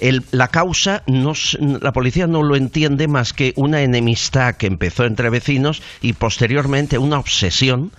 [0.00, 1.32] El- la causa, no,
[1.80, 6.98] la policía no lo entiende más que una enemistad que empezó entre vecinos y posteriormente
[6.98, 7.92] una obsesión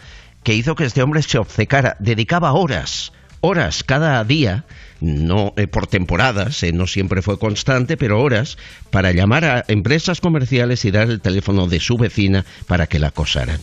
[0.44, 1.96] que hizo que este hombre se obcecara.
[2.00, 3.12] Dedicaba horas,
[3.42, 4.66] horas cada día,
[5.00, 8.58] no eh, por temporadas, eh, no siempre fue constante, pero horas
[8.90, 13.08] para llamar a empresas comerciales y dar el teléfono de su vecina para que la
[13.08, 13.60] acosaran.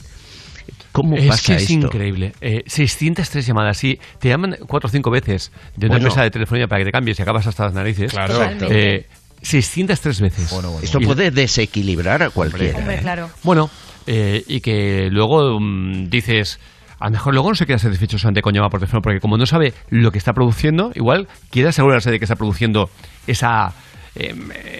[0.93, 1.87] ¿Cómo es pasa que es esto?
[1.87, 2.33] increíble.
[2.41, 3.83] Eh, 603 llamadas.
[3.85, 6.09] Y te llaman cuatro o cinco veces de una Bueno.
[6.09, 8.11] empresa de telefonía para que te cambies y acabas hasta las narices.
[8.11, 8.35] Claro.
[8.35, 8.97] Totalmente.
[8.97, 9.07] Eh,
[9.43, 10.53] 603 veces.
[10.83, 12.79] Esto puede desequilibrar a cualquiera.
[12.79, 13.01] Hombre, ¿eh?
[13.01, 13.31] claro.
[13.45, 13.71] Bueno,
[14.07, 16.59] eh, y que luego mm, dices,
[16.99, 19.37] a lo mejor luego no se queda satisfecho solamente con llamar por teléfono, porque como
[19.37, 22.91] no sabe lo que está produciendo, igual quiere asegurarse de que está produciendo
[23.27, 23.73] esa
[24.17, 24.35] eh,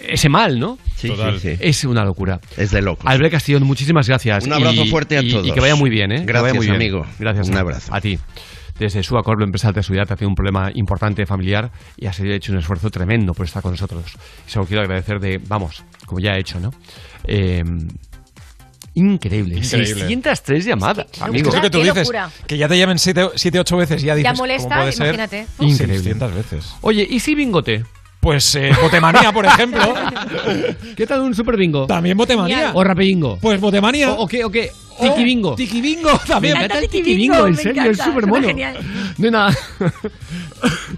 [0.09, 0.77] ese mal, ¿no?
[0.95, 1.39] Sí, Total.
[1.39, 1.57] sí, sí.
[1.61, 2.39] Es una locura.
[2.57, 3.07] Es de loco.
[3.07, 4.45] Albert Castillón, muchísimas gracias.
[4.45, 5.47] Un abrazo Y- fuerte a y- todos.
[5.47, 6.23] Y que vaya muy bien, ¿eh?
[6.25, 6.75] Gracias, vaya muy bien.
[6.75, 7.05] amigo.
[7.17, 7.47] Gracias.
[7.49, 7.95] Un abrazo.
[7.95, 8.19] A ti.
[8.77, 12.51] Desde su acuerdo empresarial de seguridad ha tenido un problema importante familiar y ha hecho
[12.51, 14.03] un esfuerzo tremendo por estar con nosotros.
[14.47, 16.71] Y se lo quiero agradecer de, vamos, como ya he hecho, ¿no?
[17.25, 17.63] Eh,
[18.93, 19.55] Increíble.
[19.55, 19.85] Increíble.
[19.85, 21.51] 603 llamadas, es que, amigo.
[21.51, 22.11] Que tú dices
[22.45, 25.47] que ya te llamen 7 8 veces y ya dices, ya molesta, imagínate.
[25.59, 25.95] Increíble.
[25.95, 26.73] 600 veces.
[26.81, 27.85] Oye, ¿y si bingote?
[28.21, 29.81] Pues eh, Botemanía, por ejemplo.
[30.95, 31.87] ¿Qué tal un super bingo?
[31.87, 32.71] También Botemanía.
[32.75, 33.39] O Rapebingo.
[33.41, 34.11] Pues Botemanía.
[34.11, 34.71] O, qué, o qué.
[35.01, 35.55] Tiki Bingo.
[35.55, 36.53] Tiki Bingo también.
[36.53, 38.47] Me encanta el Tiki Bingo, en serio, es súper mono.
[39.17, 39.49] Nena.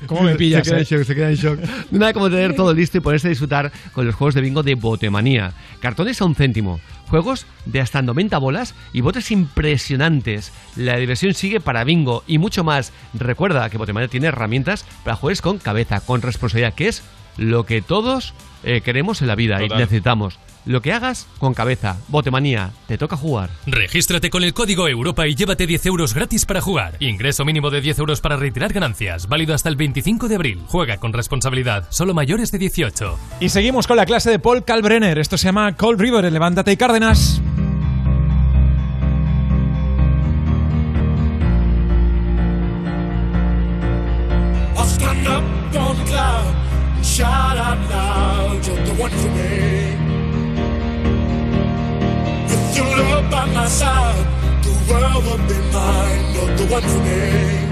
[0.08, 0.68] ¿Cómo me pillas?
[0.68, 0.86] Se queda en eh?
[0.86, 4.36] shock, se queda en como tener todo listo y ponerse a disfrutar con los juegos
[4.36, 5.54] de bingo de Botemanía.
[5.80, 6.82] Cartones a un céntimo,
[7.14, 10.52] juegos de hasta 90 bolas y botes impresionantes.
[10.76, 12.92] La diversión sigue para bingo y mucho más.
[13.14, 17.04] Recuerda que Botemania tiene herramientas para juegos con cabeza, con responsabilidad, que es
[17.38, 18.34] lo que todos
[18.64, 20.40] eh, queremos en la vida y necesitamos.
[20.66, 21.98] Lo que hagas con cabeza.
[22.08, 23.50] Botemanía, te toca jugar.
[23.66, 26.96] Regístrate con el código Europa y llévate 10 euros gratis para jugar.
[27.00, 29.28] Ingreso mínimo de 10 euros para retirar ganancias.
[29.28, 30.62] Válido hasta el 25 de abril.
[30.68, 31.88] Juega con responsabilidad.
[31.90, 33.18] Solo mayores de 18.
[33.40, 35.20] Y seguimos con la clase de Paul Kalbrenner.
[35.20, 36.32] Esto se llama Cold River.
[36.32, 37.42] Levántate y Cárdenas.
[45.74, 45.98] Cloud
[47.90, 49.63] loud.
[53.02, 54.26] world by my side,
[54.64, 56.36] the world will be mine.
[56.36, 57.63] You're the one for me.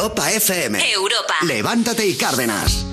[0.00, 0.78] Europa FM.
[0.92, 1.34] Europa.
[1.42, 2.89] Levántate y Cárdenas.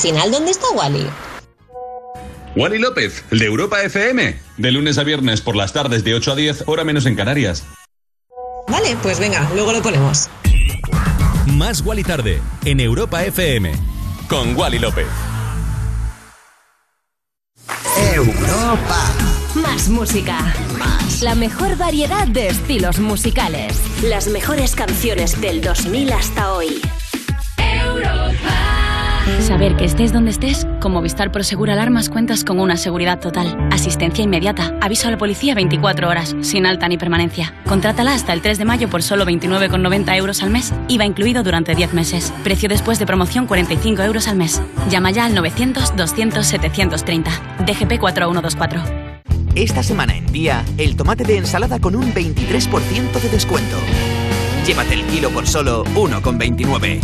[0.00, 1.06] Final, ¿dónde está Wally?
[2.56, 4.36] Wally López, el de Europa FM.
[4.56, 7.64] De lunes a viernes por las tardes de 8 a 10, hora menos en Canarias.
[8.68, 10.28] Vale, pues venga, luego lo ponemos.
[11.46, 13.72] Más Wally tarde en Europa FM
[14.28, 15.06] con Wally López.
[18.14, 19.12] Europa.
[19.54, 20.54] Más música.
[21.22, 23.76] La mejor variedad de estilos musicales.
[24.02, 26.80] Las mejores canciones del 2000 hasta hoy.
[29.40, 34.22] Saber que estés donde estés, con Movistar Prosegur Alarmas cuentas con una seguridad total, asistencia
[34.22, 37.54] inmediata, aviso a la policía 24 horas, sin alta ni permanencia.
[37.66, 41.74] Contrátala hasta el 3 de mayo por solo 29,90 euros al mes, IVA incluido durante
[41.74, 42.34] 10 meses.
[42.44, 44.60] Precio después de promoción 45 euros al mes.
[44.90, 47.64] Llama ya al 900-200-730.
[47.64, 48.82] DGP 4124.
[49.54, 53.78] Esta semana en Día, el tomate de ensalada con un 23% de descuento.
[54.66, 57.00] Llévate el kilo por solo 1,29.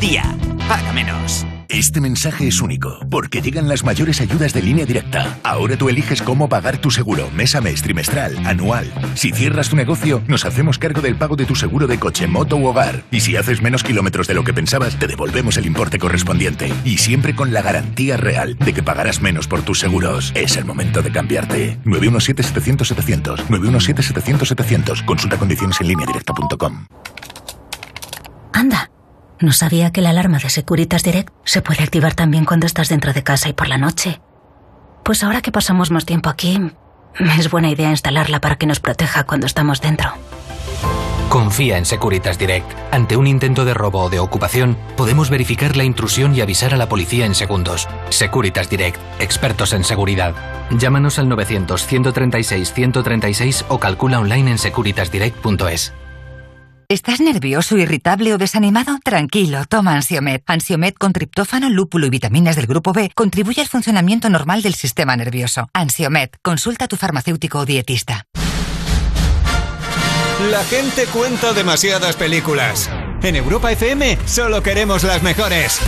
[0.00, 0.24] Día,
[0.66, 1.46] paga menos.
[1.74, 5.40] Este mensaje es único, porque llegan las mayores ayudas de línea directa.
[5.42, 8.92] Ahora tú eliges cómo pagar tu seguro, mes a mes, trimestral, anual.
[9.16, 12.56] Si cierras tu negocio, nos hacemos cargo del pago de tu seguro de coche, moto
[12.58, 13.02] u hogar.
[13.10, 16.72] Y si haces menos kilómetros de lo que pensabas, te devolvemos el importe correspondiente.
[16.84, 20.30] Y siempre con la garantía real de que pagarás menos por tus seguros.
[20.36, 21.80] Es el momento de cambiarte.
[21.86, 23.48] 917-700-700.
[23.48, 25.04] 917-700-700.
[25.04, 26.86] Consulta condiciones en línea directa.com.
[28.52, 28.88] Anda,
[29.40, 33.12] no sabía que la alarma de Securitas Direct se puede activar también cuando estás dentro
[33.12, 34.20] de casa y por la noche.
[35.04, 36.58] Pues ahora que pasamos más tiempo aquí,
[37.38, 40.12] es buena idea instalarla para que nos proteja cuando estamos dentro.
[41.28, 42.70] Confía en Securitas Direct.
[42.92, 46.76] Ante un intento de robo o de ocupación, podemos verificar la intrusión y avisar a
[46.76, 47.88] la policía en segundos.
[48.08, 50.32] Securitas Direct, expertos en seguridad.
[50.70, 55.92] Llámanos al 900-136-136 o calcula online en securitasdirect.es.
[56.94, 59.00] ¿Estás nervioso, irritable o desanimado?
[59.02, 60.42] Tranquilo, toma Ansiomed.
[60.46, 65.16] Ansiomed con triptófano, lúpulo y vitaminas del grupo B contribuye al funcionamiento normal del sistema
[65.16, 65.68] nervioso.
[65.72, 68.28] Ansiomed, consulta a tu farmacéutico o dietista.
[70.52, 72.88] La gente cuenta demasiadas películas.
[73.24, 75.80] En Europa FM solo queremos las mejores.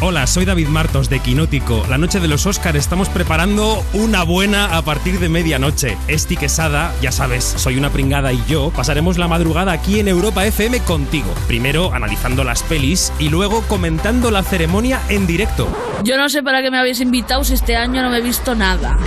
[0.00, 1.84] Hola, soy David Martos de Quinótico.
[1.88, 5.96] La noche de los Oscars estamos preparando una buena a partir de medianoche.
[6.08, 10.44] Esti Quesada, ya sabes, soy una pringada y yo pasaremos la madrugada aquí en Europa
[10.44, 11.32] FM contigo.
[11.46, 15.68] Primero analizando las pelis y luego comentando la ceremonia en directo.
[16.02, 18.54] Yo no sé para qué me habéis invitado si este año no me he visto
[18.54, 18.98] nada.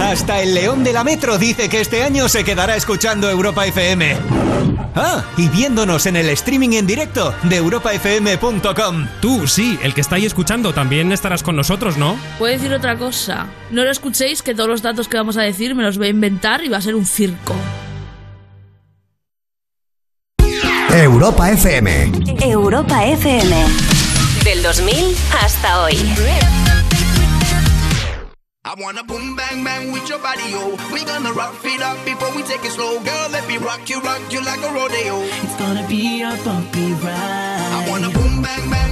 [0.00, 4.16] Hasta el León de la Metro dice que este año se quedará escuchando Europa FM.
[4.98, 9.06] Ah, y viéndonos en el streaming en directo de europafm.com.
[9.20, 12.18] Tú, sí, el que está ahí escuchando, también estarás con nosotros, ¿no?
[12.38, 13.46] Puedo decir otra cosa.
[13.70, 16.10] No lo escuchéis que todos los datos que vamos a decir me los voy a
[16.10, 17.54] inventar y va a ser un circo.
[20.90, 22.12] Europa FM.
[22.40, 23.54] Europa FM.
[24.44, 25.94] Del 2000 hasta hoy.
[28.66, 30.76] I wanna boom bang bang with your body, yo.
[30.92, 33.30] We gonna rock it up before we take it slow, girl.
[33.30, 35.20] Let me rock you, rock you like a rodeo.
[35.44, 37.60] It's gonna be a bumpy ride.
[37.76, 38.85] I wanna boom bang bang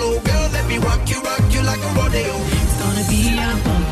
[0.00, 0.48] slow, girl.
[0.52, 2.34] Let me rock you, rock you like a rodeo.
[2.62, 3.89] It's gonna be a bumpy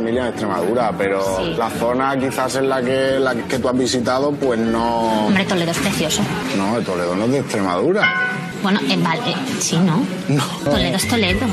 [0.00, 1.54] familia en Extremadura, pero Sí.
[1.58, 5.26] la zona quizás en la que, la que tú has visitado, pues no...
[5.26, 6.22] Hombre, Toledo es precioso.
[6.56, 8.08] No, Toledo no es de Extremadura.
[8.62, 8.96] Bueno, eh,
[9.60, 10.02] sí, ¿no?
[10.28, 10.42] No.
[10.64, 11.46] Toledo es Toledo.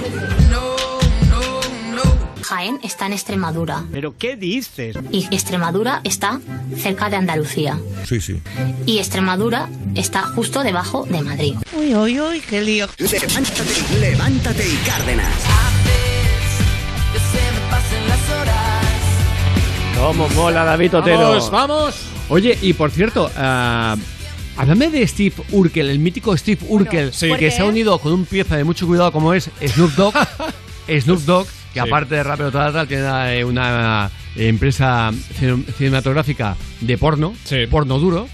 [2.43, 3.83] Jaén está en Extremadura.
[3.91, 4.95] ¿Pero qué dices?
[5.11, 6.39] Y Extremadura está
[6.77, 7.77] cerca de Andalucía.
[8.05, 8.41] Sí, sí.
[8.85, 11.55] Y Extremadura está justo debajo de Madrid.
[11.73, 12.87] Uy, uy, uy, qué lío.
[12.97, 15.33] Levántate, levántate y Cárdenas.
[19.99, 21.19] ¿Cómo mola David Otero?
[21.19, 21.95] Vamos, vamos.
[22.29, 23.95] Oye, y por cierto, ah,
[24.55, 27.27] háblame de Steve Urkel, el mítico Steve Urkel, sí.
[27.37, 30.13] que ¿Por se ha unido con un pieza de mucho cuidado como es Snoop Dogg.
[31.01, 31.87] Snoop Dogg, que Sí.
[31.87, 37.33] aparte de rapero tal, tal, tiene eh, una eh, empresa cin- cinematográfica de porno,
[37.69, 38.27] porno duro.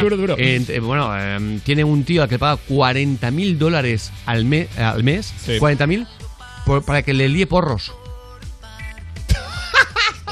[0.00, 0.36] Duro, duro.
[0.38, 4.68] eh, eh, bueno, eh, tiene un tío al que paga 40 mil dólares al, me-
[4.76, 6.06] al mes, 40 mil,
[6.86, 7.92] para que le líe porros.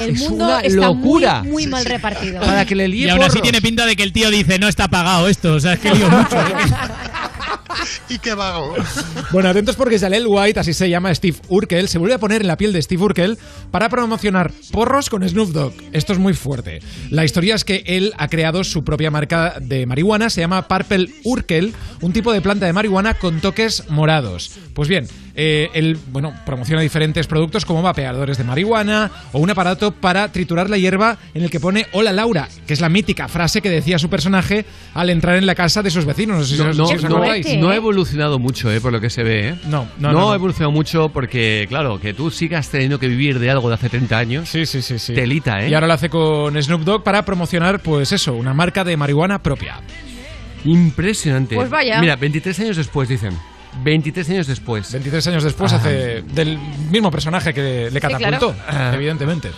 [0.00, 1.42] El Es mundo una está locura.
[1.42, 2.40] muy, muy mal repartido.
[2.40, 4.68] Para que le líe Y aún así tiene pinta de que el tío dice, no
[4.68, 6.36] está pagado esto, o sea, es que lío mucho.
[6.36, 6.54] ¿eh?
[8.08, 8.74] y qué vago.
[9.32, 12.46] Bueno, atentos porque Jalel White, así se llama Steve Urkel, se vuelve a poner en
[12.46, 13.38] la piel de Steve Urkel
[13.70, 15.74] para promocionar porros con Snoop Dogg.
[15.92, 16.80] Esto es muy fuerte.
[17.10, 21.10] La historia es que él ha creado su propia marca de marihuana, se llama Purple
[21.24, 24.52] Urkel, un tipo de planta de marihuana con toques morados.
[24.74, 29.92] Pues bien, eh, él bueno, promociona diferentes productos como vapeadores de marihuana o un aparato
[29.92, 33.60] para triturar la hierba en el que pone Hola Laura, que es la mítica frase
[33.60, 36.38] que decía su personaje al entrar en la casa de sus vecinos.
[36.38, 37.54] No sé si No, os- no, si os no, acordáis.
[37.58, 39.48] no ha evolucionado mucho, eh, por lo que se ve.
[39.50, 39.54] ¿eh?
[39.66, 40.32] No, no, no, no, no.
[40.32, 43.88] ha evolucionado mucho porque, claro, que tú sigas teniendo que vivir de algo de hace
[43.90, 44.48] 30 años.
[44.48, 44.98] Sí, sí, sí.
[44.98, 45.12] sí.
[45.14, 45.68] Telita, ¿eh?
[45.68, 49.42] Y ahora lo hace con Snoop Dogg para promocionar, pues eso, una marca de marihuana
[49.42, 49.80] propia.
[50.64, 51.54] Impresionante.
[51.54, 52.00] Pues vaya.
[52.00, 53.32] Mira, 23 años después, dicen.
[53.82, 54.92] 23 años después.
[54.92, 55.76] 23 años después Ah.
[55.76, 56.58] hace del
[56.90, 58.92] mismo personaje que le catapultó, Ah.
[58.94, 59.50] evidentemente.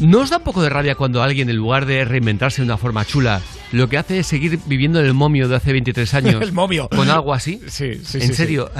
[0.00, 2.76] ¿No os da un poco de rabia cuando alguien, en lugar de reinventarse de una
[2.76, 3.40] forma chula,
[3.70, 6.42] lo que hace es seguir viviendo en el momio de hace 23 años?
[6.42, 6.88] El momio.
[6.88, 7.60] ¿Con algo así?
[7.68, 8.70] Sí, sí, ¿En sí, serio?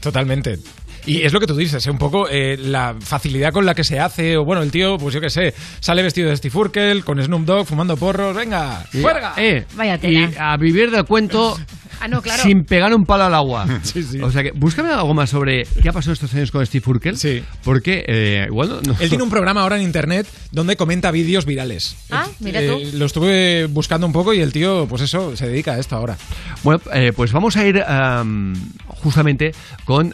[0.00, 0.58] Totalmente.
[1.06, 1.90] Y es lo que tú dices, ¿eh?
[1.90, 5.14] un poco eh, la facilidad con la que se hace, o bueno, el tío, pues
[5.14, 8.98] yo qué sé, sale vestido de Steve Urkel, con Snoop Dogg, fumando porros, venga, y-
[9.02, 9.34] ¡fuerga!
[9.36, 10.52] eh, Vaya y tela.
[10.52, 11.58] a vivir del cuento
[12.00, 12.42] Ah, no, claro.
[12.42, 13.66] sin pegar un palo al agua.
[14.22, 17.16] O sea que, búscame algo más sobre qué ha pasado estos años con Steve Urkel.
[17.16, 17.42] Sí.
[17.62, 21.46] Porque, eh, igual no- no- Él tiene un programa ahora en internet donde comenta vídeos
[21.46, 21.96] virales.
[22.10, 22.98] Ah, mira Eh, tú.
[22.98, 26.16] lo estuve buscando un poco y el tío, pues eso, se dedica a esto ahora.
[26.62, 28.54] Bueno, eh, pues vamos a ir am,
[28.88, 29.52] justamente
[29.84, 30.12] con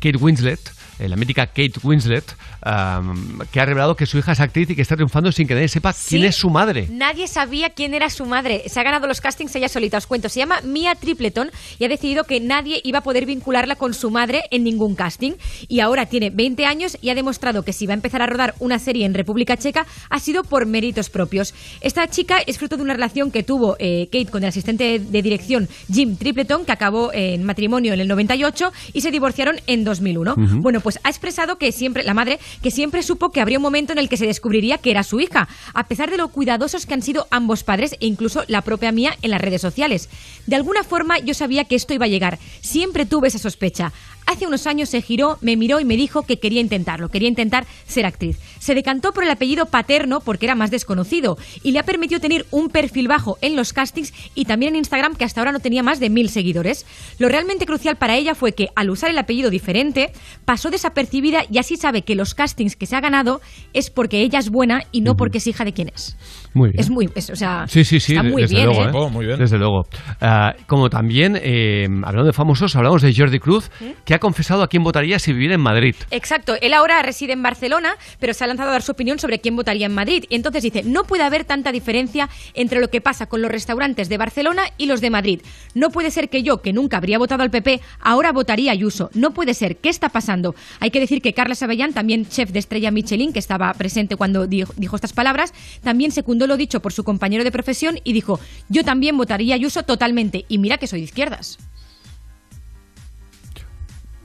[0.00, 4.40] Kate Winslet, eh, la mítica Kate Winslet, am, que ha revelado que su hija es
[4.40, 6.88] actriz y que está triunfando sin que nadie sepa quién es su madre.
[6.90, 8.64] Nadie sabía quién era su madre.
[8.66, 10.28] Se ha ganado los castings ella solita, os cuento.
[10.28, 14.10] Se llama Mia Tripleton y ha decidido que nadie iba a poder vincularla con su
[14.10, 15.32] madre en ningún casting.
[15.68, 18.54] Y ahora tiene 20 años y ha demostrado que si va a empezar a rodar
[18.58, 21.54] una serie en República Checa ha sido por méritos propios.
[21.80, 25.22] Esta chica es fruto de una relación que tuvo eh, Kate con el asistente de
[25.22, 30.34] dirección Jim Tripleton, que acabó en matrimonio en el 98 y se divorciaron en 2001.
[30.34, 30.60] Ujú.
[30.60, 33.92] Bueno, pues ha expresado que siempre, la madre, que siempre supo que habría un momento
[33.92, 36.94] en el que se descubriría que era su hija, a pesar de lo cuidadosos que
[36.94, 40.08] han sido ambos padres e incluso la propia mía en las redes sociales.
[40.46, 43.92] De alguna forma yo sabía que esto iba a llegar, siempre tuve esa sospecha.
[44.30, 47.66] Hace unos años se giró, me miró y me dijo que quería intentarlo, quería intentar
[47.84, 48.38] ser actriz.
[48.60, 52.46] Se decantó por el apellido paterno porque era más desconocido y le ha permitido tener
[52.52, 55.82] un perfil bajo en los castings y también en Instagram que hasta ahora no tenía
[55.82, 56.86] más de mil seguidores.
[57.18, 60.12] Lo realmente crucial para ella fue que al usar el apellido diferente
[60.44, 63.40] pasó desapercibida y así sabe que los castings que se ha ganado
[63.72, 66.16] es porque ella es buena y no porque es hija de quién es.
[66.54, 66.80] Muy bien.
[66.80, 68.88] Es muy, es- o sea, Sí, sí, sí, está muy desde bien, luego, ¿eh?
[68.88, 68.92] ¿eh?
[68.94, 69.38] Oh, muy bien.
[69.40, 69.86] Desde luego.
[70.20, 73.70] Ah, como también, eh, hablando de famosos, hablamos de Jordi Cruz,
[74.04, 75.96] que ha confesado a quién votaría si viviera en Madrid.
[76.10, 79.40] Exacto, él ahora reside en Barcelona, pero se ha lanzado a dar su opinión sobre
[79.40, 80.24] quién votaría en Madrid.
[80.28, 84.08] Y entonces dice, no puede haber tanta diferencia entre lo que pasa con los restaurantes
[84.08, 85.40] de Barcelona y los de Madrid.
[85.74, 89.10] No puede ser que yo, que nunca habría votado al PP, ahora votaría a Ayuso.
[89.14, 89.76] No puede ser.
[89.76, 90.54] ¿Qué está pasando?
[90.78, 94.46] Hay que decir que Carlos Avellán, también chef de Estrella Michelin, que estaba presente cuando
[94.46, 98.40] dijo, dijo estas palabras, también secundó lo dicho por su compañero de profesión y dijo,
[98.68, 100.44] yo también votaría a Ayuso totalmente.
[100.48, 101.58] Y mira que soy de izquierdas.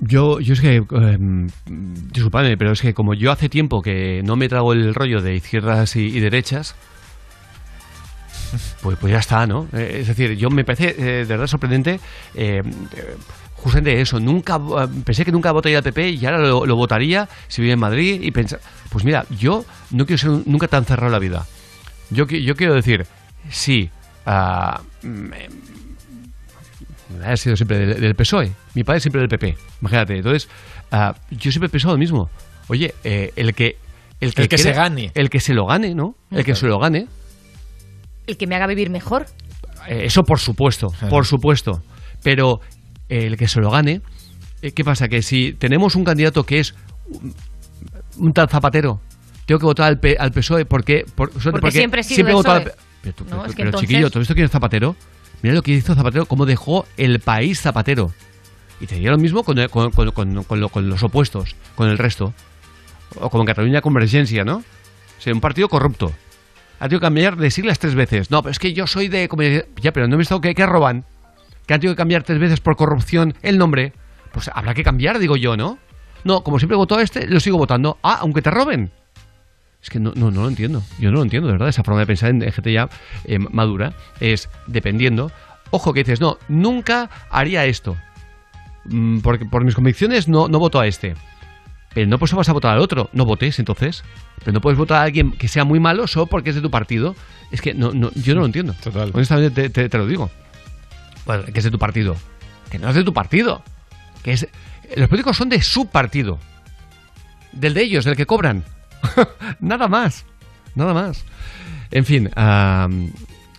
[0.02, 1.18] Yo, yo es que, eh,
[2.12, 5.36] disculpadme, pero es que como yo hace tiempo que no me trago el rollo de
[5.36, 6.76] izquierdas y, derechas,
[8.82, 9.68] pues, pues ya está, ¿no?
[9.74, 12.00] Eh, es decir, yo me parece eh, de verdad sorprendente,
[12.36, 12.62] eh,
[13.56, 14.60] justamente eso, nunca
[15.06, 18.32] pensé que nunca votaría al PP y ahora lo, votaría si vive en Madrid y
[18.32, 18.60] pensar,
[18.90, 21.46] pues mira, yo no quiero ser un- nunca tan cerrado la vida.
[22.12, 23.08] Yo, yo quiero decir,
[23.50, 23.90] sí,
[24.26, 24.82] ah,
[27.24, 28.52] ha sido siempre del, del PSOE.
[28.74, 29.56] Mi padre siempre del PP.
[29.82, 30.18] Imagínate.
[30.18, 30.50] Entonces,
[30.92, 32.30] ah, yo siempre he pensado lo mismo.
[32.68, 33.78] Oye, eh, el que.
[34.20, 35.12] El que quiere- se gane.
[35.14, 36.16] El que se lo gane, ¿no?
[36.32, 37.08] El que se lo gane.
[38.28, 39.26] El que me haga vivir mejor.
[39.88, 41.84] Eh, Eso por supuesto, por supuesto.
[42.24, 42.60] Pero
[43.10, 44.02] eh, el que se lo gane,
[44.62, 45.08] eh, ¿qué pasa?
[45.10, 46.74] Que si tenemos un candidato que es
[47.08, 47.36] un,
[48.18, 49.00] un tal Zapatero,
[49.46, 52.36] tengo que votar al, P- al PSOE porque, por- Porque siempre he sido siempre he
[52.36, 52.76] votado al PSOE.
[52.76, 54.52] P- Pero, tú- No, pero- es que pero, entonces- chiquillo, ¿tú has visto quién es
[54.52, 54.96] Zapatero?
[55.46, 58.12] Mira lo que hizo Zapatero, cómo dejó el país Zapatero.
[58.82, 62.34] Y te diría lo mismo con, los opuestos, con el resto.
[63.20, 64.56] O como en Cataluña Convergencia, ¿no?
[64.56, 66.12] O sea, un partido corrupto.
[66.80, 68.32] Ha tenido que cambiar de siglas tres veces.
[68.32, 69.68] No, pero es que yo soy de...
[69.84, 71.06] Ya, pero no he visto que, que roban.
[71.68, 73.94] Que han tenido que cambiar tres veces por corrupción el nombre.
[74.34, 75.78] Pues habrá que cambiar, digo yo, ¿no?
[76.24, 78.00] No, como siempre votó este, lo sigo votando.
[78.02, 78.90] Ah, aunque te roben.
[79.86, 80.82] Es que no, no, no lo entiendo.
[80.98, 81.70] Yo no lo entiendo, de verdad.
[81.70, 82.90] Esa forma de pensar en gente ya
[83.26, 85.32] eh, madura es dependiendo.
[85.70, 87.96] Ojo que dices, no, nunca haría esto.
[88.86, 91.14] Mm, Porque por mis convicciones no, no voto a este.
[91.94, 93.12] Pero no pues vas a votar al otro.
[93.14, 94.04] No votes entonces.
[94.40, 96.72] Pero no puedes votar a alguien que sea muy malo solo porque es de tu
[96.72, 97.16] partido.
[97.52, 98.74] Es que no, no, yo no lo entiendo.
[98.84, 99.12] Total.
[99.14, 100.32] Honestamente te, te- te lo digo.
[101.28, 102.16] Bueno, que es de tu partido.
[102.72, 103.62] Que no es de tu partido.
[104.24, 104.48] Que es.
[104.98, 106.40] Los políticos son de su partido.
[107.52, 108.64] Del de ellos, del que cobran.
[109.60, 110.26] Nada más.
[110.76, 111.24] Nada más.
[111.92, 112.30] En fin.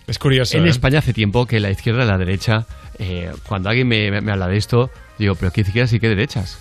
[0.07, 0.57] es curioso.
[0.57, 0.69] En ¿eh?
[0.69, 2.65] España hace tiempo que la izquierda y la derecha.
[2.99, 6.09] eh, cuando alguien me, me- me habla de esto, digo, pero ¿qué izquierdas y qué
[6.09, 6.59] derechas?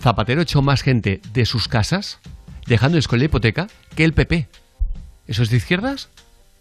[0.00, 2.18] Zapatero echó más gente de sus casas,
[2.66, 4.46] dejándoles con la hipoteca, que el PP.
[5.26, 6.08] ¿Eso es de izquierdas?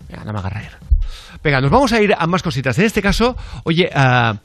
[0.09, 0.71] Venga, no me reír.
[1.43, 2.77] Venga, nos vamos a ir a más cositas.
[2.79, 4.37] En este caso, oye, ah,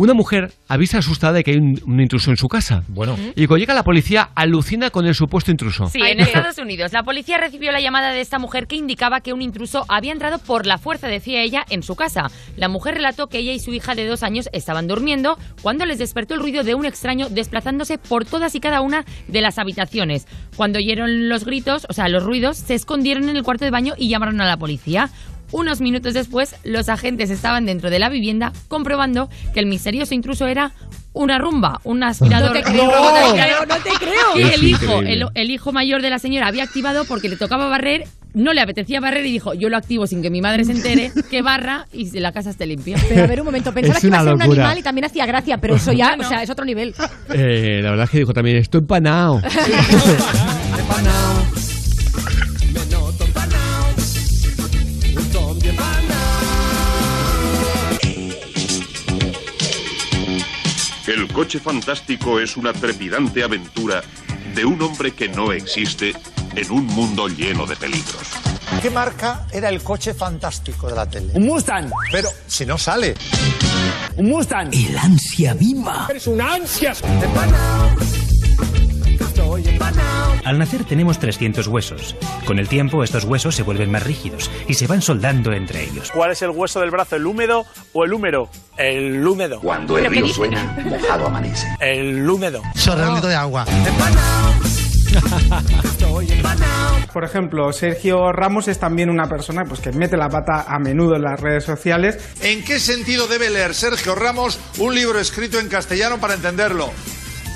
[0.00, 2.82] una mujer avisa asustada de que hay un, un intruso en su casa.
[2.88, 3.18] Bueno.
[3.36, 5.88] Y cuando llega la policía, alucina con el supuesto intruso.
[5.88, 9.34] Sí, en Estados Unidos, la policía recibió la llamada de esta mujer que indicaba que
[9.34, 12.30] un intruso había entrado por la fuerza, decía ella, en su casa.
[12.56, 15.98] La mujer relató que ella y su hija de dos años estaban durmiendo cuando les
[15.98, 20.26] despertó el ruido de un extraño desplazándose por todas y cada una de las habitaciones.
[20.56, 23.92] Cuando oyeron los gritos, o sea, los ruidos, se escondieron en el cuarto de baño
[23.98, 25.10] y llamaron a la policía.
[25.52, 30.46] Unos minutos después, los agentes estaban dentro de la vivienda comprobando que el misterioso intruso
[30.46, 30.72] era
[31.12, 32.50] una rumba, un aspirador.
[32.50, 33.34] No te creo, no te aspirador.
[33.34, 34.36] creo, no te creo.
[34.36, 37.36] Y Es el hijo, el, el hijo mayor de la señora había activado porque le
[37.36, 40.64] tocaba barrer, no le apetecía barrer y dijo, yo lo activo sin que mi madre
[40.64, 42.96] se entere, que barra y la casa esté limpia.
[43.08, 45.04] Pero a ver un momento, pensaba Es que iba a ser un animal y también
[45.04, 46.94] hacía gracia, pero eso ya, o sea, es otro nivel.
[47.34, 49.40] Eh, la verdad es que dijo también, estoy empanado.
[61.10, 64.00] El coche fantástico es una trepidante aventura
[64.54, 66.14] de un hombre que no existe
[66.54, 68.28] en un mundo lleno de peligros.
[68.80, 71.32] ¿Qué marca era el coche fantástico de la tele?
[71.34, 71.90] Un Mustang.
[72.12, 73.16] Pero si no sale.
[74.18, 74.72] Un Mustang.
[74.72, 76.06] El ansia viva.
[76.14, 77.02] Es un ansias.
[80.44, 82.16] Al nacer tenemos 300 huesos.
[82.46, 86.10] Con el tiempo estos huesos se vuelven más rígidos y se van soldando entre ellos.
[86.12, 88.48] ¿Cuál es el hueso del brazo, el húmedo o el húmero?
[88.76, 89.60] El húmedo.
[89.60, 91.66] Cuando el ¿Pero qué río suena, mojado amanece.
[91.80, 92.62] El húmedo.
[92.74, 93.66] Chorreolito de agua.
[97.12, 101.16] Por ejemplo, Sergio Ramos es también una persona pues, que mete la pata a menudo
[101.16, 102.18] en las redes sociales.
[102.42, 106.90] ¿En qué sentido debe leer Sergio Ramos un libro escrito en castellano para entenderlo?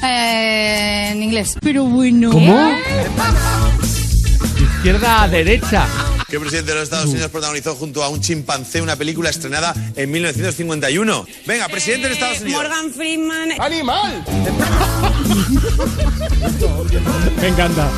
[0.05, 1.55] En inglés.
[1.61, 2.31] Pero bueno.
[2.31, 2.71] ¿Cómo?
[4.77, 5.87] Izquierda a derecha.
[6.29, 10.11] ¿Qué presidente de los Estados Unidos protagonizó junto a un chimpancé una película estrenada en
[10.11, 11.27] 1951?
[11.47, 12.63] Venga, presidente de Estados Unidos.
[12.63, 13.53] Morgan Freeman.
[13.61, 14.25] ¡Animal!
[17.41, 17.89] Me encanta.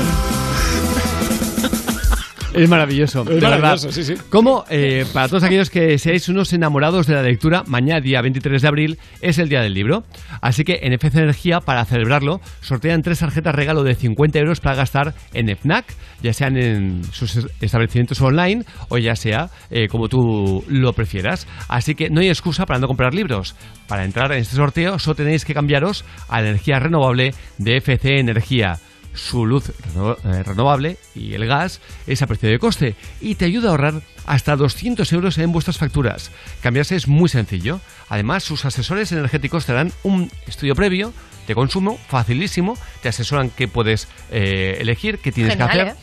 [2.57, 3.95] Es maravilloso, de maravilloso, verdad.
[3.95, 4.15] sí, sí.
[4.31, 8.63] Como eh, para todos aquellos que seáis unos enamorados de la lectura, mañana día 23
[8.63, 10.05] de abril es el día del libro.
[10.41, 14.77] Así que en FC Energía, para celebrarlo, sortean tres tarjetas regalo de 50 euros para
[14.77, 15.85] gastar en FNAC,
[16.23, 21.47] ya sean en sus es- establecimientos online o ya sea eh, como tú lo prefieras.
[21.69, 23.55] Así que no hay excusa para no comprar libros.
[23.89, 28.19] Para entrar en este sorteo, solo tenéis que cambiaros a la energía renovable de FC
[28.19, 28.79] Energía
[29.17, 33.69] su luz eh, renovable y el gas es a precio de coste y te ayuda
[33.69, 36.31] a ahorrar hasta 200 euros en vuestras facturas.
[36.61, 37.81] Cambiarse es muy sencillo.
[38.09, 41.13] Además, sus asesores energéticos te dan un estudio previo
[41.47, 46.01] de consumo facilísimo, te asesoran qué puedes eh, elegir, qué tienes Genial, que hacer, ¿eh?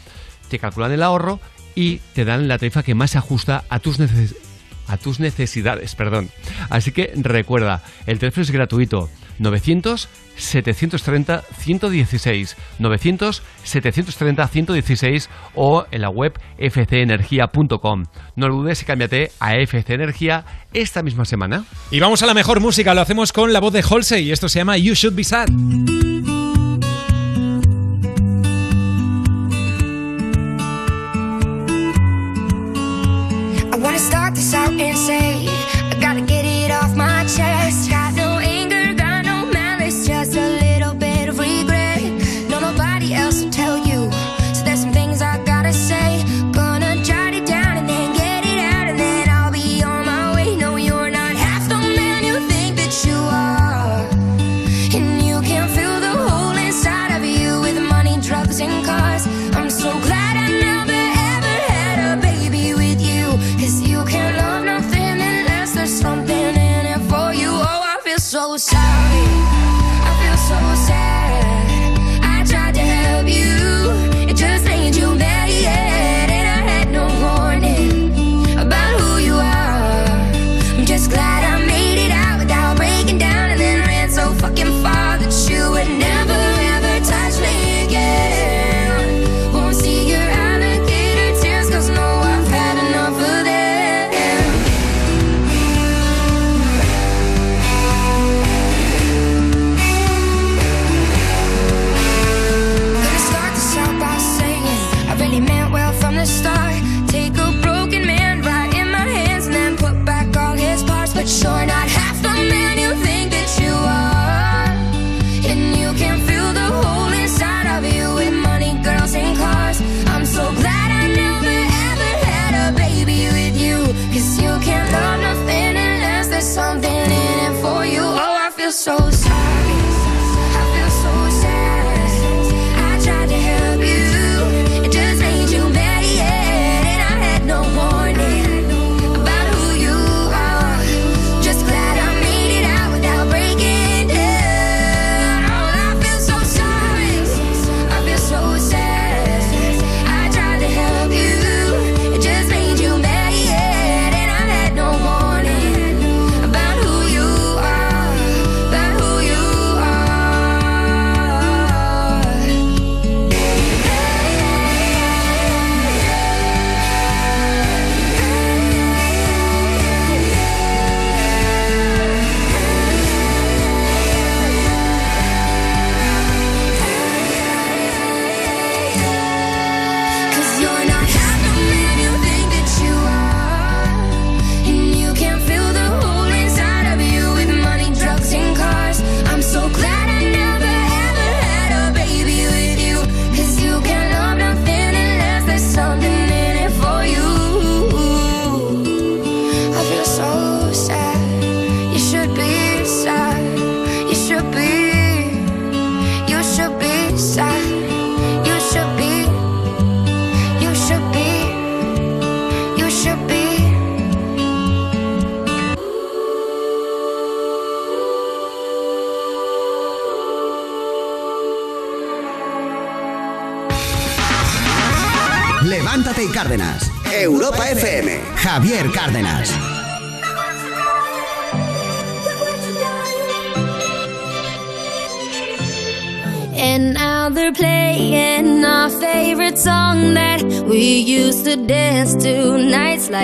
[0.50, 1.40] te calculan el ahorro
[1.75, 4.53] y te dan la tarifa que más se ajusta a tus necesidades
[4.88, 6.30] a tus necesidades, perdón.
[6.69, 9.09] Así que recuerda, el teléfono es gratuito.
[9.39, 18.05] 900 730 116 900 730 116 o en la web fcenergia.com.
[18.35, 21.65] No lo dudes y cámbiate a FC Energía esta misma semana.
[21.91, 24.49] Y vamos a la mejor música, lo hacemos con la voz de Halsey y esto
[24.49, 25.49] se llama You Should Be Sad.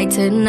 [0.09, 0.48] tonight.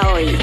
[0.00, 0.36] Hoy.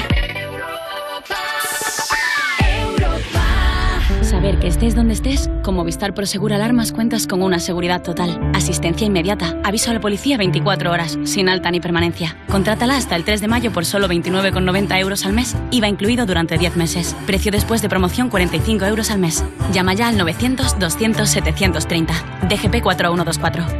[4.22, 9.04] Saber que estés donde estés, con Movistar Prosegur Alarmas cuentas con una seguridad total, asistencia
[9.06, 12.36] inmediata, aviso a la policía 24 horas, sin alta ni permanencia.
[12.48, 16.58] Contrátala hasta el 3 de mayo por solo 29,90 euros al mes, IVA incluido durante
[16.58, 17.16] 10 meses.
[17.26, 19.44] Precio después de promoción 45 euros al mes.
[19.72, 22.14] Llama ya al 900-200-730.
[22.48, 23.79] DGP 4124.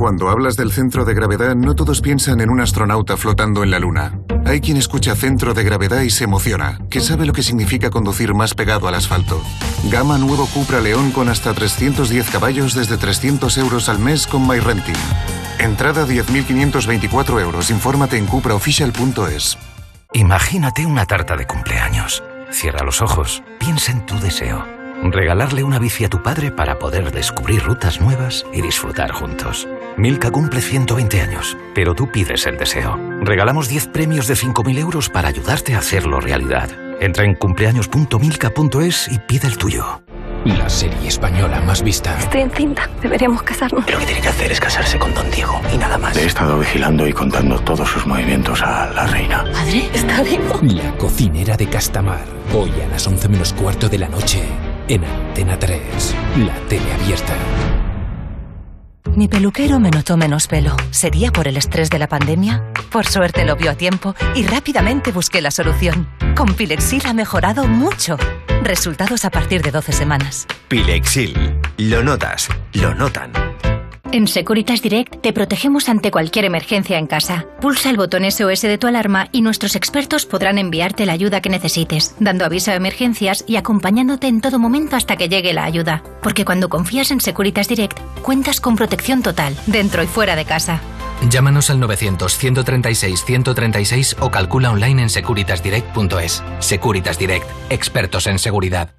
[0.00, 3.78] Cuando hablas del centro de gravedad, no todos piensan en un astronauta flotando en la
[3.78, 4.18] Luna.
[4.46, 8.32] Hay quien escucha centro de gravedad y se emociona, que sabe lo que significa conducir
[8.32, 9.42] más pegado al asfalto.
[9.90, 14.96] Gama nuevo Cupra León con hasta 310 caballos desde 300 euros al mes con MyRenting.
[15.58, 17.70] Entrada 10.524 euros.
[17.70, 19.58] Infórmate en cupraofficial.es.
[20.14, 22.22] Imagínate una tarta de cumpleaños.
[22.50, 24.79] Cierra los ojos, piensa en tu deseo.
[25.02, 29.66] Regalarle una bici a tu padre para poder descubrir rutas nuevas y disfrutar juntos.
[29.96, 32.98] Milka cumple 120 años, pero tú pides el deseo.
[33.22, 36.68] Regalamos 10 premios de 5.000 euros para ayudarte a hacerlo realidad.
[37.00, 40.02] Entra en cumpleaños.milka.es y pide el tuyo.
[40.44, 42.18] La serie española más vista.
[42.18, 42.88] Estoy encinta.
[43.02, 43.90] Deberíamos casarnos.
[43.90, 46.16] Lo que tiene que hacer es casarse con Don Diego y nada más.
[46.16, 49.44] He estado vigilando y contando todos sus movimientos a la reina.
[49.52, 50.58] Padre, ¿está vivo?
[50.62, 52.24] La cocinera de Castamar.
[52.54, 54.42] Hoy a las 11 menos cuarto de la noche.
[54.90, 56.16] En Antena 3.
[56.38, 57.32] La tele abierta.
[59.14, 60.76] Mi peluquero me notó menos pelo.
[60.90, 62.64] ¿Sería por el estrés de la pandemia?
[62.90, 66.08] Por suerte lo vio a tiempo y rápidamente busqué la solución.
[66.34, 68.16] Con Pilexil ha mejorado mucho.
[68.64, 70.48] Resultados a partir de 12 semanas.
[70.66, 71.36] Pilexil.
[71.78, 73.30] Lo notas, lo notan.
[74.12, 77.46] En Securitas Direct te protegemos ante cualquier emergencia en casa.
[77.60, 81.48] Pulsa el botón SOS de tu alarma y nuestros expertos podrán enviarte la ayuda que
[81.48, 86.02] necesites, dando aviso a emergencias y acompañándote en todo momento hasta que llegue la ayuda.
[86.24, 90.80] Porque cuando confías en Securitas Direct, cuentas con protección total, dentro y fuera de casa.
[91.28, 96.42] Llámanos al 900-136-136 o calcula online en securitasdirect.es.
[96.58, 98.96] Securitas Direct, expertos en seguridad.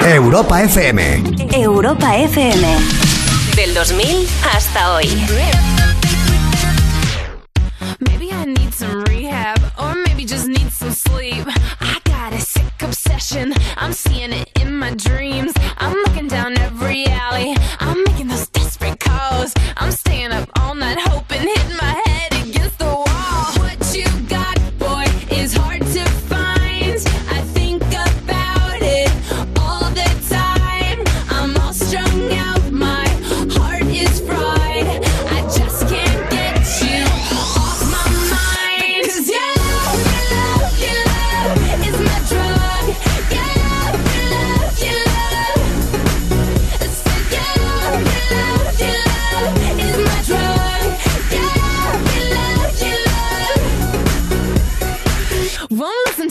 [0.00, 1.24] Europa FM.
[1.52, 3.17] Europa FM.
[3.74, 5.06] Del 2000 hasta hoy.
[8.00, 11.46] Maybe I need some rehab, or maybe just need some sleep.
[11.80, 15.52] I got a sick obsession, I'm seeing it in my dreams.
[15.76, 19.52] I'm looking down every alley, I'm making those desperate calls.
[19.76, 22.07] I'm staying up all night hoping, hitting my head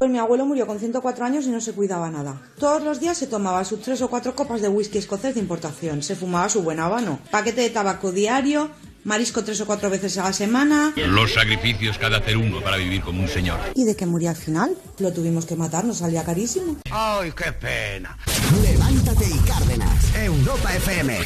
[0.00, 2.40] Pues mi abuelo murió con 104 años y no se cuidaba nada.
[2.58, 6.02] Todos los días se tomaba sus tres o cuatro copas de whisky escocés de importación,
[6.02, 8.70] se fumaba su buen habano, paquete de tabaco diario,
[9.04, 10.94] marisco tres o cuatro veces a la semana.
[10.96, 13.60] Los sacrificios que de hacer uno para vivir como un señor.
[13.74, 14.74] ¿Y de qué murió al final?
[15.00, 16.78] Lo tuvimos que matar, nos salía carísimo.
[16.90, 18.16] ¡Ay, qué pena!
[18.62, 20.14] Levántate y Cárdenas.
[20.14, 21.18] Europa FM.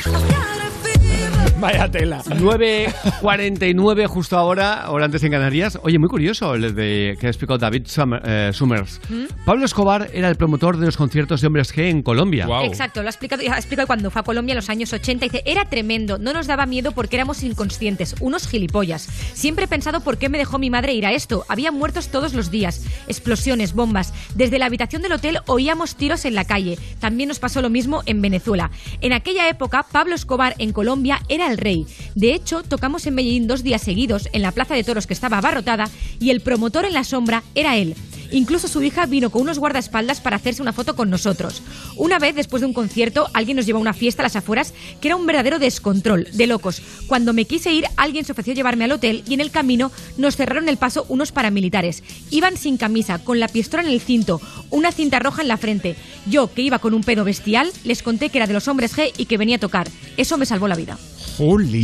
[1.61, 2.23] Vaya tela.
[2.25, 5.79] 9.49 justo ahora, hora antes en Canarias.
[5.83, 9.01] Oye, muy curioso el de que ha explicado David Summer- eh, Summers.
[9.45, 12.47] Pablo Escobar era el promotor de los conciertos de hombres G en Colombia.
[12.65, 15.25] Exacto, lo ha explicado, ha explicado cuando fue a Colombia en los años 80.
[15.27, 19.03] Dice, era tremendo, no nos daba miedo porque éramos inconscientes, unos gilipollas.
[19.35, 21.45] Siempre he pensado por qué me dejó mi madre ir a esto.
[21.49, 24.13] Había muertos todos los días, explosiones, bombas.
[24.35, 26.79] Desde la habitación del hotel oíamos tiros en la calle.
[27.01, 28.71] También nos pasó lo mismo en Venezuela.
[29.01, 31.87] En aquella época, Pablo Escobar en Colombia era el rey.
[32.15, 35.39] De hecho, tocamos en Medellín dos días seguidos en la plaza de toros que estaba
[35.39, 35.91] abarrotada
[36.21, 37.95] y el promotor en la sombra era él.
[38.35, 41.63] Incluso su hija vino con unos guardaespaldas para hacerse una foto con nosotros.
[41.95, 44.75] Una vez, después de un concierto, alguien nos llevó a una fiesta a las afueras
[45.01, 46.83] que era un verdadero descontrol, de locos.
[47.07, 50.37] Cuando me quise ir, alguien se ofreció llevarme al hotel y en el camino nos
[50.37, 52.03] cerraron el paso unos paramilitares.
[52.31, 54.41] Iban sin camisa, con la pistola en el cinto,
[54.71, 55.95] una cinta roja en la frente.
[56.27, 59.13] Yo, que iba con un pedo bestial, les conté que era de los hombres G
[59.17, 59.89] y que venía a tocar.
[60.17, 60.99] Eso me salvó la vida.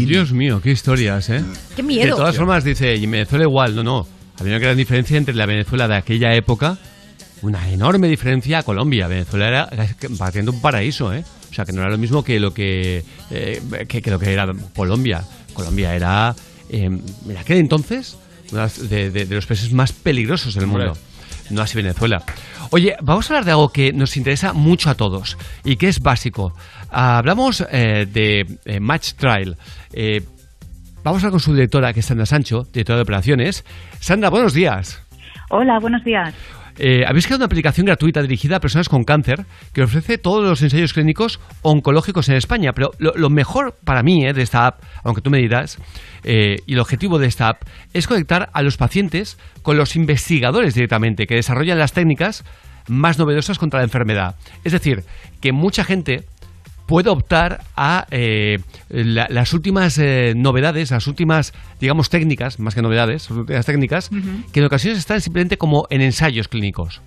[0.08, 1.42] Dios mío, qué historias, ¿eh?
[1.76, 2.02] Qué miedo.
[2.04, 4.06] De todas formas, dice, y en Venezuela igual, no, no.
[4.38, 6.78] Había una gran diferencia entre la Venezuela de aquella época,
[7.42, 9.06] una enorme diferencia a Colombia.
[9.08, 9.68] Venezuela era
[10.18, 11.24] partiendo un paraíso, ¿eh?
[11.50, 14.32] O sea, que no era lo mismo que lo que, eh, que, que lo que
[14.32, 15.22] era Colombia.
[15.52, 16.34] Colombia era,
[16.68, 18.16] eh, en aquel entonces,
[18.52, 20.92] uno de, de- de los países más peligrosos del mundo.
[21.50, 22.22] No así Venezuela.
[22.70, 26.00] Oye, vamos a hablar de algo que nos interesa mucho a todos y que es
[26.00, 26.54] básico.
[26.90, 29.56] Hablamos eh, de eh, Match Trial.
[29.92, 30.22] Eh,
[31.02, 33.64] vamos a hablar con su directora, que es Sandra Sancho, directora de operaciones.
[33.98, 35.02] Sandra, buenos días.
[35.50, 36.34] Hola, buenos días.
[36.82, 39.44] Eh, habéis creado una aplicación gratuita dirigida a personas con cáncer
[39.74, 42.72] que ofrece todos los ensayos clínicos oncológicos en España.
[42.74, 45.78] Pero lo, mejor para mí eh, de esta app, aunque tú me dirás,
[46.24, 50.72] eh, y el objetivo de esta app es conectar a los pacientes con los investigadores
[50.72, 52.44] directamente que desarrollan las técnicas
[52.88, 54.36] más novedosas contra la enfermedad.
[54.64, 55.04] Es decir,
[55.42, 56.24] que mucha gente
[56.90, 62.82] puede optar a eh, la- las últimas eh, novedades, las últimas, digamos, técnicas, más que
[62.82, 64.10] novedades, las últimas técnicas,
[64.52, 67.00] que en ocasiones están simplemente como en ensayos clínicos.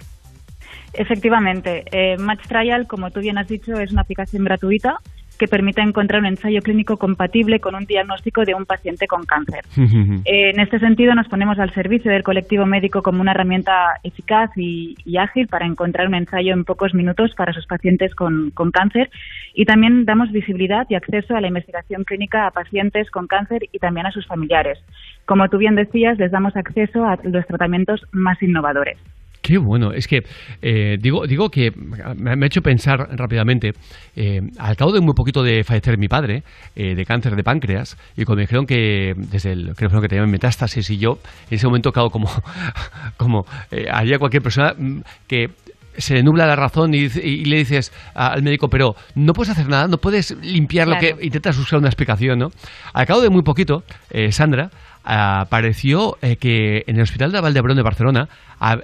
[0.93, 4.99] Efectivamente, eh, Match Trial, como tú bien has dicho, es una aplicación gratuita
[5.37, 9.63] que permite encontrar un ensayo clínico compatible con un diagnóstico de un paciente con cáncer.
[10.25, 14.51] Eh, en este sentido, nos ponemos al servicio del colectivo médico como una herramienta eficaz
[14.55, 18.71] y, y ágil para encontrar un ensayo en pocos minutos para sus pacientes con, con
[18.71, 19.09] cáncer
[19.53, 23.79] y también damos visibilidad y acceso a la investigación clínica a pacientes con cáncer y
[23.79, 24.79] también a sus familiares.
[25.25, 28.97] Como tú bien decías, les damos acceso a los tratamientos más innovadores.
[29.43, 30.23] Qué bueno, es que
[30.61, 31.73] eh, digo, digo que
[32.15, 33.73] me, ha hecho pensar rápidamente,
[34.15, 36.43] eh, al cabo de muy poquito de fallecer mi padre,
[36.77, 40.31] eh, de cáncer de páncreas, y cuando me dijeron que desde el creo que tenían
[40.31, 42.29] metástasis y yo, en ese momento, claro, como,
[43.17, 45.49] como eh, haría cualquier persona mm, que
[45.97, 49.67] se le nubla la razón y, y le dices al médico, pero no puedes hacer
[49.67, 52.51] nada, no puedes limpiar lo que intentas buscar una explicación, ¿no?
[52.93, 54.71] Al cabo de muy poquito, eh, Sandra
[55.03, 58.29] apareció eh, que en el Hospital de Valdebrón de Barcelona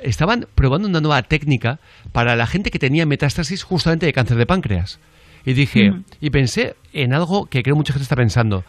[0.04, 1.80] estaban probando una nueva técnica
[2.12, 5.00] para la gente que tenía metástasis justamente de cáncer de páncreas.
[5.46, 8.64] Y dije, y pensé en algo que creo mucha gente está pensando.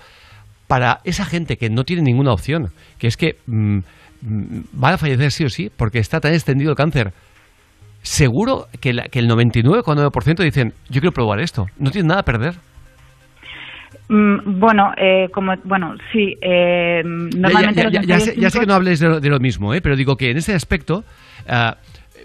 [0.68, 3.78] Para esa gente que no tiene ninguna opción, que es que mm,
[4.22, 7.12] mm, va a fallecer sí o sí, porque está tan extendido el cáncer,
[8.02, 12.24] seguro que, la- que el 99,9% dicen, yo quiero probar esto, no tienen nada a
[12.24, 12.54] perder.
[14.08, 16.34] Mm, bueno, eh, como bueno, sí.
[16.42, 19.38] eh, normalmente Ya- ya- ya- sé, ya sé que no hables de lo, de lo
[19.38, 19.80] mismo, ¿eh?
[19.80, 21.04] pero digo que en ese aspecto,
[21.48, 21.76] ah,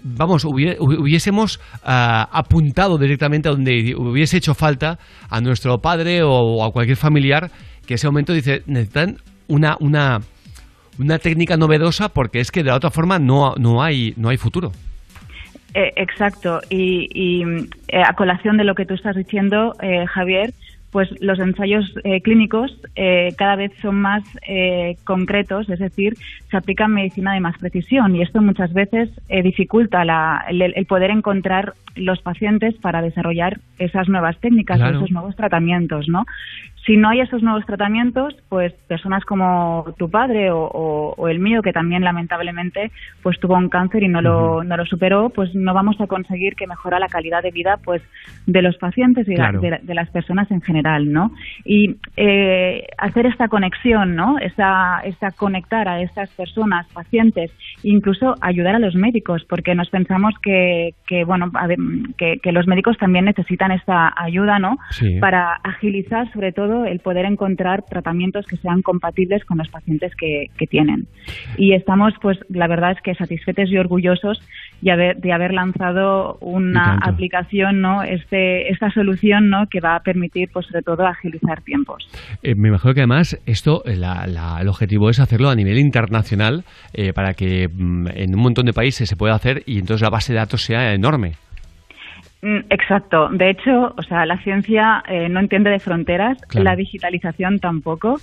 [0.02, 4.98] vamos, hubie- hubiésemos ah, apuntado directamente a donde hubiese hecho falta
[5.30, 7.50] a nuestro padre o, a cualquier familiar
[7.86, 10.18] que ese momento dice, necesitan una, una,
[10.98, 14.38] una técnica novedosa porque es que de la otra forma no, no, hay, no hay
[14.38, 14.72] futuro.
[15.76, 16.62] Eh, exacto.
[16.70, 17.44] Y, y,
[17.88, 20.54] eh, a colación de lo que tú estás diciendo, eh, Javier,
[20.90, 24.24] pues los ensayos eh, clínicos eh, cada vez son más
[25.04, 26.16] concretos, es decir,
[26.56, 30.86] se aplica medicina de más precisión y esto muchas veces eh, dificulta la- el, el
[30.86, 34.96] poder encontrar los pacientes para desarrollar esas nuevas técnicas, Claro.
[34.96, 36.24] esos nuevos tratamientos, ¿no?
[36.86, 41.40] Si no hay esos nuevos tratamientos, pues personas como tu padre o, o- o el
[41.40, 42.92] mío, que también lamentablemente
[43.24, 46.54] pues tuvo un cáncer y no lo, no lo superó, pues no vamos a conseguir
[46.54, 48.02] que mejora la calidad de vida pues
[48.46, 49.60] de los pacientes y Claro.
[49.60, 51.32] de, de las personas en general, ¿no?
[51.64, 54.38] Y eh, hacer esta conexión, ¿no?
[54.38, 56.45] Esa, esa conectar a estas personas,
[56.92, 57.50] pacientes,
[57.82, 61.50] incluso ayudar a los médicos, porque nos pensamos que, que bueno,
[62.18, 64.76] que los médicos también necesitan esta ayuda, ¿no?
[64.90, 65.18] Sí.
[65.20, 70.46] Para agilizar, sobre todo, el poder encontrar tratamientos que sean compatibles con los pacientes que,
[70.56, 71.06] que tienen.
[71.56, 74.40] Y estamos, pues, la verdad es que satisfechos y orgullosos
[74.80, 78.02] de haber, de haber lanzado una Y aplicación, ¿no?
[78.02, 79.66] Este, esta solución, ¿no?
[79.68, 82.08] Que va a permitir, pues, sobre todo, agilizar tiempos.
[82.42, 85.78] Eh, me imagino que además esto, eh, la- la- el objetivo es hacerlo a nivel
[85.78, 90.02] internacional eh, para que mm, en un montón de países se pueda hacer y entonces
[90.02, 91.32] la base de datos sea enorme.
[92.42, 93.28] Mm, Exacto.
[93.30, 96.64] De hecho, o sea, la ciencia eh, no entiende de fronteras, Claro.
[96.64, 98.18] la digitalización tampoco.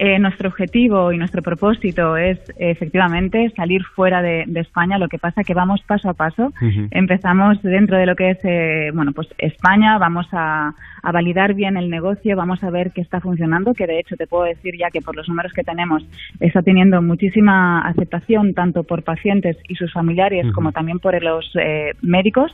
[0.00, 4.96] Eh, nuestro objetivo y nuestro propósito es efectivamente salir fuera de, de España.
[4.96, 6.52] Lo que pasa que vamos paso a paso.
[6.92, 9.98] Empezamos dentro de lo que es, eh, bueno, pues España.
[9.98, 10.72] Vamos a,
[11.02, 13.74] a validar bien el negocio, vamos a ver qué está funcionando.
[13.74, 16.04] Que de hecho te puedo decir ya que por los números que tenemos
[16.38, 21.92] está teniendo muchísima aceptación tanto por pacientes y sus familiares como también por los eh,
[22.02, 22.52] médicos.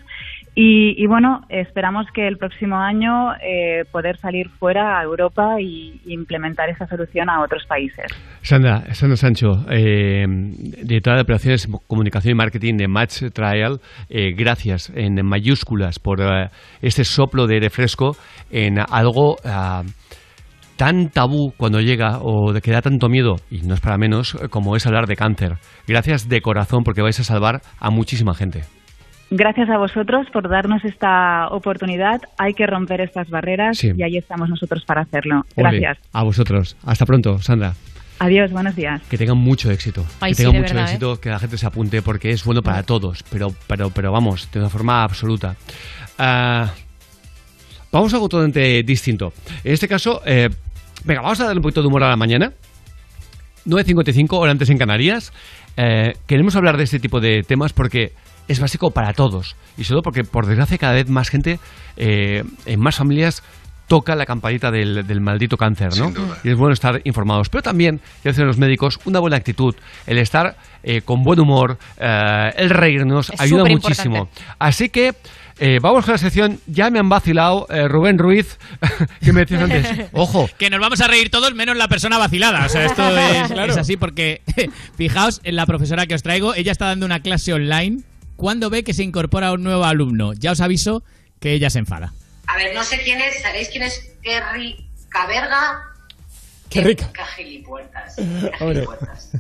[0.57, 6.01] Y, y bueno, esperamos que el próximo año eh, poder salir fuera a Europa y,
[6.07, 8.07] implementar esta solución a otros países.
[8.43, 14.93] Sandra, Sandra Sancho, eh, directora de operaciones, comunicación y marketing de Match Trial, eh, gracias
[14.95, 16.51] en mayúsculas por eh,
[16.83, 18.17] este soplo de refresco
[18.51, 19.83] en algo ah,
[20.77, 24.77] tan tabú cuando llega o que da tanto miedo, y no es para menos, como
[24.77, 25.55] es hablar de cáncer.
[25.89, 28.63] Gracias de corazón porque vais a salvar a muchísima gente.
[29.37, 32.21] Gracias a vosotros por darnos esta oportunidad.
[32.39, 33.91] Hay que romper estas barreras Sí.
[33.97, 35.45] y ahí estamos nosotros para hacerlo.
[35.57, 35.99] Ole, Gracias.
[36.13, 36.77] a vosotros.
[36.87, 37.75] Hasta pronto, Sandra.
[38.21, 39.03] Adiós, buenos días.
[39.11, 40.07] Que tengan mucho éxito.
[40.21, 40.93] Ay, que sí, tengan mucho verdad, ¿eh?
[40.93, 44.49] éxito, que la gente se apunte porque es bueno para todos, pero, pero, pero vamos,
[44.53, 45.57] de una forma absoluta.
[46.17, 46.71] Ah,
[47.91, 49.33] vamos a algo totalmente distinto.
[49.65, 50.49] En este caso, eh,
[51.03, 52.53] venga, vamos a darle un poquito de humor a la mañana.
[53.67, 55.33] 9.55, hora antes en Canarias.
[55.77, 58.13] Eh, queremos hablar de este tipo de temas porque
[58.49, 59.57] es básico para todos.
[59.77, 61.59] Y sobre todo porque, por desgracia, cada vez más gente,
[61.97, 63.43] eh, en más familias,
[63.87, 66.13] toca la campanita del, del maldito cáncer, ¿no?
[66.43, 67.49] Y es bueno estar informados.
[67.49, 69.75] Pero también, ya dicen los médicos, una buena actitud,
[70.07, 74.29] el estar eh, con buen humor, eh, el reírnos, Es ayuda muchísimo.
[74.59, 75.15] Así que
[75.59, 76.61] eh, vamos con la sección.
[76.67, 78.59] Ya me han vacilado eh, Rubén Ruiz,
[79.23, 79.87] que me decías antes.
[80.13, 82.67] Ojo, Que nos vamos a reír todos menos la persona vacilada.
[82.67, 84.43] O sea, esto es, es así porque,
[84.97, 86.55] fijaos en la profesora que os traigo.
[86.55, 88.03] Ella está dando una clase online.
[88.37, 91.03] Cuando ve que se incorpora un nuevo alumno, ya os aviso
[91.41, 92.13] que ella se enfada.
[92.47, 95.83] A ver, no sé quién es, ¿sabéis quién es Kerry Caberga?
[96.69, 97.11] Qué rica.
[97.13, 98.17] Qué gilipuertas.
[98.19, 98.53] Hombre.
[98.59, 99.31] Qué gilipuertas.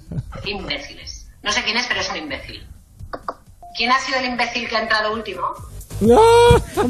[0.42, 1.28] Qué imbéciles.
[1.42, 2.66] No sé quién es, pero es un imbécil.
[3.76, 5.42] ¿Quién ha sido el imbécil que ha entrado último?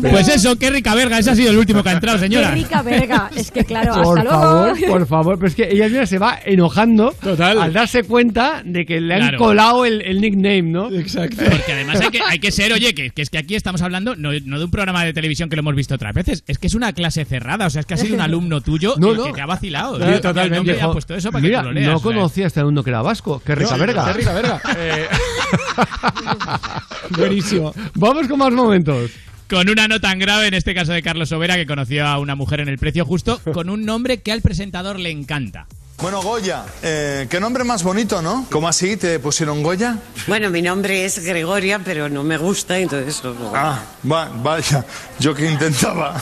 [0.00, 1.18] Pues eso, qué rica verga.
[1.18, 2.48] Ese ha sido el último que ha entrado, señora.
[2.50, 3.30] Qué rica verga.
[3.36, 4.92] Es que claro, por hasta favor, luego.
[4.92, 5.34] por favor.
[5.38, 9.20] Pero es que ella misma se va enojando al darse cuenta de que le han
[9.24, 9.38] Claro.
[9.38, 10.90] colado el, el nickname, ¿no?
[10.92, 11.36] Exacto.
[11.48, 14.14] Porque además hay que, hay que ser, oye, que, que es que aquí estamos hablando
[14.16, 16.66] no, no de un programa de televisión que lo hemos visto otras veces, es que
[16.66, 19.16] es una clase cerrada, o sea, es que ha sido un alumno tuyo No, el
[19.16, 19.24] no.
[19.26, 19.96] que te ha vacilado.
[19.96, 20.80] Sí, El totalmente.
[20.80, 21.86] ha puesto eso para Mira, que lo leas.
[21.88, 22.04] no o sea.
[22.04, 23.40] conocía a este alumno que era vasco.
[23.44, 24.04] Qué rica No, verga.
[24.06, 24.60] qué rica verga.
[24.76, 25.06] Eh,
[27.10, 27.72] Buenísimo.
[27.94, 29.10] Vamos con más momentos.
[29.48, 32.34] Con una no tan grave, en este caso de Carlos Sobera, que conoció a una
[32.34, 35.66] mujer en el precio justo, con un nombre que al presentador le encanta.
[35.98, 38.46] Bueno, Goya, eh, qué nombre más bonito, ¿no?
[38.50, 39.96] ¿Cómo así te pusieron Goya?
[40.26, 43.22] Bueno, mi nombre es Gregoria, pero no me gusta, entonces...
[43.54, 44.84] Ah, va- vaya,
[45.18, 46.20] yo que intentaba.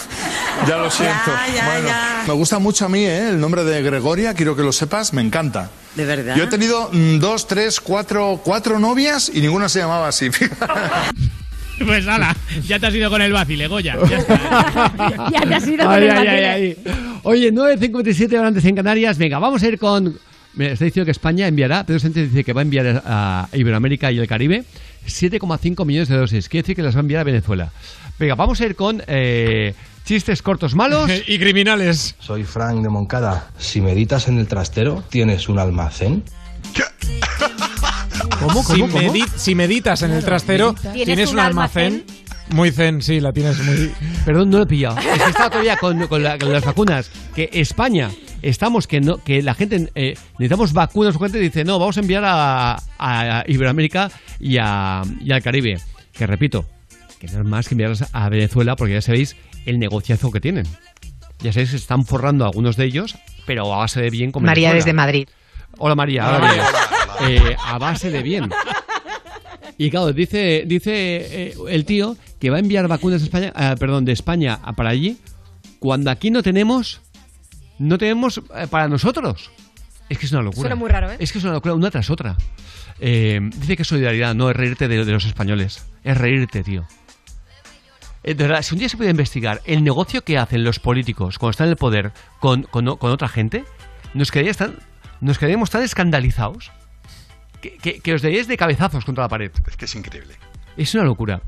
[0.69, 1.33] Ya lo siento.
[1.57, 2.25] ya, Bueno, ya.
[2.29, 3.31] Me gusta mucho a mí, ¿eh?
[3.31, 5.71] El nombre de Gregoria, quiero que lo sepas, me encanta.
[5.97, 6.37] ¿De verdad?
[6.37, 10.31] Yo he tenido mm, dos, tres, cuatro, cuatro novias y ninguna se llamaba así.
[11.87, 12.37] Pues ala,
[12.67, 13.97] ya te has ido con el vacile, Goya.
[14.09, 15.29] Ya está.
[15.33, 16.49] ya te has ido Ay, con el ay, vacile.
[16.49, 16.93] ay, ay.
[17.25, 19.19] Oye, 9.57 horas en Canarias.
[19.19, 20.19] Venga, vamos a ir con...
[20.55, 24.13] Me está diciendo que España enviará, Pedro Sánchez dice que va a enviar a Iberoamérica
[24.13, 24.65] y el Caribe
[25.07, 26.49] 7,5 millones de dosis.
[26.49, 27.73] Quiere decir que las va a enviar a Venezuela.
[28.19, 31.11] Venga, vamos a ir con eh, chistes cortos malos.
[31.27, 32.17] y criminales.
[32.21, 33.51] Soy Frank de Moncada.
[33.59, 36.23] Si meditas en el trastero, ¿tienes un almacén?
[38.41, 42.05] ¿Cómo, si, medi- si meditas en el trastero, ¿Tienes tienes, un un almacén?
[42.51, 43.93] Muy zen, sí, la tienes muy...
[44.25, 44.99] Perdón, no lo he pillado.
[44.99, 47.11] Es que estaba todavía con, con la- con las vacunas.
[47.35, 48.11] Que España,
[48.43, 52.25] estamos, que no que la gente, eh, necesitamos vacunas urgentes, dice, no, vamos a enviar
[52.27, 55.79] a, a Iberoamérica y, a, y al Caribe.
[56.13, 56.67] Que repito,
[57.21, 60.67] que no es más que enviarlas a Venezuela, porque ya sabéis el negociazo que tienen.
[61.41, 64.47] Ya sabéis que se están forrando algunos de ellos, pero a base de bien como
[64.47, 64.85] María Venezuela.
[64.85, 65.29] desde Madrid.
[65.79, 66.65] Hola María, ahora bien.
[67.29, 68.51] Eh, a base de bien.
[69.79, 73.75] Y claro, dice, dice eh, el tío que va a enviar vacunas de España, eh,
[73.79, 75.19] perdón, de España a para allí,
[75.79, 77.01] cuando aquí no tenemos,
[77.79, 79.51] no tenemos eh, para nosotros.
[80.09, 80.63] Es que es una locura.
[80.63, 81.17] Suena muy raro, ¿eh?
[81.19, 82.37] Es que es una locura, una tras otra.
[83.01, 85.87] Dice que es solidaridad, no es reírte de, de los españoles.
[86.05, 86.87] Es reírte, tío.
[88.23, 91.51] De verdad, si un día se puede investigar el negocio que hacen los políticos cuando
[91.53, 93.65] están en el poder con, con, con otra gente,
[94.15, 94.77] nos quedaríamos tan,
[95.21, 96.71] nos quedaríamos tan escandalizados
[97.63, 99.51] que, que, que os daríais de cabezazos contra la pared.
[99.67, 100.35] Es que es increíble.
[100.77, 101.41] Es una locura.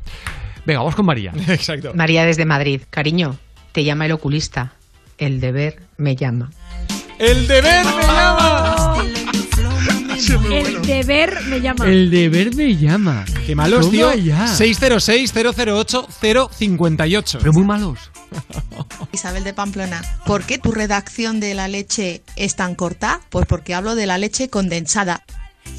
[0.64, 1.32] Venga, vamos con María.
[1.48, 1.92] Exacto.
[1.94, 2.80] María desde Madrid.
[2.88, 3.36] Cariño,
[3.72, 4.72] te llama el oculista.
[5.18, 6.50] El deber me llama.
[7.18, 8.96] ¡El deber me llama!
[10.50, 11.86] El deber me llama.
[11.86, 13.24] El deber me llama.
[13.46, 14.12] Qué malos, tío.
[14.14, 14.46] ya.
[14.46, 17.38] 606-008-058.
[17.38, 18.10] Pero muy malos.
[19.12, 23.20] Isabel de Pamplona, ¿por qué tu redacción de la leche es tan corta?
[23.30, 25.22] Pues porque hablo de la leche condensada.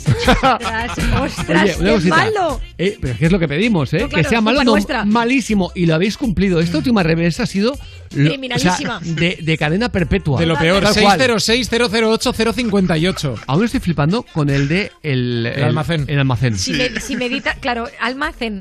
[0.06, 0.92] Ostras,
[1.22, 2.16] ostras, Oye, qué cosita.
[2.16, 2.62] malo.
[2.78, 4.00] Eh, pero que es lo que pedimos, ¿eh?
[4.02, 4.76] No, claro, que sea malo, no,
[5.06, 5.72] malísimo.
[5.76, 6.60] Y lo habéis cumplido.
[6.60, 7.78] Esta última revés ha sido
[8.16, 8.98] lo- Criminalísima.
[8.98, 10.40] o sea, de, de cadena perpetua.
[10.40, 10.84] De lo peor.
[10.84, 11.20] Tal cual.
[11.20, 13.40] 606-008-058.
[13.48, 16.06] Aún estoy flipando con el de el, El almacén.
[16.08, 16.58] El almacén.
[16.58, 18.60] Si, me- si medita, claro, almacén.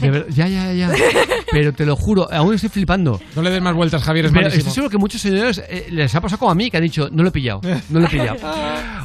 [0.00, 0.90] De ya, ya, ya.
[1.50, 3.20] Pero te lo juro, aún estoy flipando.
[3.36, 4.60] No le des más vueltas, Javier, es Pero malísimo.
[4.60, 7.08] estoy seguro que muchos señores eh, les ha pasado como a mí, que han dicho,
[7.12, 8.36] no lo he pillado, no lo he pillado.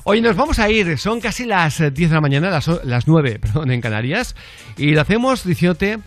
[0.03, 2.81] Hoy nos vamos a ir, son casi las eh, 10 de la mañana, las, o-
[2.83, 4.35] las 9, perdón, en Canarias,
[4.77, 5.99] y lo hacemos diciéndote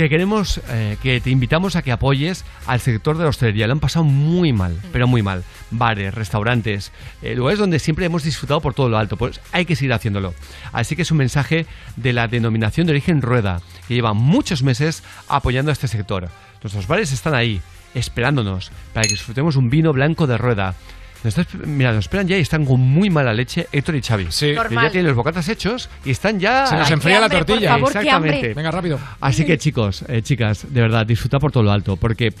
[0.00, 3.66] que queremos, eh, que te invitamos a que apoyes al sector de la hostelería.
[3.66, 5.44] Lo han pasado muy mal, pero muy mal.
[5.70, 6.90] Bares, restaurantes,
[7.22, 9.16] eh, lugares donde siempre hemos disfrutado por todo lo alto.
[9.16, 10.34] Pues hay que seguir haciéndolo.
[10.72, 15.02] Así que es un mensaje de la denominación de origen Rueda, que lleva muchos meses
[15.28, 16.28] apoyando a este sector.
[16.62, 17.60] Nuestros bares están ahí,
[17.94, 20.74] esperándonos, para que disfrutemos un vino blanco de Rueda.
[21.22, 24.26] Nos está- mira, nos esperan ya y están con muy mala leche Héctor y Xavi.
[24.30, 24.52] Sí.
[24.54, 24.86] Normal.
[24.86, 26.66] ya tienen los bocatas hechos y están ya...
[26.66, 27.70] Se nos enfría la hambre, tortilla.
[27.72, 27.88] favor.
[27.88, 28.54] Exactamente.
[28.54, 28.98] Venga, rápido.
[29.20, 32.32] Así que chicos, eh, chicas, de verdad, disfruta por todo lo alto, porque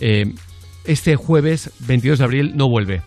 [0.00, 0.32] eh,
[0.84, 3.02] este jueves 22 de abril no vuelve.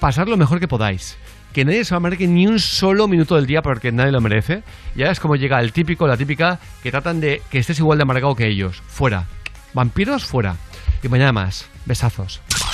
[0.00, 1.16] Pasad lo mejor que podáis.
[1.52, 4.20] Que nadie se va a merece ni un solo minuto del día porque nadie lo
[4.20, 4.62] merece.
[4.96, 7.98] Y ahora es como llega el típico, la típica, que tratan de que estés igual
[7.98, 8.82] de amargado que ellos.
[8.86, 9.24] Fuera.
[9.72, 10.56] Vampiros, fuera.
[11.02, 11.66] Y mañana más.
[11.86, 12.40] Besazos.